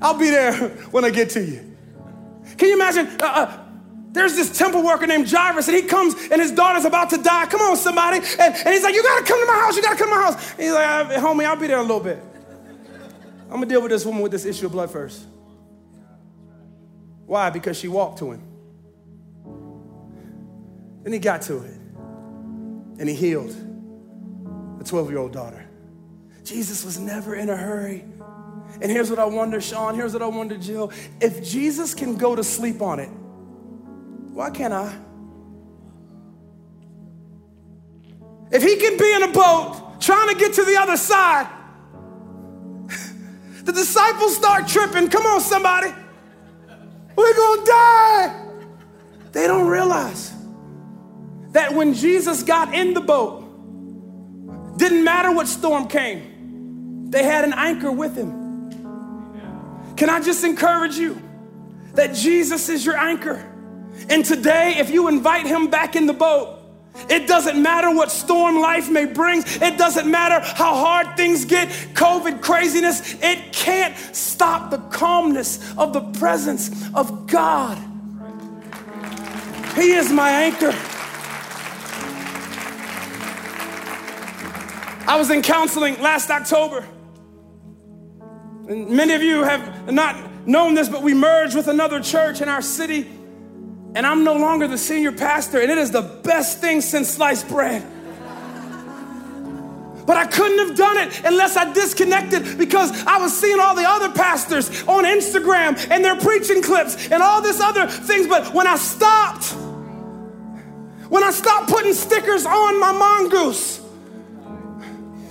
I'll 0.00 0.18
be 0.18 0.30
there 0.30 0.54
when 0.90 1.04
I 1.04 1.10
get 1.10 1.30
to 1.30 1.44
you. 1.44 1.76
Can 2.56 2.68
you 2.68 2.74
imagine? 2.74 3.06
Uh, 3.20 3.24
uh, 3.24 3.58
there's 4.12 4.34
this 4.34 4.56
temple 4.56 4.82
worker 4.82 5.06
named 5.06 5.30
Jairus, 5.30 5.68
and 5.68 5.76
he 5.76 5.82
comes 5.82 6.14
and 6.30 6.40
his 6.40 6.50
daughter's 6.50 6.84
about 6.84 7.10
to 7.10 7.18
die. 7.18 7.46
Come 7.46 7.60
on, 7.60 7.76
somebody. 7.76 8.18
And, 8.18 8.54
and 8.54 8.68
he's 8.68 8.82
like, 8.82 8.94
You 8.94 9.02
gotta 9.02 9.24
come 9.24 9.40
to 9.40 9.46
my 9.46 9.58
house, 9.58 9.76
you 9.76 9.82
gotta 9.82 9.96
come 9.96 10.08
to 10.08 10.14
my 10.14 10.22
house. 10.22 10.52
And 10.52 10.62
he's 10.62 10.72
like, 10.72 10.86
uh, 10.86 11.20
Homie, 11.20 11.44
I'll 11.44 11.56
be 11.56 11.66
there 11.66 11.78
a 11.78 11.82
little 11.82 12.00
bit. 12.00 12.18
I'm 13.44 13.54
gonna 13.54 13.66
deal 13.66 13.82
with 13.82 13.90
this 13.90 14.04
woman 14.04 14.22
with 14.22 14.32
this 14.32 14.44
issue 14.44 14.66
of 14.66 14.72
blood 14.72 14.90
first. 14.90 15.24
Why? 17.26 17.50
Because 17.50 17.78
she 17.78 17.88
walked 17.88 18.18
to 18.20 18.32
him. 18.32 18.42
Then 21.02 21.12
he 21.12 21.18
got 21.18 21.42
to 21.42 21.58
it, 21.58 21.78
and 22.98 23.08
he 23.08 23.14
healed 23.14 23.54
the 24.78 24.84
12 24.84 25.10
year 25.10 25.18
old 25.18 25.32
daughter. 25.32 25.66
Jesus 26.44 26.84
was 26.84 26.98
never 26.98 27.34
in 27.34 27.50
a 27.50 27.56
hurry. 27.56 28.04
And 28.80 28.92
here's 28.92 29.10
what 29.10 29.18
I 29.18 29.24
wonder, 29.24 29.60
Sean, 29.60 29.94
here's 29.94 30.12
what 30.12 30.22
I 30.22 30.26
wonder, 30.26 30.56
Jill. 30.56 30.92
If 31.20 31.44
Jesus 31.44 31.94
can 31.94 32.16
go 32.16 32.36
to 32.36 32.44
sleep 32.44 32.80
on 32.80 33.00
it, 33.00 33.08
why 33.08 34.50
can't 34.50 34.72
I? 34.72 34.96
If 38.50 38.62
he 38.62 38.76
can 38.76 38.96
be 38.96 39.12
in 39.12 39.24
a 39.24 39.32
boat 39.32 39.96
trying 40.00 40.28
to 40.28 40.34
get 40.36 40.54
to 40.54 40.64
the 40.64 40.76
other 40.76 40.96
side, 40.96 41.48
the 43.64 43.72
disciples 43.72 44.36
start 44.36 44.68
tripping. 44.68 45.08
Come 45.08 45.26
on, 45.26 45.40
somebody. 45.40 45.92
We're 47.16 47.34
gonna 47.36 47.66
die. 47.66 48.44
They 49.32 49.48
don't 49.48 49.66
realize 49.66 50.32
that 51.50 51.74
when 51.74 51.94
Jesus 51.94 52.44
got 52.44 52.72
in 52.72 52.94
the 52.94 53.00
boat, 53.00 53.44
didn't 54.78 55.02
matter 55.02 55.32
what 55.32 55.48
storm 55.48 55.88
came, 55.88 57.10
they 57.10 57.24
had 57.24 57.44
an 57.44 57.52
anchor 57.54 57.90
with 57.90 58.14
him. 58.14 58.37
Can 59.98 60.08
I 60.08 60.20
just 60.20 60.44
encourage 60.44 60.96
you 60.96 61.20
that 61.94 62.14
Jesus 62.14 62.68
is 62.68 62.86
your 62.86 62.96
anchor? 62.96 63.44
And 64.08 64.24
today, 64.24 64.76
if 64.78 64.90
you 64.90 65.08
invite 65.08 65.44
him 65.44 65.68
back 65.68 65.96
in 65.96 66.06
the 66.06 66.12
boat, 66.12 66.58
It 67.08 67.26
doesn't 67.28 67.60
matter 67.60 67.94
what 67.94 68.10
storm 68.10 68.60
life 68.60 68.90
may 68.90 69.06
bring. 69.06 69.42
It 69.46 69.78
doesn't 69.78 70.10
matter 70.10 70.40
how 70.40 70.74
hard 70.74 71.16
things 71.16 71.44
get, 71.44 71.68
COVID 71.94 72.42
craziness. 72.42 73.14
It 73.22 73.52
can't 73.52 73.96
stop 74.14 74.70
the 74.70 74.78
calmness 74.78 75.74
of 75.78 75.92
the 75.92 76.00
presence 76.18 76.70
of 76.94 77.26
God. 77.26 77.78
He 79.76 79.92
is 79.92 80.10
my 80.10 80.30
anchor. 80.30 80.74
I 85.06 85.16
was 85.16 85.30
in 85.30 85.40
counseling 85.40 86.00
last 86.02 86.30
October. 86.30 86.84
And 88.68 88.90
many 88.90 89.14
of 89.14 89.22
you 89.22 89.42
have 89.42 89.90
not 89.92 90.46
known 90.46 90.74
this, 90.74 90.88
but 90.88 91.02
we 91.02 91.14
merged 91.14 91.56
with 91.56 91.68
another 91.68 92.00
church 92.00 92.40
in 92.40 92.48
our 92.48 92.62
city 92.62 93.18
and 93.94 94.06
I'm 94.06 94.22
no 94.22 94.34
longer 94.34 94.68
the 94.68 94.78
senior 94.78 95.12
pastor, 95.12 95.60
and 95.60 95.70
it 95.70 95.78
is 95.78 95.90
the 95.90 96.02
best 96.02 96.60
thing 96.60 96.80
since 96.80 97.08
sliced 97.08 97.48
bread. 97.48 97.84
But 100.06 100.16
I 100.16 100.26
couldn't 100.26 100.58
have 100.66 100.76
done 100.76 100.96
it 100.98 101.22
unless 101.24 101.56
I 101.56 101.70
disconnected 101.72 102.56
because 102.56 102.90
I 103.04 103.18
was 103.18 103.36
seeing 103.36 103.60
all 103.60 103.74
the 103.74 103.86
other 103.86 104.10
pastors 104.10 104.68
on 104.84 105.04
Instagram 105.04 105.90
and 105.90 106.02
their 106.02 106.16
preaching 106.16 106.62
clips 106.62 107.10
and 107.10 107.22
all 107.22 107.42
this 107.42 107.60
other 107.60 107.86
things. 107.86 108.26
But 108.26 108.54
when 108.54 108.66
I 108.66 108.76
stopped, 108.76 109.52
when 111.10 111.22
I 111.22 111.30
stopped 111.30 111.68
putting 111.68 111.92
stickers 111.92 112.46
on 112.46 112.80
my 112.80 112.92
mongoose, 112.92 113.80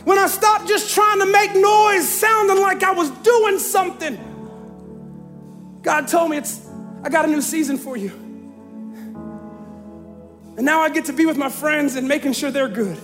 when 0.07 0.17
I 0.17 0.27
stopped 0.27 0.69
just 0.69 0.95
trying 0.95 1.19
to 1.19 1.25
make 1.25 1.53
noise 1.53 2.07
sounding 2.07 2.61
like 2.61 2.81
I 2.81 2.93
was 2.93 3.09
doing 3.11 3.59
something, 3.59 4.17
God 5.81 6.07
told 6.07 6.31
me 6.31 6.37
it's 6.37 6.65
I 7.03 7.09
got 7.09 7.25
a 7.25 7.27
new 7.27 7.41
season 7.41 7.77
for 7.77 7.97
you. 7.97 8.11
And 10.55 10.65
now 10.65 10.79
I 10.79 10.87
get 10.87 11.03
to 11.05 11.13
be 11.13 11.25
with 11.25 11.35
my 11.35 11.49
friends 11.49 11.97
and 11.97 12.07
making 12.07 12.31
sure 12.31 12.51
they're 12.51 12.69
good. 12.69 12.97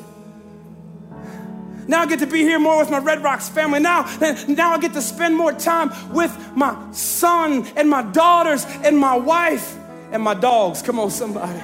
Now 1.89 2.03
I 2.03 2.05
get 2.05 2.19
to 2.19 2.25
be 2.25 2.39
here 2.39 2.57
more 2.57 2.79
with 2.79 2.89
my 2.89 2.99
Red 2.99 3.21
Rocks 3.21 3.49
family. 3.49 3.81
Now, 3.81 4.03
now 4.47 4.71
I 4.71 4.79
get 4.79 4.93
to 4.93 5.01
spend 5.01 5.35
more 5.35 5.51
time 5.51 5.91
with 6.13 6.33
my 6.55 6.89
son 6.93 7.67
and 7.75 7.89
my 7.89 8.03
daughters 8.03 8.65
and 8.81 8.97
my 8.97 9.17
wife 9.17 9.77
and 10.13 10.23
my 10.23 10.35
dogs. 10.35 10.81
Come 10.81 10.99
on, 10.99 11.11
somebody. 11.11 11.59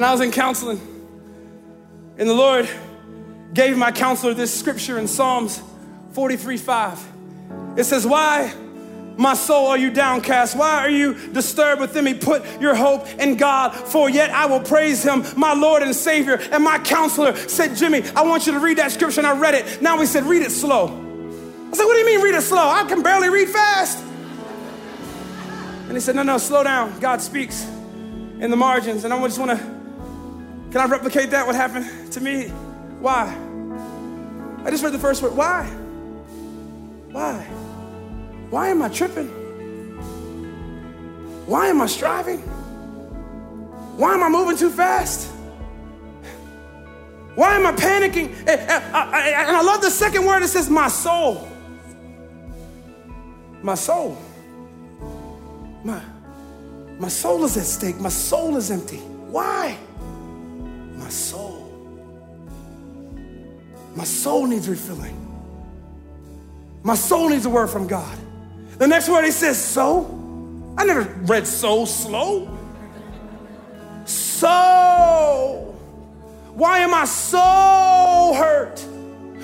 And 0.00 0.06
I 0.06 0.12
was 0.12 0.22
in 0.22 0.30
counseling, 0.30 0.80
and 2.16 2.26
the 2.26 2.32
Lord 2.32 2.66
gave 3.52 3.76
my 3.76 3.92
counselor 3.92 4.32
this 4.32 4.58
scripture 4.58 4.98
in 4.98 5.06
Psalms 5.06 5.60
43 6.12 6.56
5. 6.56 7.08
It 7.76 7.84
says, 7.84 8.06
Why? 8.06 8.50
My 9.18 9.34
soul, 9.34 9.66
are 9.66 9.76
you 9.76 9.90
downcast? 9.90 10.56
Why 10.56 10.78
are 10.78 10.88
you 10.88 11.12
disturbed 11.32 11.82
within 11.82 12.06
me? 12.06 12.14
Put 12.14 12.62
your 12.62 12.74
hope 12.74 13.08
in 13.18 13.36
God, 13.36 13.74
for 13.74 14.08
yet 14.08 14.30
I 14.30 14.46
will 14.46 14.60
praise 14.60 15.02
him, 15.02 15.22
my 15.36 15.52
Lord 15.52 15.82
and 15.82 15.94
Savior. 15.94 16.40
And 16.50 16.64
my 16.64 16.78
counselor 16.78 17.36
said, 17.36 17.76
Jimmy, 17.76 18.02
I 18.16 18.22
want 18.22 18.46
you 18.46 18.54
to 18.54 18.58
read 18.58 18.78
that 18.78 18.92
scripture. 18.92 19.20
And 19.20 19.26
I 19.26 19.38
read 19.38 19.52
it. 19.52 19.82
Now 19.82 20.00
he 20.00 20.06
said, 20.06 20.24
read 20.24 20.40
it 20.40 20.50
slow. 20.50 20.86
I 20.86 21.76
said, 21.76 21.84
What 21.84 21.92
do 21.92 21.98
you 21.98 22.06
mean 22.06 22.22
read 22.22 22.34
it 22.36 22.40
slow? 22.40 22.66
I 22.66 22.84
can 22.84 23.02
barely 23.02 23.28
read 23.28 23.50
fast. 23.50 24.02
And 25.88 25.92
he 25.92 26.00
said, 26.00 26.16
No, 26.16 26.22
no, 26.22 26.38
slow 26.38 26.64
down. 26.64 26.98
God 27.00 27.20
speaks 27.20 27.64
in 27.64 28.50
the 28.50 28.56
margins. 28.56 29.04
And 29.04 29.12
I 29.12 29.22
just 29.26 29.38
want 29.38 29.50
to, 29.50 29.79
can 30.70 30.80
I 30.80 30.86
replicate 30.86 31.30
that? 31.30 31.46
What 31.46 31.54
happened 31.54 32.12
to 32.12 32.20
me? 32.20 32.48
Why? 33.00 33.36
I 34.64 34.70
just 34.70 34.84
read 34.84 34.92
the 34.92 34.98
first 34.98 35.22
word. 35.22 35.34
Why? 35.34 35.64
Why? 37.10 37.42
Why 38.50 38.68
am 38.68 38.82
I 38.82 38.88
tripping? 38.88 39.28
Why 41.46 41.68
am 41.68 41.80
I 41.80 41.86
striving? 41.86 42.38
Why 43.96 44.14
am 44.14 44.22
I 44.22 44.28
moving 44.28 44.56
too 44.56 44.70
fast? 44.70 45.30
Why 47.34 47.56
am 47.56 47.66
I 47.66 47.72
panicking? 47.72 48.32
Eh, 48.46 48.52
eh, 48.52 49.42
and 49.46 49.56
I 49.56 49.62
love 49.62 49.80
the 49.80 49.90
second 49.90 50.24
word, 50.24 50.42
it 50.42 50.48
says, 50.48 50.68
my 50.68 50.88
soul. 50.88 51.48
My 53.62 53.74
soul. 53.74 54.16
My, 55.84 56.02
my 56.98 57.08
soul 57.08 57.44
is 57.44 57.56
at 57.56 57.64
stake. 57.64 57.98
My 57.98 58.08
soul 58.08 58.56
is 58.56 58.70
empty. 58.70 58.98
Why? 58.98 59.76
Soul. 61.10 61.66
My 63.94 64.04
soul 64.04 64.46
needs 64.46 64.68
refilling. 64.68 65.16
My 66.82 66.94
soul 66.94 67.28
needs 67.28 67.44
a 67.44 67.50
word 67.50 67.68
from 67.68 67.86
God. 67.86 68.18
The 68.78 68.86
next 68.86 69.08
word 69.08 69.24
he 69.24 69.30
says, 69.30 69.62
so. 69.62 70.16
I 70.78 70.84
never 70.84 71.02
read 71.24 71.46
so 71.46 71.84
slow. 71.84 72.56
So. 74.06 75.76
Why 76.54 76.78
am 76.78 76.94
I 76.94 77.04
so 77.04 78.32
hurt? 78.36 78.80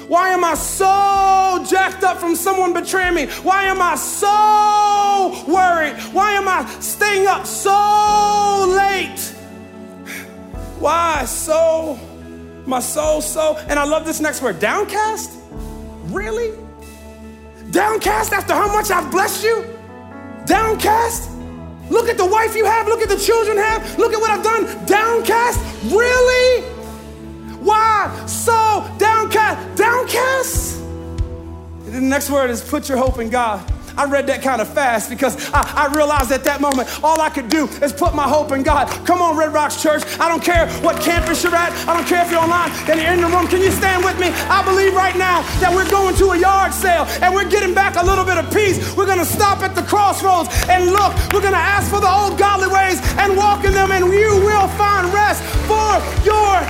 Why 0.09 0.31
am 0.31 0.45
I 0.45 0.55
so 0.55 1.64
jacked 1.69 2.05
up 2.05 2.19
from 2.19 2.37
someone 2.37 2.73
betraying 2.73 3.14
me? 3.14 3.27
Why 3.43 3.64
am 3.64 3.83
I 3.83 3.97
so 3.97 5.45
worried? 5.53 5.97
Why 6.14 6.33
am 6.33 6.49
I 6.49 6.64
staying 6.81 7.27
up 7.27 7.47
so 7.47 8.67
late? 8.69 9.36
Why 10.79 11.24
so? 11.24 11.99
My 12.66 12.81
soul 12.81 13.20
so. 13.20 13.57
And 13.68 13.79
I 13.79 13.85
love 13.85 14.05
this 14.05 14.20
next 14.20 14.43
word 14.43 14.59
downcast? 14.59 15.31
Really? 16.07 16.53
Downcast 17.70 18.33
after 18.33 18.55
how 18.55 18.72
much 18.72 18.91
I've 18.91 19.11
blessed 19.11 19.45
you? 19.45 19.64
Downcast? 20.47 21.31
Look 21.91 22.09
at 22.09 22.16
the 22.16 22.27
wife 22.27 22.57
you 22.57 22.64
have, 22.64 22.87
look 22.87 23.01
at 23.01 23.09
the 23.09 23.16
children 23.16 23.57
have, 23.57 23.99
look 23.99 24.12
at 24.12 24.20
what 24.20 24.31
I've 24.31 24.43
done. 24.43 24.87
Downcast? 24.87 25.61
Really? 25.85 26.62
Why 27.61 28.24
so 28.27 28.89
downcast? 28.99 29.77
Downcast? 29.77 30.81
And 30.81 31.95
the 31.95 32.01
next 32.01 32.31
word 32.31 32.51
is 32.51 32.62
put 32.62 32.89
your 32.89 32.99
hope 32.99 33.18
in 33.18 33.31
God. 33.31 33.64
I 33.97 34.05
read 34.05 34.27
that 34.29 34.43
kind 34.43 34.61
of 34.61 34.69
fast 34.69 35.09
because 35.09 35.37
I, 35.53 35.89
I 35.89 35.95
realized 35.95 36.31
at 36.33 36.45
that 36.45 36.61
moment 36.61 36.89
all 37.03 37.21
I 37.21 37.31
could 37.31 37.49
do 37.49 37.67
is 37.83 37.93
put 37.93 38.15
my 38.15 38.29
hope 38.29 38.53
in 38.53 38.63
God. 38.63 38.89
Come 39.07 39.23
on, 39.23 39.37
Red 39.37 39.53
Rocks 39.53 39.83
Church. 39.83 40.03
I 40.21 40.29
don't 40.29 40.43
care 40.43 40.69
what 40.83 41.01
campus 41.01 41.43
you're 41.43 41.55
at. 41.55 41.73
I 41.89 41.95
don't 41.95 42.07
care 42.07 42.25
if 42.25 42.31
you're 42.31 42.41
online 42.41 42.71
and 42.91 43.01
you're 43.01 43.13
in 43.13 43.21
the 43.21 43.29
room. 43.29 43.47
Can 43.49 43.61
you 43.61 43.71
stand 43.71 44.05
with 44.05 44.19
me? 44.19 44.29
I 44.49 44.63
believe 44.65 44.95
right 44.95 45.17
now 45.17 45.43
that 45.61 45.73
we're 45.73 45.89
going 45.91 46.15
to 46.17 46.31
a 46.33 46.39
yard 46.39 46.75
sale 46.75 47.05
and 47.23 47.35
we're 47.35 47.49
getting 47.49 47.75
back 47.75 47.97
a 47.97 48.05
little 48.05 48.25
bit 48.25 48.37
of 48.37 48.53
peace. 48.53 48.79
We're 48.97 49.07
going 49.07 49.19
to 49.19 49.25
stop 49.25 49.61
at 49.63 49.75
the 49.75 49.83
crossroads 49.83 50.49
and 50.69 50.87
look. 50.93 51.15
We're 51.33 51.45
going 51.45 51.57
to 51.57 51.67
ask 51.77 51.91
for 51.91 52.01
the 52.01 52.11
old 52.11 52.39
godly 52.39 52.69
ways 52.69 53.01
and 53.19 53.37
walk 53.37 53.65
in 53.65 53.73
them, 53.73 53.93
and 53.93 54.07
you 54.13 54.37
will 54.45 54.69
find 54.77 55.13
rest 55.13 55.43
for 55.65 55.97
your 56.25 56.61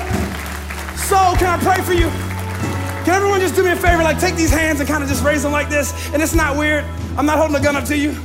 soul. 0.96 1.34
Can 1.36 1.48
I 1.48 1.58
pray 1.62 1.82
for 1.82 1.92
you? 1.92 2.35
Can 3.06 3.14
everyone 3.14 3.38
just 3.38 3.54
do 3.54 3.62
me 3.62 3.70
a 3.70 3.76
favor? 3.76 4.02
Like, 4.02 4.18
take 4.18 4.34
these 4.34 4.50
hands 4.50 4.80
and 4.80 4.88
kind 4.88 5.00
of 5.00 5.08
just 5.08 5.22
raise 5.22 5.44
them 5.44 5.52
like 5.52 5.68
this. 5.68 6.12
And 6.12 6.20
it's 6.20 6.34
not 6.34 6.56
weird. 6.56 6.84
I'm 7.16 7.24
not 7.24 7.38
holding 7.38 7.54
a 7.54 7.62
gun 7.62 7.76
up 7.76 7.84
to 7.84 7.96
you. 7.96 8.16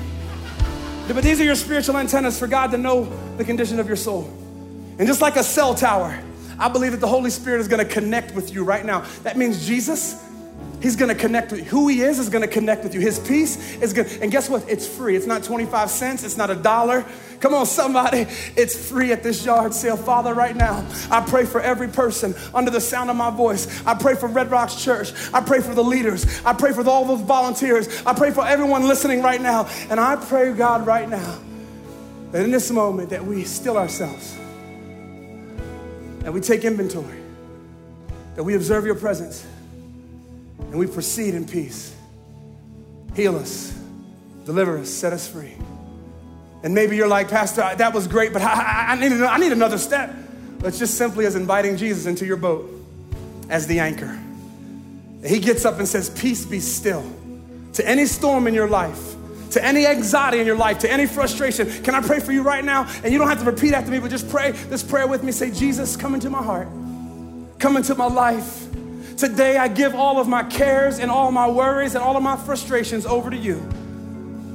But 1.08 1.24
these 1.24 1.40
are 1.40 1.44
your 1.44 1.54
spiritual 1.54 1.98
antennas 1.98 2.40
for 2.40 2.48
God 2.48 2.72
to 2.72 2.80
know 2.80 3.04
the 3.38 3.46
condition 3.46 3.80
of 3.80 3.86
your 3.86 3.96
soul. 3.96 4.24
And 4.98 5.08
just 5.08 5.22
like 5.22 5.36
a 5.36 5.44
cell 5.44 5.76
tower, 5.76 6.20
I 6.58 6.68
believe 6.68 6.94
that 6.94 7.00
the 7.00 7.08
Holy 7.08 7.30
Spirit 7.30 7.62
is 7.62 7.68
going 7.68 7.88
to 7.88 7.94
connect 7.94 8.34
with 8.34 8.56
you 8.56 8.64
right 8.64 8.84
now. 8.84 9.06
That 9.22 9.38
means 9.38 9.68
Jesus 9.68 10.16
He's 10.82 10.96
gonna 10.96 11.16
connect 11.16 11.52
with 11.52 11.62
you. 11.62 11.66
Who 11.68 11.88
he 11.88 12.02
is 12.02 12.18
is 12.18 12.30
gonna 12.30 12.48
connect 12.48 12.84
with 12.84 12.96
you. 12.96 13.02
His 13.02 13.20
peace 13.20 13.76
is 13.76 13.94
good. 13.94 14.08
And 14.22 14.32
guess 14.32 14.50
what? 14.50 14.68
It's 14.68 14.88
free. 14.88 15.16
It's 15.16 15.28
not 15.28 15.44
25 15.44 15.90
cents, 15.90 16.24
it's 16.24 16.38
not 16.38 16.50
a 16.50 16.56
dollar. 16.56 17.06
Come 17.40 17.54
on, 17.54 17.66
somebody. 17.66 18.28
It's 18.56 18.90
free 18.90 19.12
at 19.12 19.24
this 19.24 19.44
yard 19.46 19.74
sale. 19.74 19.98
Father, 19.98 20.34
right 20.34 20.56
now, 20.56 20.86
I 21.10 21.22
pray 21.22 21.46
for 21.46 21.60
every 21.60 21.88
person 21.88 22.36
under 22.54 22.70
the 22.70 22.82
sound 22.82 23.10
of 23.10 23.16
my 23.16 23.32
voice. 23.32 23.84
I 23.86 23.96
pray 23.96 24.16
for 24.16 24.28
Red 24.28 24.52
Rocks 24.52 24.76
Church. 24.76 25.12
I 25.34 25.42
pray 25.42 25.60
for 25.60 25.74
the 25.74 25.84
leaders. 25.84 26.26
I 26.46 26.54
pray 26.54 26.72
for 26.72 26.88
all 26.88 27.06
those 27.06 27.22
volunteers. 27.22 28.04
I 28.06 28.14
pray 28.14 28.32
for 28.32 28.46
everyone 28.46 28.88
listening 28.88 29.24
right 29.24 29.42
now. 29.42 29.68
And 29.90 30.00
I 30.00 30.18
pray, 30.18 30.54
God, 30.54 30.86
right 30.86 31.10
now, 31.10 31.40
that 32.32 32.44
in 32.44 32.52
this 32.52 32.70
moment 32.70 33.10
that 33.10 33.26
we 33.26 33.44
still 33.44 33.78
ourselves, 33.78 34.36
that 36.20 36.32
we 36.32 36.42
take 36.42 36.64
inventory, 36.64 37.22
that 38.36 38.44
we 38.44 38.56
observe 38.56 38.86
your 38.86 38.96
presence 38.96 39.46
and 40.72 40.80
we 40.80 40.88
proceed 40.88 41.36
in 41.36 41.46
peace. 41.46 41.94
Heal 43.14 43.36
us, 43.36 43.78
deliver 44.46 44.78
us, 44.78 44.90
set 44.90 45.12
us 45.12 45.28
free. 45.28 45.54
And 46.64 46.74
maybe 46.74 46.96
you're 46.96 47.10
like, 47.10 47.30
Pastor, 47.30 47.76
that 47.76 47.94
was 47.94 48.08
great, 48.08 48.32
but 48.32 48.42
I, 48.42 48.94
I, 48.94 48.96
need, 48.96 49.12
I 49.12 49.38
need 49.38 49.52
another 49.52 49.78
step. 49.78 50.14
It's 50.64 50.80
just 50.80 50.96
simply 50.96 51.26
as 51.26 51.36
inviting 51.36 51.76
Jesus 51.76 52.06
into 52.06 52.26
your 52.26 52.38
boat 52.38 52.70
as 53.50 53.68
the 53.68 53.80
anchor. 53.80 54.18
He 55.26 55.40
gets 55.40 55.66
up 55.66 55.78
and 55.78 55.88
says, 55.88 56.10
Peace 56.10 56.46
be 56.46 56.60
still. 56.60 57.04
To 57.74 57.88
any 57.88 58.06
storm 58.06 58.48
in 58.48 58.54
your 58.54 58.68
life, 58.68 59.16
to 59.52 59.64
any 59.64 59.86
anxiety 59.86 60.40
in 60.40 60.46
your 60.46 60.58
life, 60.58 60.80
to 60.80 60.92
any 60.92 61.06
frustration, 61.06 61.68
can 61.84 61.96
I 61.96 62.02
pray 62.02 62.20
for 62.20 62.32
you 62.32 62.44
right 62.44 62.64
now? 62.64 62.90
And 63.04 63.12
you 63.12 63.20
don't 63.20 63.28
have 63.28 63.40
to 63.40 63.46
repeat 63.46 63.74
after 63.74 63.92
me, 63.92 64.00
but 64.00 64.10
just 64.10 64.30
pray 64.30 64.52
this 64.52 64.84
prayer 64.84 65.08
with 65.08 65.24
me. 65.24 65.32
Say, 65.32 65.52
Jesus, 65.52 65.98
come 65.98 66.14
into 66.16 66.30
my 66.30 66.42
heart, 66.42 66.68
come 67.60 67.76
into 67.76 67.96
my 67.96 68.08
life. 68.08 68.71
Today, 69.22 69.56
I 69.56 69.68
give 69.68 69.94
all 69.94 70.20
of 70.20 70.28
my 70.28 70.42
cares 70.42 70.98
and 70.98 71.12
all 71.12 71.32
my 71.32 71.48
worries 71.48 71.94
and 71.94 72.04
all 72.04 72.18
of 72.18 72.24
my 72.24 72.36
frustrations 72.36 73.06
over 73.06 73.30
to 73.30 73.38
you. 73.38 73.58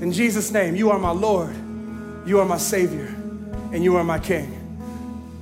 In 0.00 0.10
Jesus' 0.10 0.50
name, 0.50 0.74
you 0.74 0.90
are 0.90 0.98
my 0.98 1.12
Lord, 1.12 1.54
you 2.26 2.40
are 2.40 2.44
my 2.44 2.56
Savior, 2.56 3.06
and 3.72 3.84
you 3.84 3.94
are 3.94 4.02
my 4.02 4.18
King. 4.18 4.52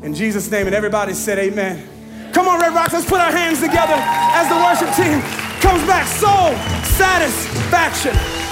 In 0.02 0.12
Jesus' 0.12 0.50
name, 0.50 0.66
and 0.66 0.76
everybody 0.76 1.14
said, 1.14 1.38
Amen. 1.38 2.32
Come 2.34 2.48
on, 2.48 2.60
Red 2.60 2.74
Rocks, 2.74 2.92
let's 2.92 3.08
put 3.08 3.18
our 3.18 3.32
hands 3.32 3.62
together 3.62 3.96
as 3.96 4.46
the 4.50 4.56
worship 4.56 4.94
team 4.94 5.22
comes 5.62 5.82
back. 5.86 6.06
Soul 6.06 6.52
satisfaction. 6.92 8.43